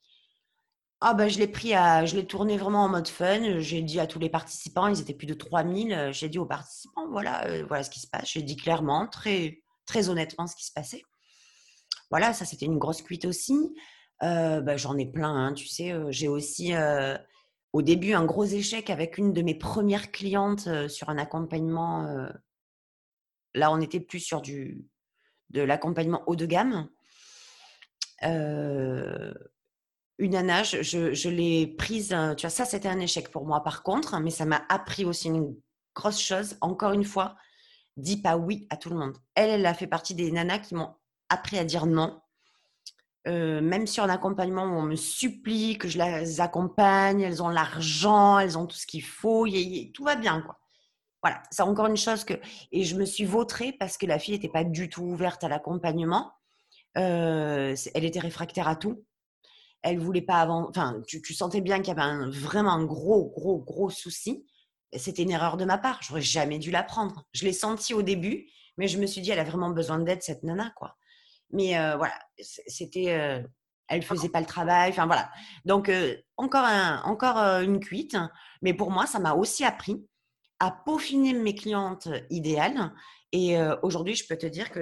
Ah 1.00 1.14
ben, 1.14 1.28
je 1.28 1.38
l'ai 1.38 1.48
pris 1.48 1.70
je 1.70 2.14
l'ai 2.14 2.26
tourné 2.26 2.56
vraiment 2.58 2.84
en 2.84 2.88
mode 2.88 3.08
fun. 3.08 3.60
J'ai 3.60 3.82
dit 3.82 3.98
à 3.98 4.06
tous 4.06 4.18
les 4.18 4.28
participants, 4.28 4.86
ils 4.86 5.00
étaient 5.00 5.14
plus 5.14 5.26
de 5.26 5.34
3000. 5.34 6.10
J'ai 6.12 6.28
dit 6.28 6.38
aux 6.38 6.46
participants, 6.46 7.08
voilà, 7.10 7.46
euh, 7.46 7.64
voilà 7.66 7.82
ce 7.82 7.90
qui 7.90 8.00
se 8.00 8.06
passe. 8.06 8.28
J'ai 8.30 8.42
dit 8.42 8.56
clairement, 8.56 9.08
très, 9.08 9.62
très 9.86 10.08
honnêtement 10.08 10.46
ce 10.46 10.54
qui 10.54 10.66
se 10.66 10.72
passait. 10.72 11.02
Voilà, 12.10 12.32
ça 12.34 12.44
c'était 12.44 12.66
une 12.66 12.78
grosse 12.78 13.02
cuite 13.02 13.24
aussi. 13.24 13.74
Euh, 14.22 14.60
bah, 14.60 14.76
j'en 14.76 14.98
ai 14.98 15.06
plein, 15.06 15.34
hein, 15.34 15.52
tu 15.54 15.66
sais. 15.66 15.94
j'ai 16.10 16.28
aussi, 16.28 16.72
au 17.72 17.82
début, 17.82 18.12
un 18.12 18.24
gros 18.24 18.44
échec 18.44 18.90
avec 18.90 19.18
une 19.18 19.32
de 19.32 19.42
mes 19.42 19.54
premières 19.54 20.10
clientes 20.10 20.68
sur 20.88 21.08
un 21.08 21.18
accompagnement. 21.18 22.28
là, 23.54 23.72
on 23.72 23.78
n'était 23.78 24.00
plus 24.00 24.20
sur 24.20 24.42
du, 24.42 24.84
de 25.50 25.62
l'accompagnement 25.62 26.22
haut 26.26 26.36
de 26.36 26.46
gamme. 26.46 26.88
une 28.22 29.34
nana, 30.18 30.62
je, 30.64 31.28
l'ai 31.28 31.66
prise, 31.66 32.08
tu 32.36 32.42
vois, 32.42 32.50
ça 32.50 32.64
c'était 32.64 32.88
un 32.88 33.00
échec 33.00 33.30
pour 33.30 33.46
moi 33.46 33.62
par 33.62 33.82
contre, 33.82 34.20
mais 34.20 34.30
ça 34.30 34.44
m'a 34.44 34.64
appris 34.68 35.04
aussi 35.04 35.28
une 35.28 35.56
grosse 35.94 36.20
chose. 36.20 36.56
Encore 36.60 36.92
une 36.92 37.04
fois, 37.04 37.36
dis 37.96 38.20
pas 38.20 38.36
oui 38.36 38.66
à 38.70 38.76
tout 38.76 38.90
le 38.90 38.96
monde. 38.96 39.16
Elle, 39.34 39.50
elle 39.50 39.66
a 39.66 39.74
fait 39.74 39.86
partie 39.86 40.14
des 40.14 40.30
nanas 40.30 40.58
qui 40.58 40.74
m'ont 40.74 40.94
appris 41.28 41.58
à 41.58 41.64
dire 41.64 41.86
non. 41.86 42.20
Euh, 43.28 43.60
même 43.60 43.86
sur 43.86 44.02
un 44.02 44.08
accompagnement 44.08 44.62
on 44.62 44.82
me 44.82 44.96
supplie 44.96 45.76
que 45.76 45.88
je 45.88 45.98
les 45.98 46.40
accompagne, 46.40 47.20
elles 47.20 47.42
ont 47.42 47.50
l'argent, 47.50 48.38
elles 48.38 48.56
ont 48.56 48.66
tout 48.66 48.76
ce 48.76 48.86
qu'il 48.86 49.02
faut, 49.04 49.46
tout 49.92 50.04
va 50.04 50.16
bien. 50.16 50.42
Voilà, 51.22 51.42
c'est 51.50 51.62
encore 51.62 51.86
une 51.86 51.98
chose 51.98 52.24
que 52.24 52.34
et 52.72 52.84
je 52.84 52.96
me 52.96 53.04
suis 53.04 53.26
vautrée 53.26 53.72
parce 53.78 53.98
que 53.98 54.06
la 54.06 54.18
fille 54.18 54.34
n'était 54.34 54.48
pas 54.48 54.64
du 54.64 54.88
tout 54.88 55.02
ouverte 55.02 55.44
à 55.44 55.48
l'accompagnement. 55.48 56.32
Euh, 56.96 57.76
elle 57.94 58.04
était 58.04 58.20
réfractaire 58.20 58.68
à 58.68 58.76
tout. 58.76 59.04
Elle 59.82 59.98
voulait 59.98 60.22
pas 60.22 60.40
avant. 60.40 60.68
Enfin, 60.70 61.02
tu, 61.06 61.34
sentais 61.34 61.60
bien 61.60 61.78
qu'il 61.78 61.88
y 61.88 61.90
avait 61.90 62.02
un, 62.02 62.30
vraiment 62.30 62.72
un 62.72 62.84
gros, 62.84 63.30
gros, 63.30 63.58
gros 63.58 63.90
souci. 63.90 64.46
C'était 64.96 65.22
une 65.22 65.30
erreur 65.30 65.56
de 65.56 65.64
ma 65.66 65.78
part. 65.78 66.00
J'aurais 66.02 66.22
jamais 66.22 66.58
dû 66.58 66.70
la 66.70 66.82
prendre. 66.82 67.24
Je 67.32 67.44
l'ai 67.44 67.52
senti 67.52 67.94
au 67.94 68.02
début, 68.02 68.48
mais 68.76 68.88
je 68.88 68.98
me 68.98 69.06
suis 69.06 69.20
dit, 69.20 69.30
elle 69.30 69.38
a 69.38 69.44
vraiment 69.44 69.70
besoin 69.70 69.98
d'aide 69.98 70.22
cette 70.22 70.42
nana, 70.42 70.72
quoi. 70.76 70.96
Mais 71.52 71.78
euh, 71.78 71.96
voilà, 71.96 72.18
c'était, 72.38 73.12
euh, 73.12 73.42
elle 73.88 74.02
faisait 74.02 74.28
pas 74.28 74.40
le 74.40 74.46
travail. 74.46 74.90
Enfin 74.90 75.06
voilà. 75.06 75.30
Donc 75.64 75.88
euh, 75.88 76.16
encore 76.36 76.64
un, 76.64 77.02
encore 77.02 77.36
une 77.36 77.80
cuite. 77.80 78.16
Mais 78.62 78.74
pour 78.74 78.90
moi, 78.90 79.06
ça 79.06 79.18
m'a 79.18 79.34
aussi 79.34 79.64
appris 79.64 80.04
à 80.58 80.70
peaufiner 80.70 81.32
mes 81.32 81.54
clientes 81.54 82.08
idéales. 82.28 82.92
Et 83.32 83.56
aujourd'hui, 83.82 84.16
je 84.16 84.26
peux 84.26 84.36
te 84.36 84.46
dire 84.46 84.70
que 84.72 84.80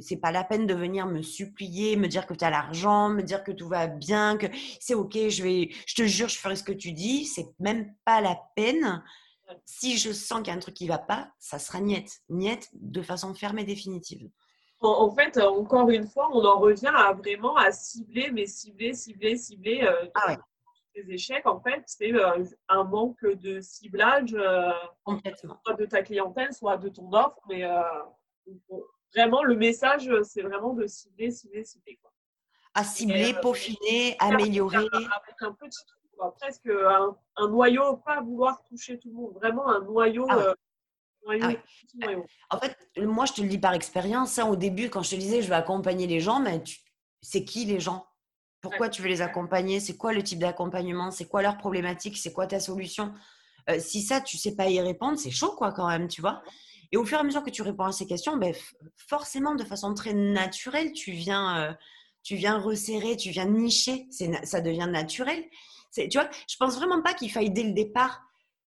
c'est 0.00 0.16
pas 0.16 0.32
la 0.32 0.44
peine 0.44 0.66
de 0.66 0.74
venir 0.74 1.06
me 1.06 1.22
supplier, 1.22 1.96
me 1.96 2.08
dire 2.08 2.26
que 2.26 2.34
tu 2.34 2.44
as 2.44 2.50
l'argent, 2.50 3.08
me 3.08 3.22
dire 3.22 3.44
que 3.44 3.52
tout 3.52 3.68
va 3.68 3.86
bien, 3.86 4.36
que 4.36 4.46
c'est 4.80 4.94
ok, 4.94 5.28
je 5.28 5.42
vais, 5.42 5.70
je 5.86 5.94
te 5.94 6.06
jure, 6.06 6.28
je 6.28 6.38
ferai 6.38 6.56
ce 6.56 6.62
que 6.62 6.72
tu 6.72 6.92
dis. 6.92 7.24
C'est 7.24 7.48
même 7.60 7.94
pas 8.04 8.20
la 8.20 8.38
peine. 8.56 9.02
Si 9.64 9.98
je 9.98 10.12
sens 10.12 10.38
qu'il 10.38 10.48
y 10.48 10.50
a 10.50 10.54
un 10.54 10.60
truc 10.60 10.74
qui 10.74 10.86
va 10.86 10.98
pas, 10.98 11.30
ça 11.38 11.58
sera 11.58 11.80
niette, 11.80 12.20
niette 12.28 12.68
de 12.74 13.02
façon 13.02 13.34
ferme 13.34 13.58
et 13.58 13.64
définitive. 13.64 14.28
En, 14.82 15.10
fait, 15.12 15.38
encore 15.38 15.90
une 15.90 16.06
fois, 16.06 16.28
on 16.32 16.44
en 16.44 16.58
revient 16.58 16.92
à 16.92 17.12
vraiment 17.12 17.56
à 17.56 17.70
cibler, 17.70 18.30
mais 18.32 18.46
cibler, 18.46 18.94
cibler, 18.94 19.36
cibler. 19.36 19.82
Euh, 19.82 20.06
ah 20.14 20.36
Les 20.96 21.12
échecs, 21.12 21.46
en 21.46 21.60
fait, 21.60 21.84
c'est 21.86 22.12
euh, 22.12 22.44
un 22.68 22.84
manque 22.84 23.24
de 23.24 23.60
ciblage, 23.60 24.34
euh, 24.34 24.72
soit 25.36 25.74
de 25.78 25.86
ta 25.86 26.02
clientèle, 26.02 26.52
soit 26.52 26.78
de 26.78 26.88
ton 26.88 27.12
offre, 27.12 27.38
mais 27.48 27.64
vraiment, 29.14 29.44
le 29.44 29.54
message, 29.54 30.10
c'est 30.24 30.42
vraiment 30.42 30.74
de 30.74 30.86
cibler, 30.86 31.30
cibler, 31.30 31.64
cibler. 31.64 31.98
Quoi. 32.02 32.10
À 32.74 32.82
cibler, 32.82 33.34
peaufiner, 33.40 34.16
améliorer. 34.18 34.78
Avec 34.78 35.42
un 35.42 35.52
petit 35.52 35.84
truc, 35.86 36.32
presque 36.40 36.66
un, 36.66 37.48
noyau, 37.48 37.98
pas 37.98 38.20
vouloir 38.20 38.62
toucher 38.64 38.98
tout 38.98 39.10
le 39.10 39.14
monde, 39.14 39.34
vraiment 39.34 39.68
un 39.68 39.80
noyau. 39.80 40.26
Ah 40.28 40.54
ah 41.42 41.52
en 42.50 42.58
fait, 42.58 42.76
moi, 42.98 43.26
je 43.26 43.32
te 43.34 43.40
le 43.40 43.48
dis 43.48 43.58
par 43.58 43.74
expérience. 43.74 44.38
Hein, 44.38 44.46
au 44.48 44.56
début, 44.56 44.90
quand 44.90 45.02
je 45.02 45.10
te 45.10 45.16
disais 45.16 45.42
je 45.42 45.48
vais 45.48 45.54
accompagner 45.54 46.06
les 46.06 46.20
gens, 46.20 46.40
mais 46.40 46.62
c'est 47.20 47.44
qui 47.44 47.64
les 47.64 47.80
gens? 47.80 48.06
Pourquoi 48.60 48.88
tu 48.88 49.02
veux 49.02 49.08
les 49.08 49.22
accompagner? 49.22 49.80
C'est 49.80 49.96
quoi 49.96 50.12
le 50.12 50.22
type 50.22 50.38
d'accompagnement? 50.38 51.10
C'est 51.10 51.26
quoi 51.26 51.42
leur 51.42 51.58
problématique? 51.58 52.16
C'est 52.16 52.32
quoi 52.32 52.46
ta 52.46 52.60
solution? 52.60 53.12
Euh, 53.70 53.78
Si 53.80 54.02
ça, 54.02 54.20
tu 54.20 54.38
sais 54.38 54.54
pas 54.54 54.68
y 54.68 54.80
répondre, 54.80 55.18
c'est 55.18 55.30
chaud, 55.30 55.52
quoi, 55.56 55.72
quand 55.72 55.88
même, 55.88 56.08
tu 56.08 56.20
vois? 56.20 56.42
Et 56.92 56.96
au 56.96 57.04
fur 57.04 57.16
et 57.18 57.20
à 57.20 57.24
mesure 57.24 57.42
que 57.42 57.50
tu 57.50 57.62
réponds 57.62 57.86
à 57.86 57.92
ces 57.92 58.06
questions, 58.06 58.36
ben, 58.36 58.54
forcément, 58.96 59.54
de 59.54 59.64
façon 59.64 59.94
très 59.94 60.12
naturelle, 60.12 60.92
tu 60.92 61.12
viens, 61.12 61.58
euh, 61.58 61.72
tu 62.22 62.36
viens 62.36 62.58
resserrer, 62.58 63.16
tu 63.16 63.30
viens 63.30 63.46
nicher. 63.46 64.06
Ça 64.44 64.60
devient 64.60 64.88
naturel. 64.88 65.42
Tu 65.94 66.08
vois, 66.14 66.28
je 66.48 66.56
pense 66.56 66.76
vraiment 66.76 67.02
pas 67.02 67.14
qu'il 67.14 67.30
faille 67.30 67.50
dès 67.50 67.64
le 67.64 67.72
départ 67.72 68.22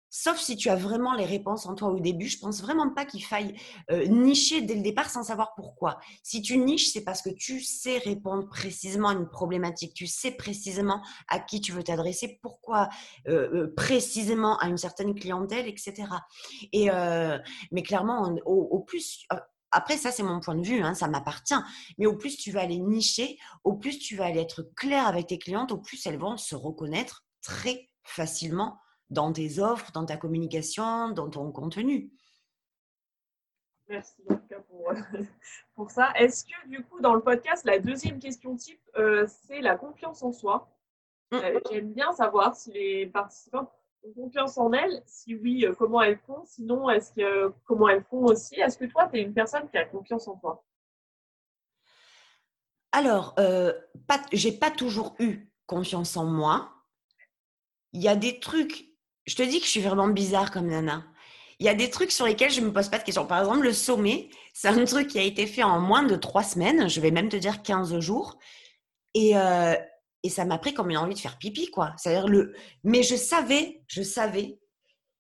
Sauf 0.10 0.40
si 0.40 0.56
tu 0.56 0.70
as 0.70 0.76
vraiment 0.76 1.14
les 1.14 1.26
réponses 1.26 1.66
en 1.66 1.76
toi 1.76 1.90
au 1.90 2.00
début, 2.00 2.28
je 2.28 2.40
pense 2.40 2.62
vraiment 2.62 2.90
pas 2.90 3.06
qu'il 3.06 3.24
faille 3.24 3.56
euh, 3.92 4.06
nicher 4.06 4.62
dès 4.62 4.76
le 4.76 4.82
départ 4.82 5.10
sans 5.10 5.24
savoir 5.24 5.54
pourquoi. 5.56 6.00
Si 6.24 6.42
tu 6.42 6.58
niches, 6.58 6.92
c'est 6.92 7.04
parce 7.04 7.22
que 7.22 7.30
tu 7.30 7.62
sais 7.62 7.98
répondre 7.98 8.48
précisément 8.48 9.10
à 9.10 9.14
une 9.14 9.30
problématique, 9.30 9.94
tu 9.94 10.08
sais 10.08 10.32
précisément 10.32 11.02
à 11.28 11.40
qui 11.40 11.60
tu 11.60 11.72
veux 11.72 11.84
t'adresser, 11.84 12.40
pourquoi 12.42 12.90
euh, 13.28 13.50
euh, 13.54 13.74
précisément 13.76 14.58
à 14.60 14.68
une 14.68 14.78
certaine 14.78 15.16
clientèle, 15.16 15.68
etc. 15.68 16.08
Et 16.72 16.90
mais 17.72 17.84
clairement, 17.84 18.34
au, 18.46 18.80
plus 18.80 19.28
après, 19.72 19.98
ça, 19.98 20.12
c'est 20.12 20.24
mon 20.24 20.40
point 20.40 20.56
de 20.56 20.66
vue, 20.66 20.82
hein, 20.82 20.94
ça 20.94 21.10
m'appartient. 21.10 21.54
Mais 21.98 22.06
au 22.06 22.16
plus 22.16 22.38
tu 22.38 22.52
vas 22.52 22.62
aller 22.62 22.80
nicher, 22.80 23.38
au 23.66 23.74
plus 23.74 24.00
tu 24.00 24.16
vas 24.16 24.26
aller 24.26 24.40
être 24.40 24.64
clair 24.76 25.06
avec 25.06 25.28
tes 25.28 25.38
clientes, 25.38 25.74
au 25.74 25.78
plus 25.78 26.06
elles 26.06 26.18
vont 26.18 26.38
se 26.38 26.56
reconnaître 26.56 27.26
très 27.42 27.90
facilement 28.04 28.80
dans 29.10 29.32
tes 29.32 29.60
offres, 29.60 29.92
dans 29.92 30.06
ta 30.06 30.18
communication, 30.18 31.10
dans 31.10 31.30
ton 31.30 31.52
contenu. 31.52 32.12
Merci 33.88 34.24
en 34.30 34.36
tout 34.36 34.48
cas 34.48 34.60
pour, 35.76 35.92
ça. 35.92 36.12
Est-ce 36.16 36.46
que 36.46 36.68
du 36.68 36.84
coup, 36.84 37.00
dans 37.02 37.14
le 37.14 37.22
podcast, 37.22 37.66
la 37.66 37.80
deuxième 37.80 38.20
question 38.20 38.56
type, 38.56 38.82
euh, 38.98 39.28
c'est 39.28 39.62
la 39.62 39.76
confiance 39.76 40.24
en 40.24 40.32
soi. 40.32 40.72
Mmh. 41.32 41.36
Euh, 41.36 41.60
j'aime 41.72 41.94
bien 41.94 42.12
savoir 42.14 42.56
si 42.56 42.72
les 42.72 43.08
participants 43.08 43.72
ont 44.04 44.14
confiance 44.14 44.58
en 44.58 44.72
elles. 44.74 45.04
Si 45.06 45.36
oui, 45.36 45.66
euh, 45.66 45.74
comment 45.74 46.02
elles 46.02 46.20
font. 46.20 46.44
Sinon, 46.46 46.90
est-ce 46.90 47.12
que 47.14 47.54
comment 47.66 47.90
elles 47.90 48.04
font 48.04 48.26
aussi. 48.26 48.60
Est-ce 48.60 48.78
que 48.78 48.86
toi, 48.86 49.08
tu 49.08 49.20
es 49.20 49.22
une 49.22 49.34
personne 49.34 49.70
qui 49.70 49.78
a 49.78 49.86
confiance 49.86 50.28
en 50.28 50.36
toi? 50.38 50.64
Alors, 52.92 53.36
j'ai 54.32 54.54
pas 54.54 54.72
toujours 54.72 55.16
eu 55.20 55.52
confiance 55.68 56.16
en 56.16 56.26
moi. 56.26 56.72
Il 57.92 58.02
y 58.02 58.08
a 58.08 58.16
des 58.16 58.40
trucs 58.40 58.95
je 59.26 59.36
te 59.36 59.44
dis 59.44 59.60
que 59.60 59.66
je 59.66 59.72
suis 59.72 59.82
vraiment 59.82 60.08
bizarre 60.08 60.52
comme 60.52 60.68
nana. 60.68 61.06
Il 61.60 61.66
y 61.66 61.70
a 61.70 61.74
des 61.74 61.90
trucs 61.90 62.12
sur 62.12 62.26
lesquels 62.26 62.52
je 62.52 62.62
ne 62.62 62.68
me 62.68 62.74
pose 62.74 62.90
pas 62.90 62.98
de 63.00 63.04
questions. 63.04 63.26
Par 63.26 63.40
exemple, 63.40 63.62
le 63.62 63.74
sommet, 63.74 64.30
c'est 64.54 64.68
un 64.68 64.84
truc 64.86 65.08
qui 65.08 65.20
a 65.20 65.24
été 65.24 65.48
fait 65.48 65.64
en 65.64 65.80
moins 65.80 66.04
de 66.04 66.16
trois 66.16 66.44
semaines. 66.44 66.90
Je 66.90 67.00
vais 67.00 67.12
même 67.12 67.30
te 67.30 67.38
dire 67.38 67.64
15 67.64 68.00
jours. 68.00 68.38
Et, 69.14 69.38
euh, 69.38 69.76
et 70.24 70.30
ça 70.30 70.44
m'a 70.44 70.58
pris 70.58 70.74
comme 70.74 70.90
une 70.90 70.98
envie 70.98 71.14
de 71.14 71.20
faire 71.20 71.38
pipi, 71.38 71.72
quoi. 71.72 71.94
C'est-à-dire 71.98 72.28
le. 72.28 72.54
Mais 72.84 73.04
je 73.04 73.16
savais, 73.16 73.82
je 73.88 74.02
savais. 74.02 74.60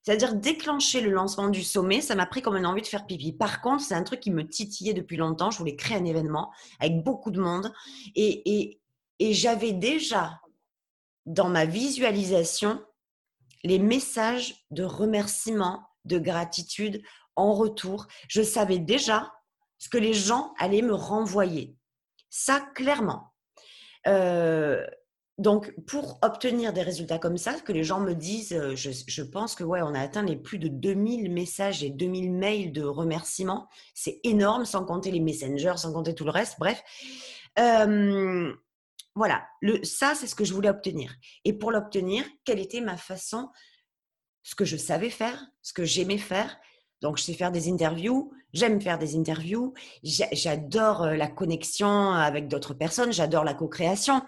C'est-à-dire 0.04 0.36
déclencher 0.36 1.02
le 1.02 1.10
lancement 1.10 1.50
du 1.50 1.64
sommet, 1.64 2.02
ça 2.02 2.14
m'a 2.16 2.28
pris 2.28 2.42
comme 2.42 2.58
une 2.58 2.66
envie 2.66 2.82
de 2.82 2.88
faire 2.88 3.08
pipi. 3.08 3.32
Par 3.32 3.62
contre, 3.62 3.84
c'est 3.84 3.96
un 3.96 4.04
truc 4.04 4.20
qui 4.20 4.30
me 4.30 4.48
titillait 4.48 4.94
depuis 4.94 5.18
longtemps. 5.18 5.52
Je 5.52 5.58
voulais 5.58 5.76
créer 5.76 5.98
un 5.98 6.06
événement 6.06 6.52
avec 6.80 7.02
beaucoup 7.02 7.32
de 7.32 7.40
monde. 7.40 7.74
Et, 8.16 8.58
et, 8.58 8.82
et 9.20 9.34
j'avais 9.34 9.72
déjà 9.72 10.42
dans 11.26 11.50
ma 11.50 11.66
visualisation 11.66 12.84
les 13.66 13.80
messages 13.80 14.66
de 14.72 14.84
remerciement, 14.84 15.82
de 16.06 16.20
gratitude 16.20 17.02
en 17.36 17.54
retour. 17.54 18.08
Je 18.28 18.42
savais 18.42 18.80
déjà 18.80 19.34
ce 19.78 19.90
que 19.90 19.98
les 19.98 20.14
gens 20.14 20.54
allaient 20.58 20.82
me 20.82 20.94
renvoyer. 20.94 21.76
Ça, 22.30 22.62
clairement. 22.76 23.34
Euh, 24.08 24.86
donc, 25.38 25.74
pour 25.86 26.20
obtenir 26.22 26.72
des 26.72 26.82
résultats 26.82 27.20
comme 27.20 27.38
ça, 27.38 27.54
que 27.56 27.74
les 27.74 27.84
gens 27.84 28.00
me 28.00 28.14
disent, 28.14 28.54
euh, 28.54 28.76
je, 28.76 29.22
pense 29.22 29.56
que 29.56 29.64
ouais, 29.64 29.82
on 29.82 29.94
a 29.94 30.00
atteint 30.00 30.24
les 30.24 30.38
plus 30.38 30.60
de 30.60 30.70
2000 30.70 31.32
messages 31.32 31.84
et 31.84 31.90
2000 31.90 32.32
mails 32.32 32.72
de 32.72 32.84
remerciements. 32.84 33.68
C'est 33.94 34.20
énorme, 34.24 34.64
sans 34.66 34.86
compter 34.86 35.12
les 35.12 35.20
messengers, 35.20 35.78
sans 35.78 35.92
compter 35.92 36.14
tout 36.16 36.24
le 36.24 36.32
reste. 36.32 36.56
Bref, 36.60 36.84
euh, 37.60 38.54
voilà, 39.16 39.48
le, 39.62 39.82
ça, 39.84 40.14
c'est 40.14 40.28
ce 40.28 40.36
que 40.36 40.44
je 40.44 40.54
voulais 40.54 40.70
obtenir. 40.70 41.16
Et 41.46 41.54
pour 41.54 41.72
l'obtenir, 41.72 42.26
quelle 42.44 42.60
était 42.60 42.82
ma 42.82 42.98
façon, 42.98 43.50
ce 44.44 44.56
que 44.56 44.66
je 44.66 44.76
savais 44.76 45.10
faire, 45.10 45.42
ce 45.62 45.74
que 45.74 45.86
j'aimais 45.86 46.18
faire. 46.18 46.58
Donc, 47.02 47.18
je 47.18 47.24
sais 47.24 47.34
faire 47.34 47.52
des 47.52 47.72
interviews, 47.72 48.34
j'aime 48.54 48.82
faire 48.82 48.98
des 48.98 49.16
interviews, 49.16 49.74
j'adore 50.04 51.04
euh, 51.04 51.16
la 51.16 51.28
connexion 51.28 52.12
avec 52.12 52.48
d'autres 52.48 52.74
personnes, 52.74 53.14
j'adore 53.14 53.44
la 53.44 53.54
co-création. 53.54 54.22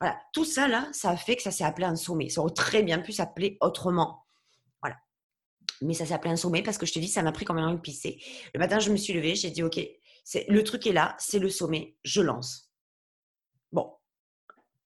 Voilà, 0.00 0.18
tout 0.32 0.44
ça, 0.44 0.68
là, 0.68 0.88
ça 0.92 1.10
a 1.10 1.16
fait 1.16 1.36
que 1.36 1.42
ça 1.42 1.50
s'est 1.50 1.64
appelé 1.64 1.86
un 1.86 1.96
sommet. 1.96 2.28
Ça 2.28 2.42
aurait 2.42 2.52
très 2.52 2.82
bien 2.82 2.98
pu 2.98 3.12
s'appeler 3.12 3.56
autrement. 3.60 4.26
Voilà. 4.82 4.96
Mais 5.80 5.94
ça 5.94 6.04
s'est 6.04 6.14
appelé 6.14 6.32
un 6.32 6.36
sommet 6.36 6.62
parce 6.62 6.76
que 6.76 6.84
je 6.84 6.92
te 6.92 6.98
dis, 6.98 7.08
ça 7.08 7.22
m'a 7.22 7.32
pris 7.32 7.46
comme 7.46 7.58
un 7.58 7.74
de 7.74 7.80
pisser. 7.80 8.20
Le 8.54 8.58
matin, 8.58 8.80
je 8.80 8.90
me 8.90 8.96
suis 8.96 9.14
levée, 9.14 9.34
j'ai 9.34 9.50
dit, 9.50 9.62
OK, 9.62 9.80
le 10.48 10.64
truc 10.64 10.86
est 10.86 10.92
là, 10.92 11.16
c'est 11.18 11.38
le 11.38 11.48
sommet, 11.48 11.96
je 12.04 12.20
lance. 12.20 12.70
Bon, 13.72 13.92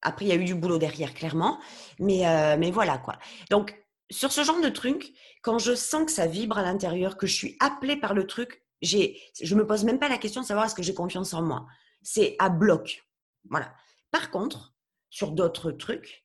après, 0.03 0.25
il 0.25 0.29
y 0.29 0.33
a 0.33 0.37
eu 0.37 0.45
du 0.45 0.55
boulot 0.55 0.79
derrière, 0.79 1.15
clairement. 1.15 1.59
Mais, 1.99 2.27
euh, 2.27 2.57
mais 2.59 2.71
voilà, 2.71 2.99
quoi. 2.99 3.19
Donc, 3.51 3.77
sur 4.11 4.33
ce 4.33 4.43
genre 4.43 4.61
de 4.61 4.69
truc, 4.69 5.13
quand 5.43 5.59
je 5.59 5.75
sens 5.75 6.05
que 6.07 6.13
ça 6.13 6.27
vibre 6.27 6.59
à 6.59 6.63
l'intérieur, 6.63 7.17
que 7.17 7.27
je 7.27 7.35
suis 7.35 7.57
appelée 7.61 7.97
par 7.97 8.15
le 8.15 8.27
truc, 8.27 8.63
j'ai, 8.83 9.21
je 9.41 9.55
me 9.55 9.67
pose 9.67 9.85
même 9.85 9.99
pas 9.99 10.09
la 10.09 10.19
question 10.19 10.41
de 10.41 10.47
savoir 10.47 10.67
est-ce 10.67 10.75
que 10.75 10.83
j'ai 10.83 10.95
confiance 10.95 11.35
en 11.35 11.43
moi. 11.43 11.67
C'est 12.03 12.35
à 12.39 12.49
bloc. 12.49 13.05
Voilà. 13.49 13.73
Par 14.11 14.31
contre, 14.31 14.75
sur 15.11 15.33
d'autres 15.33 15.71
trucs, 15.71 16.25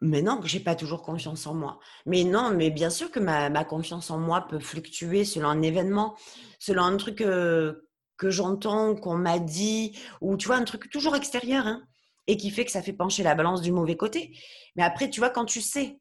mais 0.00 0.22
non, 0.22 0.40
j'ai 0.44 0.60
pas 0.60 0.74
toujours 0.74 1.02
confiance 1.02 1.46
en 1.46 1.54
moi. 1.54 1.78
Mais 2.06 2.24
non, 2.24 2.50
mais 2.50 2.70
bien 2.70 2.88
sûr 2.88 3.10
que 3.10 3.20
ma, 3.20 3.50
ma 3.50 3.64
confiance 3.64 4.10
en 4.10 4.18
moi 4.18 4.46
peut 4.48 4.58
fluctuer 4.58 5.24
selon 5.24 5.48
un 5.48 5.60
événement, 5.60 6.16
selon 6.58 6.84
un 6.84 6.96
truc 6.96 7.20
euh, 7.20 7.86
que 8.16 8.30
j'entends, 8.30 8.94
qu'on 8.94 9.16
m'a 9.16 9.38
dit, 9.38 9.98
ou 10.22 10.36
tu 10.38 10.46
vois, 10.46 10.56
un 10.56 10.64
truc 10.64 10.90
toujours 10.90 11.16
extérieur. 11.16 11.66
Hein. 11.66 11.82
Et 12.30 12.36
qui 12.36 12.50
fait 12.50 12.64
que 12.64 12.70
ça 12.70 12.80
fait 12.80 12.92
pencher 12.92 13.24
la 13.24 13.34
balance 13.34 13.60
du 13.60 13.72
mauvais 13.72 13.96
côté. 13.96 14.38
Mais 14.76 14.84
après, 14.84 15.10
tu 15.10 15.18
vois, 15.18 15.30
quand 15.30 15.46
tu 15.46 15.60
sais 15.60 15.98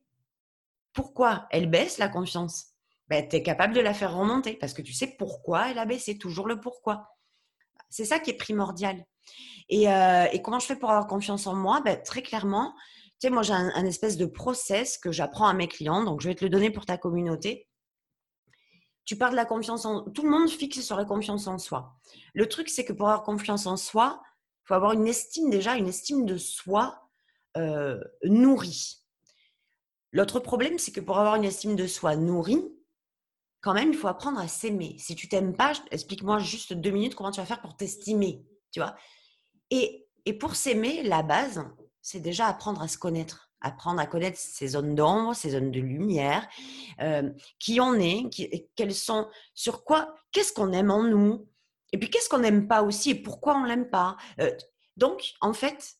pourquoi 0.93 1.47
elle 1.49 1.67
baisse 1.71 1.97
la 1.97 2.07
confiance, 2.07 2.67
ben, 3.07 3.27
tu 3.27 3.37
es 3.37 3.41
capable 3.41 3.73
de 3.73 3.79
la 3.79 3.95
faire 3.95 4.15
remonter 4.15 4.53
parce 4.53 4.73
que 4.73 4.83
tu 4.83 4.93
sais 4.93 5.15
pourquoi 5.17 5.71
elle 5.71 5.79
a 5.79 5.85
baissé, 5.85 6.19
toujours 6.19 6.47
le 6.47 6.59
pourquoi. 6.59 7.07
C'est 7.89 8.05
ça 8.05 8.19
qui 8.19 8.29
est 8.29 8.37
primordial. 8.37 9.03
Et, 9.69 9.89
euh, 9.91 10.27
comment 10.43 10.59
je 10.59 10.67
fais 10.67 10.75
pour 10.75 10.91
avoir 10.91 11.07
confiance 11.07 11.47
en 11.47 11.55
moi? 11.55 11.81
Ben, 11.83 11.99
Très 11.99 12.21
clairement, 12.21 12.75
tu 13.19 13.27
sais, 13.27 13.29
moi 13.31 13.41
j'ai 13.41 13.53
un, 13.53 13.85
espèce 13.85 14.15
de 14.15 14.27
process 14.27 14.99
que 14.99 15.11
j'apprends 15.11 15.47
à 15.47 15.55
mes 15.55 15.67
clients, 15.67 16.03
donc 16.03 16.21
je 16.21 16.27
vais 16.27 16.35
te 16.35 16.45
le 16.45 16.51
donner 16.51 16.69
pour 16.69 16.85
ta 16.85 16.99
communauté. 16.99 17.67
Tu 19.03 19.17
parles 19.17 19.31
de 19.31 19.37
la 19.37 19.45
confiance 19.45 19.83
en... 19.85 20.03
Tout 20.11 20.21
le 20.21 20.29
monde 20.29 20.47
fixe 20.47 20.81
sur 20.81 20.95
la 20.95 21.05
confiance 21.05 21.47
en 21.47 21.57
soi. 21.57 21.95
Le 22.35 22.47
truc, 22.47 22.69
c'est 22.69 22.85
que 22.85 22.93
pour 22.93 23.07
avoir 23.09 23.23
confiance 23.23 23.65
en 23.65 23.77
soi, 23.77 24.21
faut 24.69 24.75
avoir 24.75 24.91
une 24.91 25.07
estime 25.07 25.49
déjà, 25.49 25.77
une 25.77 25.87
estime 25.87 26.27
de 26.27 26.37
soi 26.37 27.09
euh, 27.57 27.99
nourrie. 28.23 29.03
L'autre 30.11 30.39
problème, 30.39 30.77
c'est 30.77 30.91
que 30.91 31.01
pour 31.01 31.17
avoir 31.17 31.37
une 31.37 31.43
estime 31.43 31.75
de 31.75 31.87
soi 31.87 32.15
nourrie, 32.15 32.63
quand 33.61 33.73
même, 33.73 33.89
il 33.89 33.97
faut 33.97 34.07
apprendre 34.07 34.39
à 34.39 34.47
s'aimer. 34.47 34.95
Si 34.99 35.15
tu 35.15 35.27
t'aimes 35.27 35.55
pas, 35.55 35.73
explique-moi 35.89 36.37
juste 36.37 36.73
deux 36.73 36.91
minutes 36.91 37.15
comment 37.15 37.31
tu 37.31 37.39
vas 37.39 37.47
faire 37.47 37.61
pour 37.61 37.77
t'estimer, 37.77 38.45
tu 38.71 38.79
vois. 38.79 38.95
Et, 39.71 40.07
et 40.25 40.33
pour 40.33 40.55
s'aimer, 40.55 41.01
la 41.01 41.23
base, 41.23 41.65
c'est 42.03 42.19
déjà 42.19 42.45
apprendre 42.45 42.83
à 42.83 42.87
se 42.87 42.99
connaître, 42.99 43.51
apprendre 43.61 43.99
à 43.99 44.05
connaître 44.05 44.37
ses 44.37 44.67
zones 44.67 44.93
d'ombre, 44.93 45.33
ses 45.33 45.49
zones 45.49 45.71
de 45.71 45.79
lumière, 45.79 46.47
euh, 47.01 47.27
qui 47.57 47.81
on 47.81 47.95
est, 47.95 48.29
qui, 48.29 48.67
quelles 48.75 48.93
sont, 48.93 49.27
sur 49.55 49.83
quoi, 49.83 50.13
qu'est-ce 50.31 50.53
qu'on 50.53 50.73
aime 50.73 50.91
en 50.91 51.01
nous, 51.05 51.48
et 51.91 51.97
puis 51.97 52.09
qu'est-ce 52.09 52.29
qu'on 52.29 52.39
n'aime 52.39 52.67
pas 52.67 52.83
aussi, 52.83 53.11
et 53.11 53.15
pourquoi 53.15 53.55
on 53.57 53.63
l'aime 53.63 53.89
pas? 53.89 54.17
Euh, 54.39 54.51
donc, 54.97 55.33
en 55.41 55.53
fait, 55.53 55.95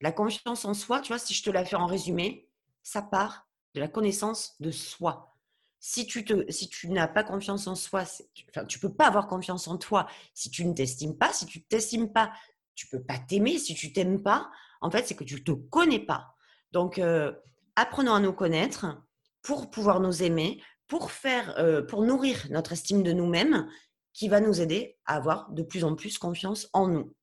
la 0.00 0.12
confiance 0.12 0.64
en 0.64 0.74
soi, 0.74 1.00
tu 1.00 1.08
vois, 1.08 1.18
si 1.18 1.34
je 1.34 1.42
te 1.42 1.50
la 1.50 1.64
fais 1.64 1.76
en 1.76 1.86
résumé, 1.86 2.48
ça 2.82 3.02
part 3.02 3.48
de 3.74 3.80
la 3.80 3.88
connaissance 3.88 4.54
de 4.60 4.70
soi 4.70 5.34
si 5.86 6.06
tu, 6.06 6.24
si 6.48 6.70
tu 6.70 6.88
n'as 6.88 7.08
pas 7.08 7.24
confiance 7.24 7.66
en 7.66 7.74
soi, 7.74 8.04
tu, 8.32 8.46
enfin, 8.48 8.64
tu 8.64 8.78
peux 8.78 8.94
pas 8.94 9.06
avoir 9.06 9.26
confiance 9.26 9.68
en 9.68 9.76
toi 9.76 10.06
si 10.32 10.48
tu 10.48 10.64
ne 10.64 10.72
t'estimes 10.72 11.18
pas. 11.18 11.30
Si 11.34 11.44
tu 11.44 11.58
ne 11.58 11.64
t'estimes 11.64 12.10
pas, 12.10 12.32
tu 12.74 12.86
peux 12.86 13.02
pas 13.02 13.18
t'aimer. 13.18 13.58
Si 13.58 13.74
tu 13.74 13.92
t'aimes 13.92 14.22
pas, 14.22 14.50
en 14.80 14.90
fait, 14.90 15.06
c'est 15.06 15.14
que 15.14 15.24
tu 15.24 15.44
te 15.44 15.52
connais 15.52 15.98
pas. 15.98 16.36
Donc, 16.72 16.98
euh, 16.98 17.34
apprenons 17.76 18.14
à 18.14 18.20
nous 18.20 18.32
connaître 18.32 18.86
pour 19.42 19.70
pouvoir 19.70 20.00
nous 20.00 20.22
aimer, 20.22 20.62
pour 20.86 21.10
faire, 21.10 21.54
euh, 21.58 21.82
pour 21.82 22.00
nourrir 22.00 22.46
notre 22.48 22.72
estime 22.72 23.02
de 23.02 23.12
nous-mêmes, 23.12 23.68
qui 24.14 24.28
va 24.28 24.40
nous 24.40 24.62
aider 24.62 24.96
à 25.04 25.16
avoir 25.16 25.50
de 25.50 25.62
plus 25.62 25.84
en 25.84 25.94
plus 25.94 26.16
confiance 26.16 26.70
en 26.72 26.88
nous. 26.88 27.14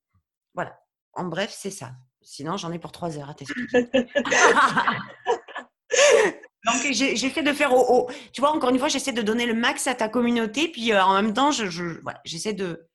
Voilà. 0.54 0.78
En 1.14 1.26
bref, 1.26 1.52
c'est 1.52 1.72
ça. 1.72 1.94
Sinon, 2.22 2.58
j'en 2.58 2.72
ai 2.72 2.78
pour 2.78 2.92
trois 2.92 3.18
heures 3.18 3.30
à 3.30 3.34
t'expliquer. 3.34 3.90
Donc, 6.66 6.76
fait 7.32 7.42
de 7.42 7.54
faire 7.54 7.74
au, 7.74 8.08
Tu 8.34 8.42
vois, 8.42 8.52
encore 8.52 8.70
une 8.70 8.78
fois, 8.78 8.88
j'essaie 8.88 9.14
de 9.14 9.24
donner 9.24 9.48
le 9.48 9.56
max 9.56 9.88
à 9.88 9.96
ta 9.96 10.08
communauté, 10.10 10.68
puis 10.68 10.94
euh, 10.94 11.04
en 11.04 11.20
même 11.20 11.34
temps, 11.34 11.50
j'essaie 11.50 11.72
je, 11.72 12.00
j'essaie 12.24 12.54
de 12.54 12.88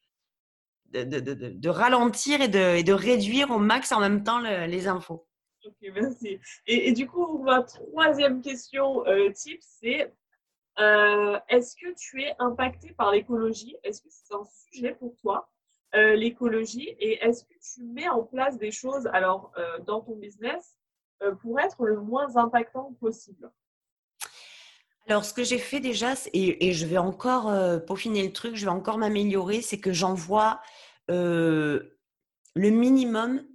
de, 0.92 1.02
de, 1.02 1.34
de, 1.34 1.68
ralentir 1.68 2.40
et, 2.40 2.44
et 2.44 2.84
de, 2.84 2.92
réduire 2.92 3.50
au 3.50 3.58
max 3.58 3.90
en 3.92 3.98
même 4.00 4.22
temps 4.22 4.38
les 4.38 4.86
infos. 4.86 5.26
Ok, 5.66 5.90
merci. 5.92 6.38
Et, 6.66 6.92
du 6.92 7.08
coup, 7.08 7.42
ma 7.42 7.62
troisième 7.62 8.40
question 8.40 9.04
euh, 9.06 9.30
type, 9.32 9.60
c'est 9.60 10.14
euh, 10.78 11.38
est-ce 11.48 11.76
que 11.76 11.94
tu 11.94 12.22
es 12.22 12.34
impacté 12.38 12.92
par 12.92 13.12
l'écologie? 13.12 13.76
Est-ce 13.82 14.02
que 14.02 14.08
c'est 14.10 14.34
un 14.34 14.44
sujet 14.44 14.94
pour 14.94 15.14
toi, 15.16 15.48
l'écologie? 15.92 16.94
Et 16.98 17.24
est-ce 17.24 17.44
que 17.44 17.54
tu 17.54 17.82
mets 17.82 18.08
en 18.08 18.22
place 18.22 18.58
des 18.58 18.70
choses 18.70 19.06
alors 19.12 19.52
dans 19.86 20.02
ton 20.02 20.16
business 20.16 20.76
euh, 21.22 21.34
pour 21.34 21.58
être 21.58 21.84
le 21.84 22.00
moins 22.00 22.36
impactant 22.36 22.92
possible? 23.00 23.50
Alors, 25.08 25.24
ce 25.24 25.32
que 25.32 25.44
j'ai 25.44 25.58
fait 25.58 25.80
déjà, 25.80 26.14
et, 26.32 26.72
je 26.72 26.84
vais 26.86 26.98
encore 26.98 27.48
euh, 27.48 27.78
peaufiner 27.78 28.24
le 28.24 28.32
truc, 28.32 28.56
je 28.56 28.64
vais 28.64 28.70
encore 28.70 28.98
m'améliorer, 28.98 29.62
c'est 29.62 29.78
que 29.78 29.92
j'envoie 29.92 30.60
euh, 31.10 31.96
le 32.54 32.70
minimum. 32.70 33.46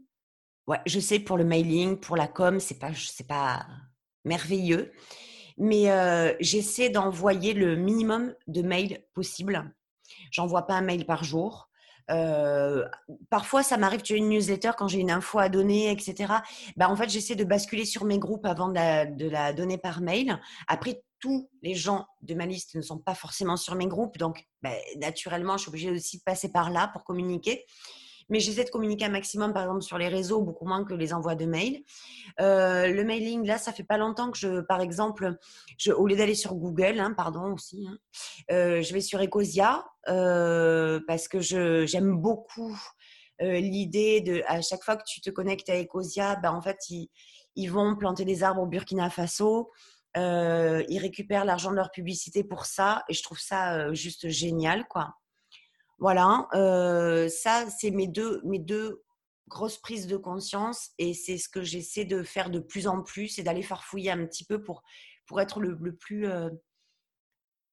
Ouais, 0.66 0.80
je 0.86 1.00
sais 1.00 1.20
pour 1.20 1.38
le 1.38 1.44
mailing, 1.44 1.98
pour 1.98 2.16
la 2.16 2.28
com, 2.28 2.60
c'est 2.60 2.80
pas, 2.80 2.94
c'est 2.96 3.28
pas 3.28 3.68
merveilleux, 4.24 4.92
mais 5.62 6.36
j'essaie 6.40 6.90
d'envoyer 6.90 7.54
le 7.54 7.76
minimum 7.76 8.34
de 8.48 8.62
mails 8.64 9.04
possible. 9.14 9.72
J'envoie 10.32 10.64
pas 10.64 10.74
un 10.74 10.82
mail 10.82 11.06
par 11.06 11.24
jour. 11.24 11.70
Euh, 12.10 12.86
parfois, 13.30 13.64
ça 13.64 13.78
m'arrive, 13.78 14.02
tu 14.02 14.14
as 14.14 14.18
une 14.18 14.30
newsletter 14.30 14.72
quand 14.78 14.88
j'ai 14.88 15.00
une 15.00 15.12
info 15.12 15.40
à 15.40 15.50
donner, 15.50 15.92
etc. 15.92 16.34
Bah, 16.76 16.90
en 16.90 16.96
fait, 16.96 17.10
j'essaie 17.10 17.36
de 17.36 17.44
basculer 17.44 17.86
sur 17.86 18.06
mes 18.06 18.20
groupes 18.20 18.46
avant 18.46 18.70
de 18.70 19.30
la, 19.30 19.54
donner 19.54 19.78
par 19.78 20.02
mail. 20.02 20.40
Après, 20.68 21.04
tous 21.20 21.50
les 21.62 21.76
gens 21.76 22.08
de 22.24 22.34
ma 22.34 22.46
liste 22.46 22.76
ne 22.76 22.82
sont 22.82 22.98
pas 22.98 23.14
forcément 23.14 23.56
sur 23.56 23.76
mes 23.76 23.88
groupes, 23.88 24.18
donc 24.18 24.44
bah, 24.64 24.72
naturellement, 24.98 25.58
je 25.58 25.64
suis 25.64 25.70
obligée 25.70 25.92
aussi 25.92 26.18
de 26.18 26.24
passer 26.24 26.52
par 26.52 26.72
là 26.72 26.90
pour 26.92 27.04
communiquer 27.04 27.66
mais 28.32 28.40
j'essaie 28.40 28.64
de 28.64 28.70
communiquer 28.70 29.06
un 29.06 29.10
maximum, 29.10 29.54
par 29.54 29.64
exemple, 29.64 29.82
sur 29.82 29.98
les 29.98 30.08
réseaux, 30.08 30.42
beaucoup 30.42 30.66
moins 30.66 30.86
que 30.86 30.94
les 30.94 31.14
envois 31.14 31.36
de 31.36 31.46
mails. 31.46 31.84
Euh, 32.40 32.88
le 32.88 33.04
mailing, 33.04 33.46
là, 33.46 33.58
ça 33.58 33.74
fait 33.74 33.84
pas 33.84 33.98
longtemps 33.98 34.32
que 34.32 34.38
je, 34.38 34.62
par 34.62 34.80
exemple, 34.80 35.38
au 35.94 36.08
lieu 36.08 36.16
d'aller 36.16 36.34
sur 36.34 36.56
Google, 36.56 37.00
hein, 37.02 37.14
pardon 37.16 37.54
aussi, 37.54 37.86
hein, 37.88 37.98
euh, 38.50 38.82
je 38.82 38.94
vais 38.94 39.02
sur 39.02 39.22
Ecosia 39.22 39.86
euh, 40.08 41.02
parce 41.08 41.28
que 41.28 41.42
j'aime 41.42 42.16
beaucoup 42.16 42.76
l'idée 43.40 44.22
de, 44.22 44.44
à 44.46 44.62
chaque 44.62 44.84
fois 44.84 44.96
que 44.96 45.04
tu 45.06 45.20
te 45.20 45.32
connectes 45.32 45.68
à 45.70 45.76
Ecosia, 45.76 46.36
ben, 46.36 46.52
en 46.52 46.62
fait, 46.62 46.78
ils, 46.90 47.10
ils 47.56 47.68
vont 47.68 47.96
planter 47.96 48.24
des 48.24 48.44
arbres 48.44 48.62
au 48.62 48.68
Burkina 48.68 49.10
Faso. 49.10 49.72
ils 50.16 51.00
récupèrent 51.02 51.44
l'argent 51.44 51.72
de 51.72 51.76
leur 51.76 51.92
publicité 51.92 52.44
pour 52.44 52.66
ça 52.66 53.04
et 53.10 53.14
je 53.14 53.24
trouve 53.24 53.40
ça 53.40 53.92
juste 53.94 54.30
génial 54.30 54.88
quoi. 54.88 55.16
Voilà, 56.02 56.48
euh, 56.56 57.30
ça, 57.30 57.70
c'est 57.70 57.92
mes 57.92 58.08
deux, 58.08 58.42
mes 58.44 58.58
deux 58.58 59.04
grosses 59.48 59.78
prises 59.78 60.08
de 60.08 60.18
conscience 60.18 60.90
et 60.98 61.14
c'est 61.14 61.38
ce 61.38 61.48
que 61.48 61.62
j'essaie 61.62 62.06
de 62.06 62.24
faire 62.24 62.50
de 62.50 62.60
plus 62.60 62.88
en 62.88 63.04
plus 63.04 63.38
et 63.38 63.44
d'aller 63.44 63.62
farfouiller 63.62 64.10
un 64.10 64.26
petit 64.26 64.44
peu 64.44 64.64
pour, 64.64 64.82
pour 65.28 65.40
être 65.40 65.62
le, 65.62 65.96
plus, 65.96 66.26
euh, 66.26 66.50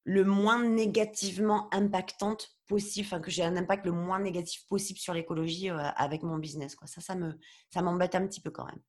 le 0.03 0.23
moins 0.25 0.63
négativement 0.63 1.73
impactante 1.73 2.55
possible, 2.67 3.07
enfin 3.07 3.19
que 3.19 3.31
j'ai 3.31 3.43
un 3.43 3.57
impact 3.57 3.87
le 3.87 3.93
moins 3.93 4.19
négatif 4.19 4.67
possible 4.67 4.99
sur 4.99 5.15
l'écologie 5.15 5.71
euh, 5.71 5.79
avec 5.95 6.21
mon 6.21 6.37
business. 6.37 6.75
Quoi. 6.75 6.85
Ça, 6.85 7.01
ça 7.01 7.15
me, 7.15 7.33
ça 7.73 7.81
m'embête 7.81 8.13
un 8.13 8.27
petit 8.27 8.41
peu 8.41 8.51
quand 8.51 8.65
même. 8.65 8.83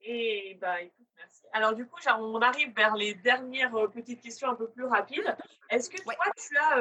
Et 0.00 0.56
bah, 0.58 0.80
écoute, 0.80 1.06
merci. 1.18 1.42
Alors, 1.52 1.74
du 1.74 1.86
coup, 1.86 1.98
on 2.18 2.40
arrive 2.40 2.74
vers 2.74 2.96
les 2.96 3.12
dernières 3.14 3.90
petites 3.92 4.22
questions 4.22 4.48
un 4.48 4.54
peu 4.54 4.70
plus 4.70 4.84
rapides. 4.84 5.36
Est-ce 5.68 5.90
que 5.90 6.02
toi, 6.02 6.14
tu 6.36 6.56
as 6.56 6.78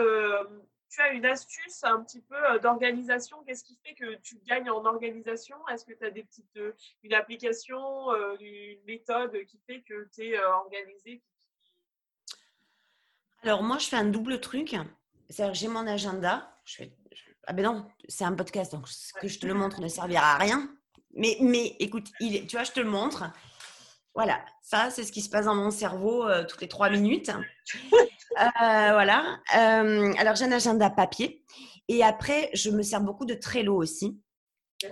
tu 0.93 1.01
as 1.01 1.11
une 1.11 1.25
astuce 1.25 1.83
un 1.83 2.03
petit 2.03 2.21
peu 2.21 2.35
euh, 2.35 2.59
d'organisation? 2.59 3.37
Qu'est-ce 3.45 3.63
qui 3.63 3.77
fait 3.83 3.95
que 3.95 4.15
tu 4.21 4.37
gagnes 4.45 4.69
en 4.69 4.85
organisation? 4.85 5.57
Est-ce 5.69 5.85
que 5.85 5.93
tu 5.93 6.05
as 6.05 6.11
des 6.11 6.23
petites, 6.23 6.57
euh, 6.57 6.73
une 7.03 7.13
application, 7.13 8.11
euh, 8.11 8.35
une 8.39 8.83
méthode 8.85 9.33
qui 9.45 9.59
fait 9.65 9.81
que 9.81 10.07
tu 10.13 10.29
es 10.29 10.39
organisé? 10.39 11.21
Alors, 13.41 13.63
moi, 13.63 13.77
je 13.79 13.87
fais 13.87 13.95
un 13.95 14.05
double 14.05 14.39
truc. 14.39 14.75
C'est-à-dire 15.29 15.53
j'ai 15.53 15.67
mon 15.67 15.87
agenda. 15.87 16.55
Je 16.65 16.75
fais... 16.75 16.93
Ah 17.47 17.53
ben 17.53 17.63
non, 17.63 17.85
c'est 18.07 18.23
un 18.23 18.33
podcast, 18.33 18.71
donc 18.71 18.87
ce 18.87 19.13
que 19.13 19.27
je 19.27 19.39
te 19.39 19.45
le 19.45 19.53
montre 19.53 19.81
ne 19.81 19.87
servira 19.87 20.35
à 20.35 20.37
rien. 20.37 20.69
Mais, 21.13 21.37
mais 21.41 21.75
écoute, 21.79 22.09
il 22.21 22.47
tu 22.47 22.55
vois, 22.55 22.63
je 22.63 22.71
te 22.71 22.79
le 22.79 22.89
montre. 22.89 23.25
Voilà, 24.15 24.45
ça, 24.61 24.89
c'est 24.91 25.03
ce 25.03 25.11
qui 25.11 25.21
se 25.21 25.29
passe 25.29 25.45
dans 25.45 25.55
mon 25.55 25.71
cerveau 25.71 26.25
toutes 26.45 26.61
les 26.61 26.67
trois 26.69 26.89
minutes. 26.89 27.31
Euh, 28.39 28.91
voilà. 28.93 29.39
Euh, 29.55 30.13
alors, 30.17 30.35
j'ai 30.35 30.45
un 30.45 30.51
agenda 30.51 30.89
papier. 30.89 31.43
Et 31.87 32.03
après, 32.03 32.49
je 32.53 32.69
me 32.69 32.81
sers 32.81 33.01
beaucoup 33.01 33.25
de 33.25 33.33
Trello 33.33 33.75
aussi. 33.75 34.19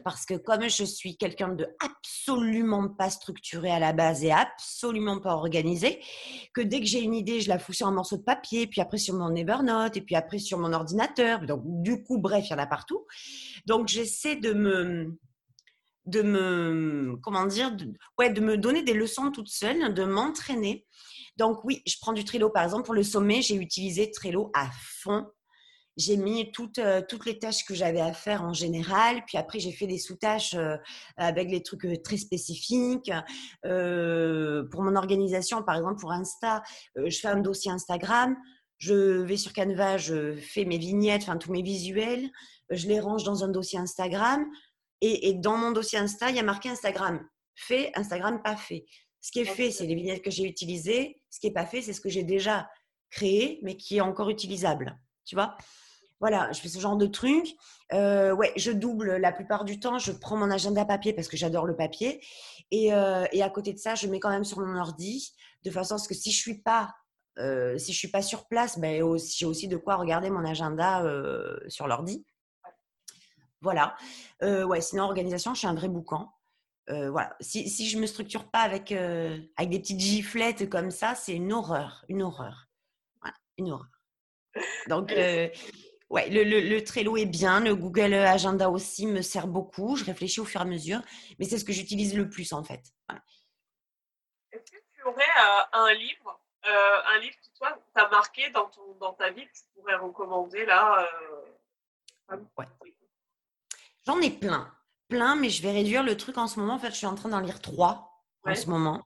Parce 0.06 0.26
que 0.26 0.36
comme 0.36 0.70
je 0.70 0.86
suis 0.86 1.18
quelqu'un 1.18 1.50
de 1.50 1.68
absolument 1.84 2.88
pas 2.88 3.10
structuré 3.10 3.70
à 3.72 3.80
la 3.80 3.92
base 3.92 4.24
et 4.24 4.32
absolument 4.32 5.20
pas 5.20 5.34
organisé, 5.34 6.02
que 6.54 6.62
dès 6.62 6.80
que 6.80 6.86
j'ai 6.86 7.02
une 7.02 7.14
idée, 7.14 7.42
je 7.42 7.50
la 7.50 7.60
fous 7.60 7.74
sur 7.74 7.88
un 7.88 7.92
morceau 7.92 8.16
de 8.16 8.24
papier, 8.24 8.68
puis 8.68 8.80
après 8.80 8.98
sur 8.98 9.16
mon 9.16 9.36
Evernote, 9.36 9.98
et 9.98 10.02
puis 10.02 10.16
après 10.16 10.40
sur 10.40 10.60
mon 10.60 10.72
ordinateur. 10.72 11.46
Donc, 11.46 11.62
du 11.66 12.04
coup, 12.04 12.20
bref, 12.20 12.46
il 12.48 12.52
y 12.52 12.54
en 12.54 12.60
a 12.60 12.68
partout. 12.68 13.06
Donc, 13.66 13.90
j'essaie 13.90 14.38
de 14.38 14.54
me, 14.54 15.18
de 16.06 16.22
me, 16.22 17.18
comment 17.22 17.46
dire, 17.46 17.76
ouais, 18.18 18.30
de 18.30 18.40
me 18.40 18.58
donner 18.58 18.84
des 18.84 18.94
leçons 18.94 19.30
toute 19.32 19.50
seule, 19.50 19.94
de 19.94 20.04
m'entraîner 20.04 20.86
donc 21.38 21.64
oui, 21.64 21.82
je 21.86 21.96
prends 22.02 22.14
du 22.14 22.26
Trello 22.26 22.50
par 22.50 22.64
exemple 22.64 22.84
pour 22.84 22.94
le 22.94 23.04
sommet, 23.04 23.42
j'ai 23.42 23.56
utilisé 23.56 24.12
Trello 24.12 24.52
à 24.54 24.70
fond. 25.02 25.26
J'ai 25.98 26.16
mis 26.16 26.52
toutes, 26.54 26.80
euh, 26.80 27.02
toutes 27.08 27.26
les 27.26 27.38
tâches 27.38 27.66
que 27.66 27.76
j'avais 27.76 28.00
à 28.00 28.14
faire 28.14 28.44
en 28.44 28.54
général, 28.54 29.24
puis 29.26 29.38
après 29.38 29.60
j'ai 29.60 29.74
fait 29.74 29.88
des 29.88 29.98
sous-tâches 29.98 30.54
euh, 30.54 30.78
avec 31.18 31.50
des 31.50 31.62
trucs 31.62 31.86
euh, 31.86 31.98
très 32.02 32.18
spécifiques. 32.18 33.12
pour 33.62 34.82
mon 34.84 34.96
organisation, 34.96 35.64
par 35.64 35.76
exemple 35.76 36.00
pour 36.00 36.12
Insta, 36.12 36.64
je 36.96 37.18
fais 37.18 37.28
un 37.28 37.40
dossier 37.42 37.72
Instagram, 37.72 38.38
je 38.78 39.22
vais 39.22 39.38
sur 39.38 39.54
Canva, 39.54 39.98
je 39.98 40.36
fais 40.36 40.64
mes 40.64 40.78
vignettes, 40.78 41.24
enfin 41.24 41.38
tous 41.38 41.52
mes 41.52 41.62
visuels, 41.62 42.30
je 42.70 42.88
les 42.88 43.00
range 43.00 43.24
dans 43.24 43.44
un 43.44 43.50
dossier 43.50 43.78
Instagram. 43.78 44.46
Et, 45.04 45.34
dans 45.34 45.58
mon 45.58 45.72
dossier 45.72 45.98
Insta, 45.98 46.30
il 46.30 46.36
y 46.36 46.40
a 46.40 46.44
marqué 46.44 46.70
Instagram 46.70 47.28
fait, 47.56 47.92
Instagram 47.96 48.42
pas 48.44 48.56
fait. 48.56 48.86
Ce 49.22 49.32
qui 49.32 49.40
est 49.40 49.46
fait, 49.46 49.72
c'est 49.72 49.86
les 49.86 49.96
vignettes 49.96 50.24
que 50.24 50.32
j'ai 50.32 50.44
utilisées. 50.44 51.22
Ce 51.30 51.40
qui 51.40 51.48
n'est 51.48 51.54
pas 51.54 51.66
fait, 51.66 51.82
c'est 51.82 51.94
ce 51.94 52.02
que 52.02 52.10
j'ai 52.10 52.24
déjà 52.24 52.68
créé, 53.12 53.60
mais 53.62 53.78
qui 53.78 53.98
est 53.98 54.02
encore 54.02 54.30
utilisable. 54.30 55.00
Tu 55.26 55.36
vois? 55.36 55.56
Voilà, 56.20 56.52
je 56.52 56.60
fais 56.60 56.70
ce 56.70 56.80
genre 56.80 56.98
de 56.98 57.06
truc. 57.06 57.56
Euh, 57.94 58.32
ouais, 58.34 58.52
je 58.56 58.72
double 58.72 59.18
la 59.18 59.32
plupart 59.32 59.64
du 59.64 59.80
temps. 59.80 60.00
Je 60.00 60.12
prends 60.12 60.38
mon 60.38 60.50
agenda 60.50 60.86
papier 60.86 61.14
parce 61.14 61.28
que 61.28 61.38
j'adore 61.38 61.66
le 61.66 61.76
papier. 61.76 62.24
Et, 62.72 62.94
euh, 62.94 63.26
et, 63.32 63.44
à 63.44 63.50
côté 63.50 63.74
de 63.74 63.80
ça, 63.80 63.96
je 63.96 64.08
mets 64.08 64.20
quand 64.20 64.30
même 64.30 64.44
sur 64.44 64.60
mon 64.60 64.80
ordi, 64.80 65.34
de 65.64 65.72
façon 65.72 65.96
à 65.96 65.98
ce 65.98 66.08
que 66.08 66.14
si 66.14 66.32
je 66.32 66.38
suis 66.38 66.62
pas 66.62 66.94
euh, 67.40 67.78
si 67.78 67.94
je 67.94 67.98
suis 67.98 68.10
pas 68.10 68.22
sur 68.22 68.46
place, 68.48 68.78
ben, 68.78 69.02
j'ai 69.18 69.46
aussi 69.46 69.68
de 69.68 69.78
quoi 69.78 69.96
regarder 69.96 70.30
mon 70.30 70.46
agenda 70.46 71.04
sur 71.70 71.88
l'ordi. 71.88 72.26
Voilà. 73.62 73.96
ouais, 74.42 74.82
sinon, 74.82 75.04
organisation, 75.04 75.54
je 75.54 75.60
suis 75.60 75.68
un 75.68 75.76
vrai 75.76 75.88
boucan. 75.88 76.32
Voilà. 76.88 77.36
Si, 77.40 77.70
si 77.70 77.88
je 77.88 77.98
me 77.98 78.06
structure 78.06 78.50
pas 78.50 78.60
avec, 78.60 78.92
avec 78.92 79.70
des 79.70 79.80
petites 79.80 80.00
giflettes 80.00 80.70
comme 80.70 80.92
ça, 80.92 81.16
c'est 81.16 81.34
une 81.34 81.54
horreur. 81.54 82.04
Une 82.10 82.22
horreur. 82.22 82.68
Voilà, 83.22 83.36
une 83.58 83.72
horreur. 83.72 83.88
Donc, 84.88 85.12
ouais, 85.12 86.30
le, 86.30 86.44
le, 86.44 86.60
le, 86.60 86.84
Trello 86.84 87.16
est 87.18 87.26
bien. 87.26 87.60
Le 87.62 87.76
Google 87.76 88.14
Agenda 88.14 88.70
aussi 88.70 89.08
me 89.08 89.22
sert 89.22 89.48
beaucoup. 89.48 89.96
Je 89.96 90.04
réfléchis 90.04 90.42
au 90.42 90.46
fur 90.46 90.60
et 90.62 90.64
à 90.64 90.68
mesure. 90.68 91.02
Mais 91.40 91.46
c'est 91.46 91.58
ce 91.58 91.66
que 91.66 91.74
j'utilise 91.74 92.16
le 92.16 92.30
plus, 92.30 92.52
en 92.52 92.64
fait. 92.64 92.84
Est-ce 94.52 94.72
que 94.72 94.78
tu 94.94 95.04
aurais 95.04 95.24
un 95.72 95.94
livre 95.94 96.42
euh, 96.68 97.02
un 97.08 97.20
livre 97.20 97.36
qui, 97.42 97.52
toi, 97.54 97.76
t'a 97.94 98.08
marqué 98.10 98.50
dans, 98.52 98.68
ton, 98.68 98.94
dans 99.00 99.14
ta 99.14 99.32
vie 99.32 99.48
que 99.48 99.52
tu 99.52 99.64
pourrais 99.74 99.96
recommander 99.96 100.66
là 100.66 101.08
euh, 102.30 102.38
J'en 104.06 104.22
ai 104.22 104.30
plein. 104.30 104.72
Plein, 105.12 105.36
mais 105.36 105.50
je 105.50 105.62
vais 105.62 105.72
réduire 105.72 106.04
le 106.04 106.16
truc 106.16 106.38
en 106.38 106.48
ce 106.48 106.58
moment. 106.58 106.76
En 106.76 106.80
fait, 106.80 106.92
je 106.92 106.96
suis 106.96 107.06
en 107.06 107.16
train 107.16 107.28
d'en 107.28 107.42
lire 107.42 107.60
trois 107.60 108.24
en 108.46 108.56
ce 108.56 108.68
moment. 108.68 109.02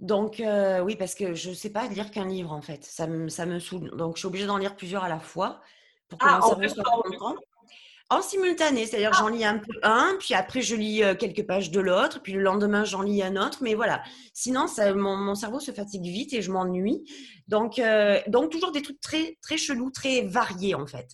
Donc, 0.00 0.40
euh, 0.40 0.80
oui, 0.80 0.96
parce 0.96 1.14
que 1.14 1.34
je 1.34 1.50
ne 1.50 1.54
sais 1.54 1.70
pas 1.70 1.86
lire 1.86 2.10
qu'un 2.10 2.26
livre, 2.26 2.50
en 2.50 2.62
fait. 2.62 2.84
Ça 2.84 3.06
me, 3.06 3.28
ça 3.28 3.46
me 3.46 3.60
saoule. 3.60 3.96
Donc, 3.96 4.16
je 4.16 4.20
suis 4.22 4.26
obligée 4.26 4.46
d'en 4.46 4.56
lire 4.56 4.74
plusieurs 4.74 5.04
à 5.04 5.08
la 5.08 5.20
fois 5.20 5.60
pour 6.08 6.18
que 6.18 6.26
ah, 6.28 6.40
mon 6.40 6.48
cerveau 6.48 6.74
soit 6.74 6.82
content 6.82 7.36
en 8.12 8.22
simultané, 8.22 8.86
c'est-à-dire 8.86 9.12
j'en 9.12 9.28
lis 9.28 9.44
un 9.44 9.58
peu 9.58 9.72
un, 9.84 10.16
puis 10.18 10.34
après 10.34 10.62
je 10.62 10.74
lis 10.74 11.04
euh, 11.04 11.14
quelques 11.14 11.46
pages 11.46 11.70
de 11.70 11.78
l'autre, 11.78 12.20
puis 12.20 12.32
le 12.32 12.40
lendemain 12.40 12.82
j'en 12.82 13.02
lis 13.02 13.22
un 13.22 13.36
autre, 13.36 13.58
mais 13.62 13.74
voilà. 13.74 14.02
Sinon, 14.34 14.66
ça, 14.66 14.92
mon, 14.94 15.36
cerveau 15.36 15.60
se 15.60 15.70
fatigue 15.70 16.02
vite 16.02 16.32
et 16.32 16.42
je 16.42 16.50
m'ennuie. 16.50 17.04
Donc, 17.46 17.78
euh, 17.78 18.20
donc 18.26 18.50
toujours 18.50 18.72
des 18.72 18.82
trucs 18.82 19.00
très 19.00 19.38
très 19.40 19.56
chelous, 19.56 19.92
très 19.92 20.22
variés 20.22 20.74
en 20.74 20.86
fait. 20.86 21.06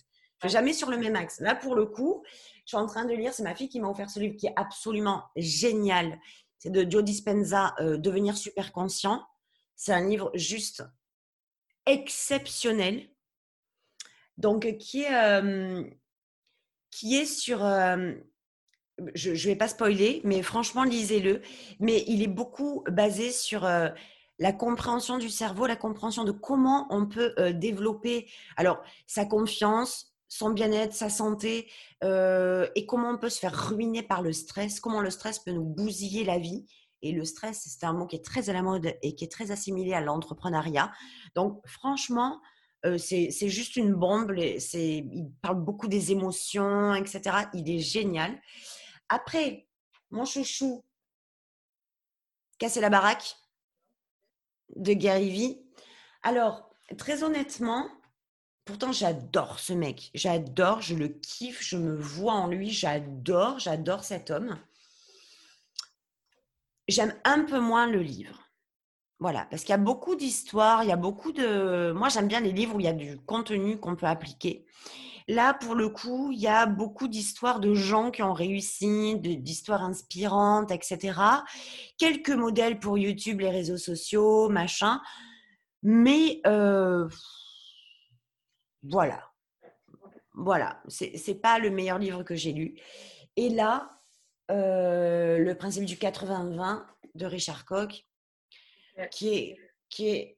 Jamais 0.43 0.73
sur 0.73 0.89
le 0.89 0.97
même 0.97 1.15
axe. 1.15 1.39
Là, 1.39 1.53
pour 1.53 1.75
le 1.75 1.85
coup, 1.85 2.23
je 2.67 2.75
suis 2.75 2.83
en 2.83 2.85
train 2.85 3.05
de 3.05 3.13
lire, 3.13 3.33
c'est 3.33 3.43
ma 3.43 3.55
fille 3.55 3.69
qui 3.69 3.79
m'a 3.79 3.87
offert 3.87 4.09
ce 4.09 4.19
livre 4.19 4.35
qui 4.35 4.47
est 4.47 4.53
absolument 4.57 5.23
génial. 5.37 6.19
C'est 6.59 6.69
de 6.69 6.85
Joe 6.89 7.01
Dispenza, 7.01 7.73
euh, 7.79 7.97
Devenir 7.97 8.35
super 8.35 8.73
conscient. 8.73 9.25
C'est 9.77 9.93
un 9.93 10.05
livre 10.05 10.31
juste 10.33 10.83
exceptionnel. 11.85 13.07
Donc, 14.37 14.75
qui 14.79 15.03
est 15.03 15.95
qui 16.91 17.15
est 17.15 17.25
sur. 17.25 17.59
je 17.59 19.29
ne 19.29 19.35
vais 19.35 19.55
pas 19.55 19.69
spoiler, 19.69 20.19
mais 20.25 20.41
franchement, 20.41 20.83
lisez-le. 20.83 21.41
Mais 21.79 22.03
il 22.07 22.21
est 22.21 22.27
beaucoup 22.27 22.83
basé 22.89 23.31
sur 23.31 23.61
la 23.61 24.51
compréhension 24.51 25.17
du 25.17 25.29
cerveau, 25.29 25.67
la 25.67 25.77
compréhension 25.77 26.25
de 26.25 26.33
comment 26.33 26.85
on 26.89 27.07
peut 27.07 27.33
développer 27.53 28.29
alors 28.57 28.83
sa 29.05 29.25
confiance, 29.25 30.16
son 30.29 30.51
bien-être, 30.51 30.93
sa 30.93 31.09
santé, 31.09 31.71
et 32.03 32.85
comment 32.85 33.09
on 33.11 33.17
peut 33.17 33.29
se 33.29 33.39
faire 33.39 33.69
ruiner 33.69 34.03
par 34.03 34.21
le 34.21 34.33
stress, 34.33 34.79
comment 34.79 35.01
le 35.01 35.09
stress 35.09 35.39
peut 35.39 35.51
nous 35.51 35.63
bousiller 35.63 36.23
la 36.23 36.37
vie. 36.37 36.65
Et 37.01 37.11
le 37.11 37.25
stress, 37.25 37.61
c'est 37.65 37.85
un 37.85 37.93
mot 37.93 38.07
qui 38.07 38.15
est 38.15 38.25
très 38.25 38.49
à 38.49 38.53
la 38.53 38.61
mode 38.61 38.93
et 39.01 39.15
qui 39.15 39.23
est 39.23 39.31
très 39.31 39.51
assimilé 39.51 39.93
à 39.93 40.01
l'entrepreneuriat. 40.01 40.91
Donc, 41.35 41.61
franchement, 41.67 42.41
c'est 42.97 43.49
juste 43.49 43.75
une 43.75 43.93
bombe. 43.93 44.33
il 44.37 45.31
parle 45.41 45.63
beaucoup 45.63 45.87
des 45.87 46.11
émotions, 46.11 46.93
etc. 46.95 47.21
Il 47.53 47.69
est 47.69 47.79
génial. 47.79 48.39
Après, 49.09 49.67
mon 50.11 50.25
chouchou, 50.25 50.83
Casser 52.59 52.81
la 52.81 52.89
baraque 52.89 53.35
de 54.75 54.93
Gary 54.93 55.29
Vee. 55.29 55.61
Alors, 56.23 56.71
très 56.97 57.21
honnêtement, 57.21 57.87
pourtant 58.67 58.91
j'adore 58.91 59.59
ce 59.59 59.73
mec. 59.73 60.11
J'adore, 60.13 60.81
je 60.81 60.93
le 60.93 61.07
kiffe, 61.07 61.63
je 61.63 61.77
me 61.77 61.95
vois 61.95 62.33
en 62.33 62.47
lui. 62.47 62.69
J'adore, 62.69 63.57
j'adore 63.57 64.03
cet 64.03 64.29
homme. 64.29 64.59
J'aime 66.87 67.15
un 67.23 67.43
peu 67.43 67.59
moins 67.59 67.87
le 67.87 68.01
livre. 68.01 68.43
Voilà, 69.19 69.47
parce 69.49 69.63
qu'il 69.63 69.71
y 69.71 69.73
a 69.73 69.77
beaucoup 69.77 70.15
d'histoires, 70.15 70.83
il 70.83 70.89
y 70.89 70.91
a 70.91 70.97
beaucoup 70.97 71.31
de... 71.31 71.91
Moi, 71.91 72.09
j'aime 72.09 72.27
bien 72.27 72.39
les 72.39 72.51
livres 72.51 72.75
où 72.75 72.79
il 72.79 72.85
y 72.85 72.89
a 72.89 72.93
du 72.93 73.17
contenu 73.21 73.79
qu'on 73.79 73.95
peut 73.95 74.05
appliquer. 74.05 74.65
Là, 75.27 75.53
pour 75.55 75.73
le 75.73 75.89
coup, 75.89 76.31
il 76.31 76.39
y 76.39 76.47
a 76.47 76.67
beaucoup 76.67 77.07
d'histoires 77.07 77.59
de 77.59 77.73
gens 77.73 78.11
qui 78.11 78.21
ont 78.21 78.33
réussi, 78.33 79.17
d'histoires 79.17 79.83
inspirantes, 79.83 80.71
etc. 80.71 81.19
Quelques 81.97 82.29
modèles 82.29 82.79
pour 82.79 82.97
YouTube, 82.97 83.41
les 83.41 83.49
réseaux 83.49 83.77
sociaux, 83.77 84.49
machin. 84.49 85.01
Mais 85.83 86.39
euh, 86.45 87.09
voilà. 88.83 89.31
Voilà. 90.33 90.81
C'est 90.87 91.41
pas 91.41 91.59
le 91.59 91.69
meilleur 91.69 91.97
livre 91.97 92.23
que 92.23 92.35
j'ai 92.35 92.53
lu. 92.53 92.79
Et 93.35 93.49
là, 93.49 93.97
euh, 94.51 95.37
Le 95.39 95.55
principe 95.55 95.85
du 95.85 95.95
80-20 95.95 96.85
de 97.15 97.25
Richard 97.25 97.65
Koch, 97.65 98.05
qui 99.11 99.29
est, 99.29 99.57
qui 99.89 100.07
est, 100.09 100.37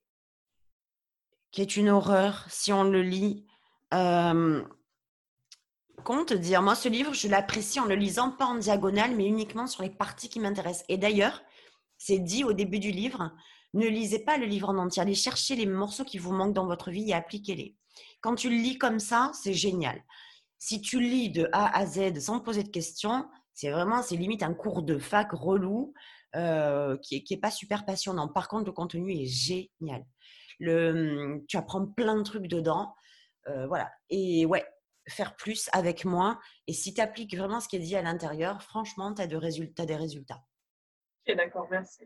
qui 1.51 1.61
est 1.61 1.77
une 1.77 1.89
horreur 1.89 2.45
si 2.49 2.73
on 2.73 2.83
le 2.83 3.01
lit. 3.01 3.45
Euh, 3.93 4.63
comment 6.03 6.25
te 6.25 6.33
dire? 6.33 6.61
Moi, 6.61 6.75
ce 6.75 6.89
livre, 6.89 7.13
je 7.13 7.27
l'apprécie 7.27 7.79
en 7.79 7.85
le 7.85 7.95
lisant 7.95 8.31
pas 8.31 8.45
en 8.45 8.55
diagonale, 8.55 9.15
mais 9.15 9.25
uniquement 9.25 9.67
sur 9.67 9.83
les 9.83 9.89
parties 9.89 10.29
qui 10.29 10.39
m'intéressent. 10.39 10.85
Et 10.89 10.97
d'ailleurs, 10.97 11.43
c'est 11.97 12.19
dit 12.19 12.43
au 12.43 12.53
début 12.53 12.79
du 12.79 12.91
livre, 12.91 13.31
ne 13.73 13.87
lisez 13.87 14.19
pas 14.19 14.37
le 14.37 14.45
livre 14.45 14.69
en 14.69 14.77
entier. 14.77 15.01
Allez 15.01 15.15
chercher 15.15 15.55
les 15.55 15.65
morceaux 15.65 16.05
qui 16.05 16.17
vous 16.17 16.33
manquent 16.33 16.53
dans 16.53 16.65
votre 16.65 16.91
vie 16.91 17.09
et 17.09 17.13
appliquez-les. 17.13 17.75
Quand 18.21 18.35
tu 18.35 18.49
le 18.49 18.55
lis 18.55 18.77
comme 18.77 18.99
ça, 18.99 19.31
c'est 19.33 19.53
génial. 19.53 20.03
Si 20.57 20.81
tu 20.81 20.99
lis 20.99 21.29
de 21.29 21.49
A 21.53 21.77
à 21.77 21.85
Z 21.85 22.19
sans 22.19 22.39
poser 22.39 22.63
de 22.63 22.69
questions, 22.69 23.27
c'est 23.53 23.71
vraiment, 23.71 24.01
c'est 24.01 24.15
limite 24.15 24.43
un 24.43 24.53
cours 24.53 24.83
de 24.83 24.97
fac 24.97 25.31
relou. 25.31 25.93
Euh, 26.35 26.95
qui 26.97 27.25
n'est 27.31 27.37
pas 27.37 27.49
super 27.49 27.85
passionnant. 27.85 28.27
Par 28.27 28.47
contre, 28.47 28.65
le 28.65 28.71
contenu 28.71 29.11
est 29.11 29.25
génial. 29.25 30.05
Le, 30.59 30.93
mmh, 30.93 31.45
tu 31.47 31.57
apprends 31.57 31.87
plein 31.87 32.15
de 32.15 32.21
trucs 32.21 32.45
dedans. 32.45 32.93
Euh, 33.47 33.65
voilà. 33.65 33.91
Et 34.11 34.45
ouais, 34.45 34.63
faire 35.07 35.35
plus 35.35 35.69
avec 35.73 36.05
moins. 36.05 36.39
Et 36.67 36.73
si 36.73 36.93
tu 36.93 37.01
appliques 37.01 37.35
vraiment 37.35 37.59
ce 37.59 37.67
qui 37.67 37.77
est 37.77 37.79
dit 37.79 37.95
à 37.95 38.03
l'intérieur, 38.03 38.61
franchement, 38.61 39.11
tu 39.11 39.23
as, 39.23 39.27
de 39.27 39.37
résultats, 39.37 39.87
des 39.87 39.95
résultats. 39.95 40.43
Ok, 41.27 41.35
d'accord, 41.35 41.67
merci. 41.71 42.03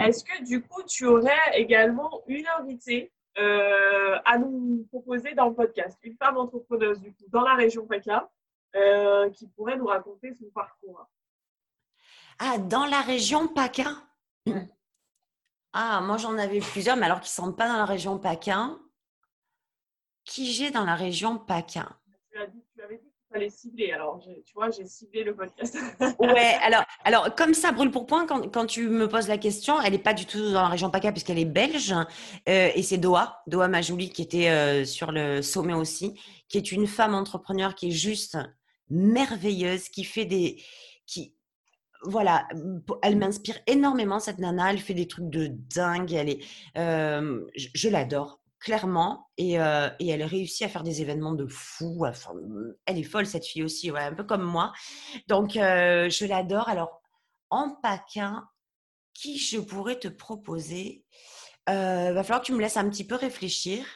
Est-ce 0.00 0.22
que 0.22 0.44
du 0.44 0.62
coup, 0.62 0.84
tu 0.84 1.06
aurais 1.06 1.34
également 1.54 2.22
une 2.28 2.46
invitée? 2.60 3.12
Euh, 3.38 4.18
à 4.24 4.38
nous 4.38 4.86
proposer 4.90 5.34
dans 5.34 5.48
le 5.48 5.54
podcast, 5.54 5.98
une 6.02 6.16
femme 6.16 6.36
entrepreneuse 6.38 7.00
du 7.00 7.12
coup, 7.12 7.24
dans 7.28 7.42
la 7.42 7.54
région 7.54 7.86
PACA, 7.86 8.30
qui 9.32 9.48
pourrait 9.48 9.76
nous 9.76 9.86
raconter 9.86 10.34
son 10.34 10.50
parcours. 10.50 11.08
Ah, 12.38 12.58
dans 12.58 12.84
la 12.84 13.00
région 13.00 13.48
PACA 13.48 13.88
Ah, 15.72 16.00
moi 16.02 16.16
j'en 16.18 16.36
avais 16.38 16.60
plusieurs, 16.60 16.96
mais 16.96 17.06
alors 17.06 17.20
qui 17.20 17.30
ne 17.30 17.46
sont 17.46 17.52
pas 17.52 17.68
dans 17.68 17.76
la 17.76 17.84
région 17.86 18.18
PACA. 18.18 18.70
Qui 20.24 20.52
j'ai 20.52 20.70
dans 20.70 20.84
la 20.84 20.94
région 20.94 21.38
PACA 21.38 21.88
tu, 22.30 22.38
as 22.38 22.46
dit, 22.46 22.64
tu 22.74 22.82
avais 22.82 22.98
dit 22.98 23.10
qu'il 23.10 23.15
fallait 23.32 23.50
cibler, 23.50 23.92
alors 23.92 24.20
tu 24.44 24.54
vois, 24.54 24.70
j'ai 24.70 24.86
ciblé 24.86 25.24
le 25.24 25.34
podcast. 25.34 25.76
ouais, 26.20 26.56
alors, 26.62 26.84
alors 27.04 27.34
comme 27.34 27.54
ça, 27.54 27.72
brûle 27.72 27.90
pour 27.90 28.06
point, 28.06 28.26
quand, 28.26 28.48
quand, 28.52 28.66
tu 28.66 28.88
me 28.88 29.08
poses 29.08 29.28
la 29.28 29.38
question, 29.38 29.80
elle 29.80 29.92
n'est 29.92 29.98
pas 29.98 30.14
du 30.14 30.26
tout 30.26 30.38
dans 30.38 30.62
la 30.62 30.68
région 30.68 30.90
PACA 30.90 31.12
puisqu'elle 31.12 31.38
est 31.38 31.44
belge, 31.44 31.94
euh, 32.48 32.70
et 32.74 32.82
c'est 32.82 32.98
Doha, 32.98 33.42
Doha 33.46 33.68
Majouli 33.68 34.10
qui 34.10 34.22
était 34.22 34.48
euh, 34.48 34.84
sur 34.84 35.12
le 35.12 35.42
sommet 35.42 35.74
aussi, 35.74 36.18
qui 36.48 36.58
est 36.58 36.72
une 36.72 36.86
femme 36.86 37.14
entrepreneur 37.14 37.74
qui 37.74 37.88
est 37.88 37.92
juste 37.92 38.38
merveilleuse, 38.90 39.88
qui 39.88 40.04
fait 40.04 40.24
des... 40.24 40.62
Qui, 41.06 41.34
voilà, 42.02 42.46
elle 43.02 43.16
m'inspire 43.16 43.58
énormément 43.66 44.20
cette 44.20 44.38
nana. 44.38 44.70
Elle 44.70 44.78
fait 44.78 44.94
des 44.94 45.08
trucs 45.08 45.30
de 45.30 45.48
dingue. 45.48 46.12
Est, 46.12 46.38
je, 46.74 47.88
l'adore 47.88 48.40
clairement 48.66 49.30
et, 49.38 49.52
elle 49.52 50.24
réussit 50.24 50.62
à 50.62 50.68
faire 50.68 50.82
des 50.82 51.00
événements 51.00 51.34
de 51.34 51.46
fou. 51.46 52.04
elle 52.86 52.98
est 52.98 53.04
folle 53.04 53.24
cette 53.24 53.46
fille 53.46 53.62
aussi, 53.62 53.90
un 53.90 54.12
peu 54.12 54.24
comme 54.24 54.42
moi. 54.42 54.72
Donc 55.28 55.52
je 55.52 56.26
l'adore. 56.26 56.68
Alors 56.68 57.00
en 57.50 57.76
paquin, 57.80 58.48
qui 59.14 59.38
je 59.38 59.60
pourrais 59.60 60.00
te 60.00 60.08
proposer? 60.08 61.04
Il 61.68 61.74
va 62.12 62.24
falloir 62.24 62.40
que 62.40 62.46
tu 62.46 62.54
me 62.54 62.60
laisses 62.60 62.76
un 62.76 62.90
petit 62.90 63.06
peu 63.06 63.14
réfléchir 63.14 63.86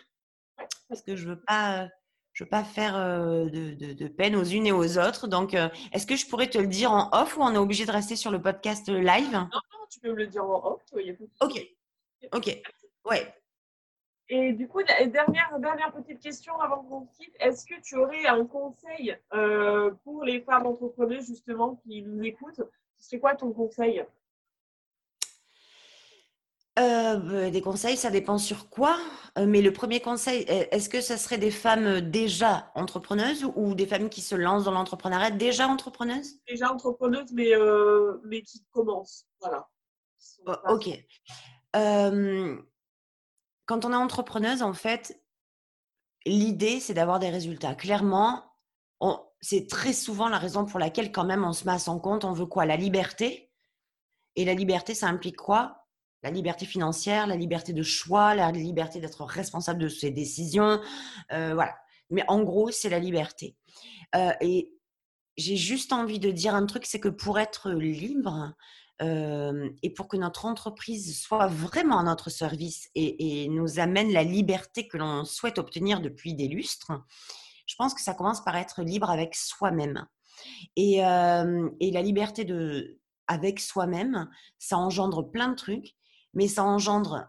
parce 0.88 1.02
que 1.02 1.16
je 1.16 1.26
veux 1.26 1.40
pas 1.40 1.88
je 2.32 2.44
veux 2.44 2.48
pas 2.48 2.62
faire 2.62 2.94
de, 2.94 4.06
peine 4.06 4.36
aux 4.36 4.44
unes 4.44 4.68
et 4.68 4.72
aux 4.72 4.98
autres. 4.98 5.26
Donc, 5.26 5.54
est-ce 5.92 6.06
que 6.06 6.14
je 6.14 6.26
pourrais 6.28 6.48
te 6.48 6.58
le 6.58 6.68
dire 6.68 6.92
en 6.92 7.10
off 7.10 7.36
ou 7.36 7.42
on 7.42 7.52
est 7.52 7.58
obligé 7.58 7.86
de 7.86 7.90
rester 7.90 8.14
sur 8.14 8.30
le 8.30 8.40
podcast 8.40 8.88
live? 8.88 9.32
Non, 9.32 9.48
non, 9.50 9.86
tu 9.90 9.98
peux 9.98 10.10
me 10.10 10.14
le 10.14 10.28
dire 10.28 10.44
en 10.44 10.74
off. 10.74 10.82
ok. 11.40 11.66
Ok. 12.32 12.62
Ouais. 13.04 13.34
Et 14.32 14.52
du 14.52 14.68
coup, 14.68 14.80
dernière, 14.82 15.58
dernière 15.58 15.92
petite 15.92 16.20
question 16.20 16.58
avant 16.60 16.84
qu'on 16.84 17.06
quitte. 17.06 17.34
Est-ce 17.40 17.66
que 17.66 17.80
tu 17.82 17.96
aurais 17.96 18.26
un 18.26 18.46
conseil 18.46 19.16
pour 20.04 20.24
les 20.24 20.40
femmes 20.40 20.66
entrepreneuses 20.66 21.26
justement 21.26 21.74
qui 21.82 22.02
nous 22.02 22.22
écoutent? 22.22 22.62
Ce 22.98 23.08
serait 23.08 23.18
quoi 23.18 23.34
ton 23.34 23.50
conseil? 23.52 24.04
Euh, 26.78 27.16
bah, 27.16 27.50
des 27.50 27.60
conseils, 27.60 27.96
ça 27.96 28.10
dépend 28.10 28.38
sur 28.38 28.68
quoi. 28.70 28.96
Euh, 29.36 29.46
mais 29.46 29.60
le 29.60 29.72
premier 29.72 30.00
conseil, 30.00 30.42
est-ce 30.42 30.88
que 30.88 31.00
ce 31.00 31.16
serait 31.16 31.38
des 31.38 31.50
femmes 31.50 32.00
déjà 32.00 32.70
entrepreneuses 32.74 33.44
ou 33.56 33.74
des 33.74 33.86
femmes 33.86 34.08
qui 34.08 34.20
se 34.20 34.34
lancent 34.34 34.64
dans 34.64 34.70
l'entrepreneuriat 34.70 35.32
déjà 35.32 35.66
entrepreneuses? 35.66 36.38
Déjà 36.46 36.72
entrepreneuses, 36.72 37.32
mais, 37.32 37.54
euh, 37.54 38.20
mais 38.24 38.42
qui 38.42 38.64
commencent. 38.70 39.26
Voilà. 39.40 39.68
Oh, 40.46 40.54
ok. 40.68 40.88
Quand 43.70 43.84
on 43.84 43.92
est 43.92 43.96
entrepreneuse, 43.96 44.62
en 44.62 44.72
fait, 44.72 45.22
l'idée, 46.26 46.80
c'est 46.80 46.92
d'avoir 46.92 47.20
des 47.20 47.30
résultats. 47.30 47.76
Clairement, 47.76 48.42
c'est 49.40 49.68
très 49.68 49.92
souvent 49.92 50.28
la 50.28 50.38
raison 50.38 50.64
pour 50.64 50.80
laquelle, 50.80 51.12
quand 51.12 51.22
même, 51.24 51.44
on 51.44 51.52
se 51.52 51.64
met 51.64 51.70
à 51.70 51.78
son 51.78 52.00
compte. 52.00 52.24
On 52.24 52.32
veut 52.32 52.46
quoi? 52.46 52.66
La 52.66 52.76
liberté. 52.76 53.52
Et 54.34 54.44
la 54.44 54.54
liberté, 54.54 54.92
ça 54.92 55.06
implique 55.06 55.36
quoi? 55.36 55.86
La 56.24 56.32
liberté 56.32 56.66
financière, 56.66 57.28
la 57.28 57.36
liberté 57.36 57.72
de 57.72 57.84
choix, 57.84 58.34
la 58.34 58.50
liberté 58.50 58.98
d'être 58.98 59.22
responsable 59.22 59.78
de 59.78 59.88
ses 59.88 60.10
décisions. 60.10 60.80
Euh, 61.30 61.54
voilà. 61.54 61.76
Mais 62.10 62.24
en 62.26 62.42
gros, 62.42 62.72
c'est 62.72 62.88
la 62.88 62.98
liberté. 62.98 63.56
Euh, 64.16 64.32
et 64.40 64.74
j'ai 65.36 65.56
juste 65.56 65.92
envie 65.92 66.18
de 66.18 66.32
dire 66.32 66.56
un 66.56 66.66
truc, 66.66 66.86
c'est 66.86 66.98
que 66.98 67.08
pour 67.08 67.38
être 67.38 67.70
libre 67.70 68.52
euh, 69.02 69.70
et 69.82 69.90
pour 69.90 70.08
que 70.08 70.16
notre 70.16 70.44
entreprise 70.44 71.18
soit 71.18 71.46
vraiment 71.46 71.98
à 71.98 72.02
notre 72.02 72.30
service 72.30 72.88
et, 72.94 73.48
nous 73.48 73.78
amène 73.78 74.12
la 74.12 74.24
liberté 74.24 74.86
que 74.86 74.98
l'on 74.98 75.24
souhaite 75.24 75.58
obtenir 75.58 76.00
depuis 76.00 76.34
des 76.34 76.48
lustres, 76.48 76.92
je 77.66 77.74
pense 77.76 77.94
que 77.94 78.02
ça 78.02 78.14
commence 78.14 78.44
par 78.44 78.56
être 78.56 78.82
libre 78.82 79.10
avec 79.10 79.34
soi-même. 79.34 80.06
Et, 80.76 80.98
et 80.98 81.90
la 81.90 82.02
liberté 82.02 82.44
de, 82.44 82.98
avec 83.26 83.60
soi-même, 83.60 84.28
ça 84.58 84.76
engendre 84.76 85.30
plein 85.30 85.48
de 85.48 85.56
trucs 85.56 85.94
mais 86.34 86.48
ça 86.48 86.64
engendre, 86.64 87.28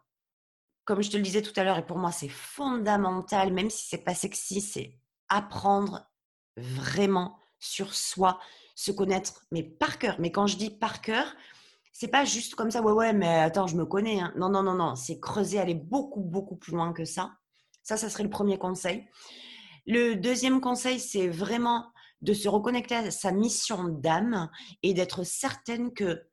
comme 0.86 1.02
je 1.02 1.10
te 1.10 1.18
le 1.18 1.24
disais 1.24 1.42
tout 1.42 1.58
à 1.60 1.64
l'heure, 1.64 1.78
et 1.78 1.86
pour 1.86 1.98
moi 1.98 2.12
c'est 2.12 2.30
fondamental, 2.30 3.52
même 3.54 3.70
si 3.70 3.88
c'est 3.88 4.04
pas 4.04 4.16
sexy, 4.16 4.62
c'est 4.62 4.98
apprendre 5.30 6.06
vraiment 6.58 7.38
sur 7.60 7.94
soi, 7.94 8.40
se 8.76 8.92
connaître, 8.92 9.46
mais 9.52 9.64
par 9.64 10.00
cœur. 10.00 10.16
Mais 10.20 10.32
quand 10.32 10.48
je 10.48 10.58
dis 10.58 10.70
par 10.70 11.02
cœur, 11.02 11.36
c'est 11.92 12.08
pas 12.08 12.26
juste 12.26 12.56
comme 12.56 12.72
ça, 12.72 12.82
ouais, 12.82 12.92
ouais, 12.92 13.14
mais 13.14 13.40
attends, 13.40 13.68
je 13.68 13.76
me 13.76 13.86
connais. 13.86 14.20
Hein. 14.20 14.34
Non, 14.38 14.50
non, 14.50 14.64
non, 14.64 14.76
non, 14.76 14.96
c'est 14.96 15.20
creuser, 15.20 15.60
aller 15.60 15.76
beaucoup, 15.76 16.22
beaucoup 16.22 16.56
plus 16.56 16.74
loin 16.74 16.94
que 16.94 17.06
ça. 17.06 17.34
Ça, 17.84 17.98
ça 17.98 18.10
serait 18.10 18.24
le 18.24 18.30
premier 18.30 18.58
conseil. 18.58 19.08
Le 19.88 20.16
deuxième 20.16 20.62
conseil, 20.62 21.00
c'est 21.00 21.28
vraiment 21.28 21.92
de 22.22 22.34
se 22.34 22.48
reconnecter 22.48 22.96
à 22.96 23.12
sa 23.12 23.32
mission 23.32 23.86
d'âme 23.86 24.50
et 24.84 24.94
d'être 24.94 25.24
certaine 25.24 25.94
que 25.94 26.28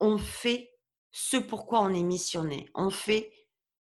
on 0.00 0.18
fait 0.18 0.70
ce 1.12 1.36
pourquoi 1.36 1.80
on 1.80 1.94
est 1.94 2.02
missionné. 2.02 2.68
On 2.74 2.90
fait, 2.90 3.30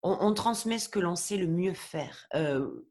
on, 0.01 0.33
transmet 0.33 0.79
ce 0.79 0.89
que 0.89 0.99
l'on 0.99 1.15
sait 1.15 1.37
le 1.37 1.47
mieux 1.47 1.73
faire. 1.73 2.27
Euh, 2.35 2.85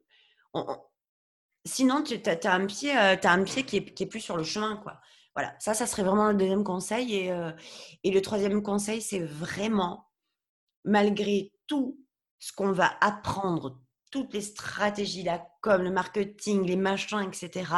sinon, 1.64 2.02
tu 2.02 2.20
as, 2.26 2.54
un 2.54 2.66
pied, 2.66 2.96
euh, 2.96 3.16
un 3.22 3.44
pied 3.44 3.64
qui 3.64 3.76
est, 3.76 4.06
plus 4.06 4.20
sur 4.20 4.36
le 4.36 4.44
chemin, 4.44 4.76
quoi. 4.78 5.00
Voilà, 5.34 5.54
ça, 5.58 5.74
ça 5.74 5.86
serait 5.86 6.02
vraiment 6.02 6.28
le 6.28 6.34
deuxième 6.34 6.64
conseil. 6.64 7.14
Et, 7.14 7.32
euh, 7.32 7.52
et 8.04 8.10
le 8.10 8.20
troisième 8.22 8.62
conseil, 8.62 9.00
c'est 9.00 9.20
vraiment, 9.20 10.08
malgré 10.84 11.52
tout 11.66 11.98
ce 12.38 12.52
qu'on 12.52 12.72
va 12.72 12.92
apprendre, 13.00 13.80
toutes 14.10 14.34
les 14.34 14.42
stratégies, 14.42 15.22
la 15.22 15.46
com, 15.62 15.82
le 15.82 15.90
marketing, 15.90 16.64
les 16.64 16.76
machins, 16.76 17.20
etc., 17.20 17.70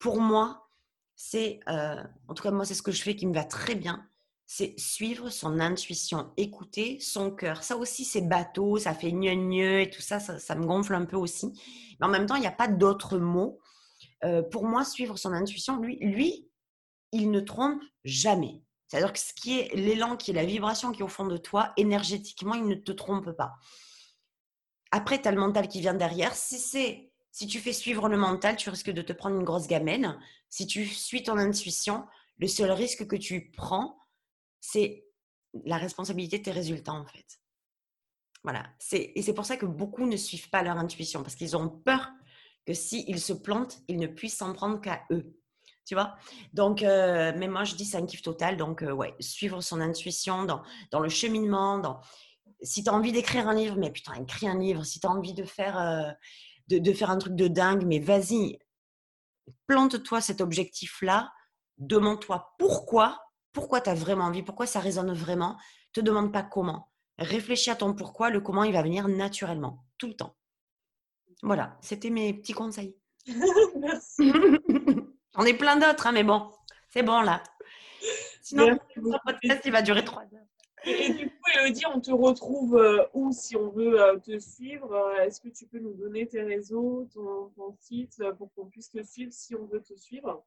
pour 0.00 0.20
moi, 0.20 0.68
c'est, 1.14 1.60
en 1.66 2.34
tout 2.34 2.42
cas, 2.42 2.50
moi, 2.50 2.64
c'est 2.64 2.74
ce 2.74 2.82
que 2.82 2.92
je 2.92 3.02
fais 3.02 3.16
qui 3.16 3.26
me 3.26 3.34
va 3.34 3.44
très 3.44 3.74
bien 3.74 4.08
c'est 4.50 4.74
suivre 4.80 5.28
son 5.28 5.60
intuition, 5.60 6.32
écouter 6.38 6.98
son 7.00 7.30
cœur. 7.30 7.62
Ça 7.62 7.76
aussi, 7.76 8.06
c'est 8.06 8.22
bateau, 8.22 8.78
ça 8.78 8.94
fait 8.94 9.12
gneu 9.12 9.82
et 9.82 9.90
tout 9.90 10.00
ça, 10.00 10.18
ça, 10.20 10.54
me 10.54 10.64
gonfle 10.64 10.94
un 10.94 11.04
peu 11.04 11.18
aussi. 11.18 11.52
Mais 12.00 12.06
en 12.06 12.08
même 12.08 12.24
temps, 12.24 12.34
il 12.34 12.40
n'y 12.40 12.46
a 12.46 12.50
pas 12.50 12.66
d'autres 12.66 13.18
mots. 13.18 13.58
Euh, 14.24 14.42
pour 14.42 14.64
moi, 14.64 14.86
suivre 14.86 15.18
son 15.18 15.34
intuition, 15.34 15.76
lui, 15.76 15.98
lui, 16.00 16.47
il 17.12 17.30
ne 17.30 17.40
trompe 17.40 17.82
jamais. 18.04 18.62
C'est-à-dire 18.86 19.12
que 19.12 19.18
ce 19.18 19.34
qui 19.34 19.58
est 19.58 19.74
l'élan, 19.74 20.16
qui 20.16 20.30
est 20.30 20.34
la 20.34 20.44
vibration 20.44 20.92
qui 20.92 21.00
est 21.00 21.04
au 21.04 21.08
fond 21.08 21.26
de 21.26 21.36
toi, 21.36 21.72
énergétiquement, 21.76 22.54
il 22.54 22.66
ne 22.66 22.74
te 22.74 22.92
trompe 22.92 23.32
pas. 23.32 23.54
Après, 24.90 25.20
tu 25.20 25.28
as 25.28 25.32
le 25.32 25.40
mental 25.40 25.68
qui 25.68 25.80
vient 25.80 25.94
derrière. 25.94 26.34
Si 26.34 26.58
si 26.58 27.46
tu 27.46 27.60
fais 27.60 27.72
suivre 27.72 28.08
le 28.08 28.16
mental, 28.16 28.56
tu 28.56 28.70
risques 28.70 28.90
de 28.90 29.02
te 29.02 29.12
prendre 29.12 29.36
une 29.36 29.44
grosse 29.44 29.68
gamelle. 29.68 30.18
Si 30.48 30.66
tu 30.66 30.86
suis 30.86 31.22
ton 31.22 31.36
intuition, 31.36 32.06
le 32.38 32.48
seul 32.48 32.70
risque 32.70 33.06
que 33.06 33.16
tu 33.16 33.50
prends, 33.50 33.98
c'est 34.60 35.04
la 35.64 35.76
responsabilité 35.76 36.38
de 36.38 36.44
tes 36.44 36.50
résultats 36.50 36.94
en 36.94 37.06
fait. 37.06 37.38
Voilà. 38.42 38.66
Et 38.92 39.22
c'est 39.22 39.34
pour 39.34 39.44
ça 39.44 39.56
que 39.56 39.66
beaucoup 39.66 40.06
ne 40.06 40.16
suivent 40.16 40.50
pas 40.50 40.62
leur 40.62 40.78
intuition 40.78 41.22
parce 41.22 41.34
qu'ils 41.34 41.56
ont 41.56 41.68
peur 41.68 42.08
que 42.66 42.74
s'ils 42.74 43.20
se 43.20 43.32
plantent, 43.32 43.82
ils 43.88 43.98
ne 43.98 44.06
puissent 44.06 44.38
s'en 44.38 44.52
prendre 44.52 44.80
qu'à 44.80 45.04
eux. 45.10 45.37
Tu 45.88 45.94
vois 45.94 46.16
Donc, 46.52 46.82
euh, 46.82 47.32
mais 47.36 47.48
moi, 47.48 47.64
je 47.64 47.74
dis 47.74 47.86
c'est 47.86 47.96
un 47.96 48.04
kiff 48.04 48.20
total. 48.20 48.58
Donc, 48.58 48.82
euh, 48.82 48.92
ouais, 48.92 49.14
suivre 49.20 49.62
son 49.62 49.80
intuition 49.80 50.44
dans, 50.44 50.62
dans 50.90 51.00
le 51.00 51.08
cheminement. 51.08 52.00
Si 52.60 52.84
tu 52.84 52.90
as 52.90 52.92
envie 52.92 53.12
d'écrire 53.12 53.48
un 53.48 53.54
livre, 53.54 53.76
mais 53.78 53.90
putain, 53.90 54.12
écris 54.14 54.48
un 54.48 54.58
livre. 54.58 54.84
Si 54.84 55.00
tu 55.00 55.06
as 55.06 55.10
envie 55.10 55.32
de 55.32 55.44
faire, 55.44 55.78
euh, 55.78 56.10
de, 56.68 56.76
de, 56.78 56.92
faire 56.92 57.10
un 57.10 57.16
truc 57.16 57.34
de 57.34 57.48
dingue, 57.48 57.84
mais 57.86 58.00
vas-y, 58.00 58.58
plante-toi 59.66 60.20
cet 60.20 60.42
objectif-là. 60.42 61.32
Demande-toi 61.78 62.54
pourquoi 62.58 63.18
pourquoi 63.52 63.80
tu 63.80 63.90
as 63.90 63.94
vraiment 63.94 64.26
envie, 64.26 64.42
pourquoi 64.42 64.66
ça 64.66 64.78
résonne 64.78 65.12
vraiment. 65.12 65.56
Te 65.92 66.00
demande 66.00 66.32
pas 66.32 66.42
comment. 66.44 66.92
Réfléchis 67.18 67.70
à 67.70 67.76
ton 67.76 67.94
pourquoi, 67.94 68.30
le 68.30 68.40
comment 68.40 68.62
il 68.62 68.72
va 68.72 68.82
venir 68.82 69.08
naturellement, 69.08 69.84
tout 69.98 70.06
le 70.06 70.14
temps. 70.14 70.36
Voilà, 71.42 71.76
c'était 71.80 72.10
mes 72.10 72.32
petits 72.34 72.52
conseils. 72.52 72.96
Merci. 73.80 74.32
J'en 75.38 75.44
ai 75.44 75.54
plein 75.54 75.76
d'autres, 75.76 76.08
hein, 76.08 76.12
mais 76.12 76.24
bon, 76.24 76.50
c'est 76.90 77.04
bon 77.04 77.20
là. 77.20 77.42
Sinon, 78.42 78.76
le 78.96 79.24
podcast, 79.24 79.62
il 79.64 79.70
va 79.70 79.82
durer 79.82 80.04
trois 80.04 80.22
heures. 80.22 80.46
Et, 80.84 81.12
du 81.12 81.26
coup, 81.26 81.36
Elodie, 81.54 81.86
on 81.94 82.00
te 82.00 82.10
retrouve 82.10 82.76
euh, 82.76 83.04
où 83.14 83.30
si 83.32 83.56
on 83.56 83.70
veut 83.70 84.00
euh, 84.00 84.18
te 84.18 84.38
suivre? 84.38 84.92
Euh, 84.92 85.24
Est-ce 85.24 85.40
que 85.40 85.48
tu 85.48 85.66
peux 85.66 85.78
nous 85.78 85.94
donner 85.94 86.26
tes 86.26 86.42
réseaux, 86.42 87.08
ton 87.14 87.76
site, 87.80 88.20
pour 88.36 88.52
qu'on 88.54 88.66
puisse 88.66 88.90
te 88.90 89.02
suivre 89.04 89.32
si 89.32 89.54
on 89.54 89.66
veut 89.66 89.82
te 89.82 89.94
suivre? 89.96 90.44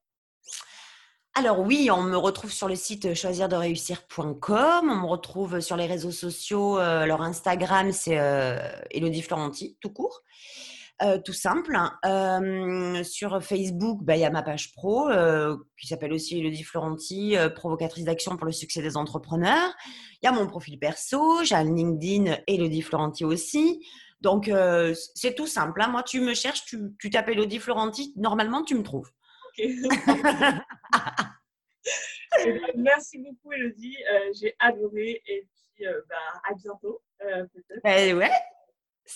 Alors 1.35 1.59
oui, 1.59 1.89
on 1.89 2.01
me 2.01 2.17
retrouve 2.17 2.51
sur 2.51 2.67
le 2.67 2.75
site 2.75 3.13
choisirdereussir.com, 3.13 4.91
on 4.91 4.95
me 4.95 5.07
retrouve 5.07 5.61
sur 5.61 5.77
les 5.77 5.85
réseaux 5.85 6.11
sociaux, 6.11 6.75
alors 6.75 7.21
Instagram 7.21 7.93
c'est 7.93 8.19
Elodie 8.89 9.21
Florenti, 9.21 9.77
tout 9.79 9.91
court, 9.91 10.23
euh, 11.03 11.17
tout 11.19 11.33
simple. 11.33 11.75
Hein. 11.75 13.03
sur 13.03 13.43
Facebook, 13.43 13.99
bah, 14.03 14.15
il 14.15 14.21
y 14.21 14.25
a 14.25 14.29
ma 14.29 14.43
page 14.43 14.71
pro 14.73 15.09
qui 15.77 15.87
s'appelle 15.87 16.13
aussi 16.13 16.39
Elodie 16.39 16.63
Florenti, 16.63 17.35
provocatrice 17.55 18.05
d'action 18.05 18.37
pour 18.37 18.45
le 18.45 18.51
succès 18.51 18.81
des 18.81 18.97
entrepreneurs. 18.97 19.73
Il 20.21 20.25
y 20.25 20.29
a 20.29 20.31
mon 20.31 20.47
profil 20.47 20.77
perso, 20.79 21.43
j'ai 21.43 21.55
un 21.55 21.63
LinkedIn 21.63 22.37
Elodie 22.47 22.81
Florenti 22.81 23.25
aussi. 23.25 23.85
Donc 24.21 24.51
c'est 25.15 25.35
tout 25.35 25.47
simple. 25.47 25.81
Hein. 25.81 25.89
Moi, 25.89 26.03
tu 26.03 26.21
me 26.21 26.33
cherches, 26.33 26.65
tu, 26.65 26.79
tu 26.99 27.09
t'appelles 27.09 27.37
Elodie 27.39 27.59
Florenti, 27.59 28.13
normalement 28.15 28.63
tu 28.63 28.75
me 28.75 28.83
trouves. 28.83 29.11
Eh 32.39 32.53
ben, 32.53 32.71
merci 32.75 33.17
beaucoup, 33.17 33.51
Elodie. 33.51 33.97
Euh, 34.11 34.31
j'ai 34.39 34.55
adoré 34.59 35.21
et 35.25 35.47
puis 35.75 35.87
euh, 35.87 36.01
bah, 36.07 36.15
à 36.49 36.53
bientôt. 36.53 37.01
Euh, 37.21 37.45
ben 37.83 38.17
ouais. 38.17 38.31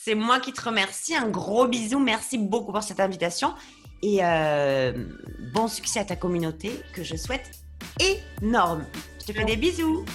C'est 0.04 0.16
moi 0.16 0.40
qui 0.40 0.54
te 0.54 0.62
remercie. 0.62 1.16
Un 1.16 1.30
gros 1.30 1.68
bisou. 1.68 2.00
Merci 2.00 2.38
beaucoup 2.38 2.72
pour 2.72 2.84
cette 2.84 3.00
invitation. 3.00 3.54
Et 4.04 4.20
bon 5.54 5.68
succès 5.68 6.00
à 6.00 6.06
ta 6.06 6.16
communauté 6.16 6.72
que 6.94 7.04
je 7.04 7.16
souhaite 7.16 7.52
énorme. 8.42 8.86
Je 9.20 9.26
te 9.26 9.32
fais 9.34 9.46
des 9.46 9.56
bisous. 9.56 10.06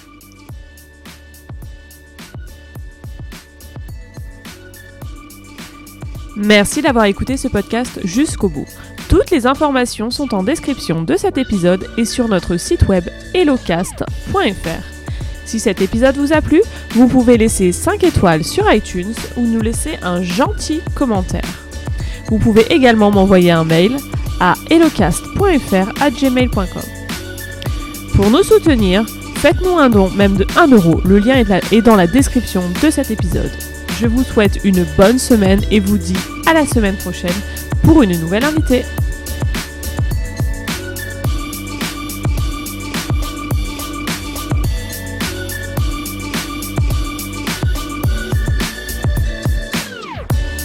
Merci 6.37 6.81
d'avoir 6.83 7.07
écouté 7.07 7.37
ce 7.37 7.49
podcast 7.49 8.01
jusqu'au 8.05 8.49
bout. 8.49 8.68
Toutes 9.09 9.31
les 9.31 9.47
informations 9.47 10.11
sont 10.11 10.33
en 10.33 10.45
description 10.45 11.03
de 11.03 11.16
cet 11.16 11.37
épisode 11.37 11.91
et 11.99 12.05
sur 12.05 12.28
notre 12.28 12.57
site 12.57 12.87
web 12.89 13.09
hellocast.fr. 13.35 14.99
Si 15.51 15.59
cet 15.59 15.82
épisode 15.82 16.16
vous 16.16 16.32
a 16.32 16.42
plu, 16.42 16.62
vous 16.94 17.09
pouvez 17.09 17.36
laisser 17.36 17.72
5 17.72 18.05
étoiles 18.05 18.44
sur 18.44 18.72
iTunes 18.72 19.12
ou 19.36 19.40
nous 19.40 19.61
laisser 19.61 19.98
un 20.01 20.22
gentil 20.22 20.80
commentaire. 20.94 21.42
Vous 22.28 22.38
pouvez 22.38 22.72
également 22.72 23.11
m'envoyer 23.11 23.51
un 23.51 23.64
mail 23.64 23.96
à 24.38 24.55
gmail.com 24.70 25.57
Pour 28.14 28.30
nous 28.30 28.44
soutenir, 28.44 29.05
faites-nous 29.38 29.76
un 29.76 29.90
don, 29.90 30.09
même 30.11 30.36
de 30.36 30.46
1 30.57 30.68
euro. 30.68 31.01
Le 31.05 31.18
lien 31.18 31.34
est 31.34 31.82
dans 31.82 31.96
la 31.96 32.07
description 32.07 32.62
de 32.80 32.88
cet 32.88 33.11
épisode. 33.11 33.51
Je 34.01 34.07
vous 34.07 34.22
souhaite 34.22 34.61
une 34.62 34.86
bonne 34.96 35.18
semaine 35.18 35.62
et 35.72 35.80
vous 35.80 35.98
dis 35.98 36.14
à 36.46 36.55
la 36.55 36.64
semaine 36.64 36.96
prochaine 36.96 37.34
pour 37.82 38.05
une 38.05 38.20
nouvelle 38.20 38.44
invitée. 38.44 38.84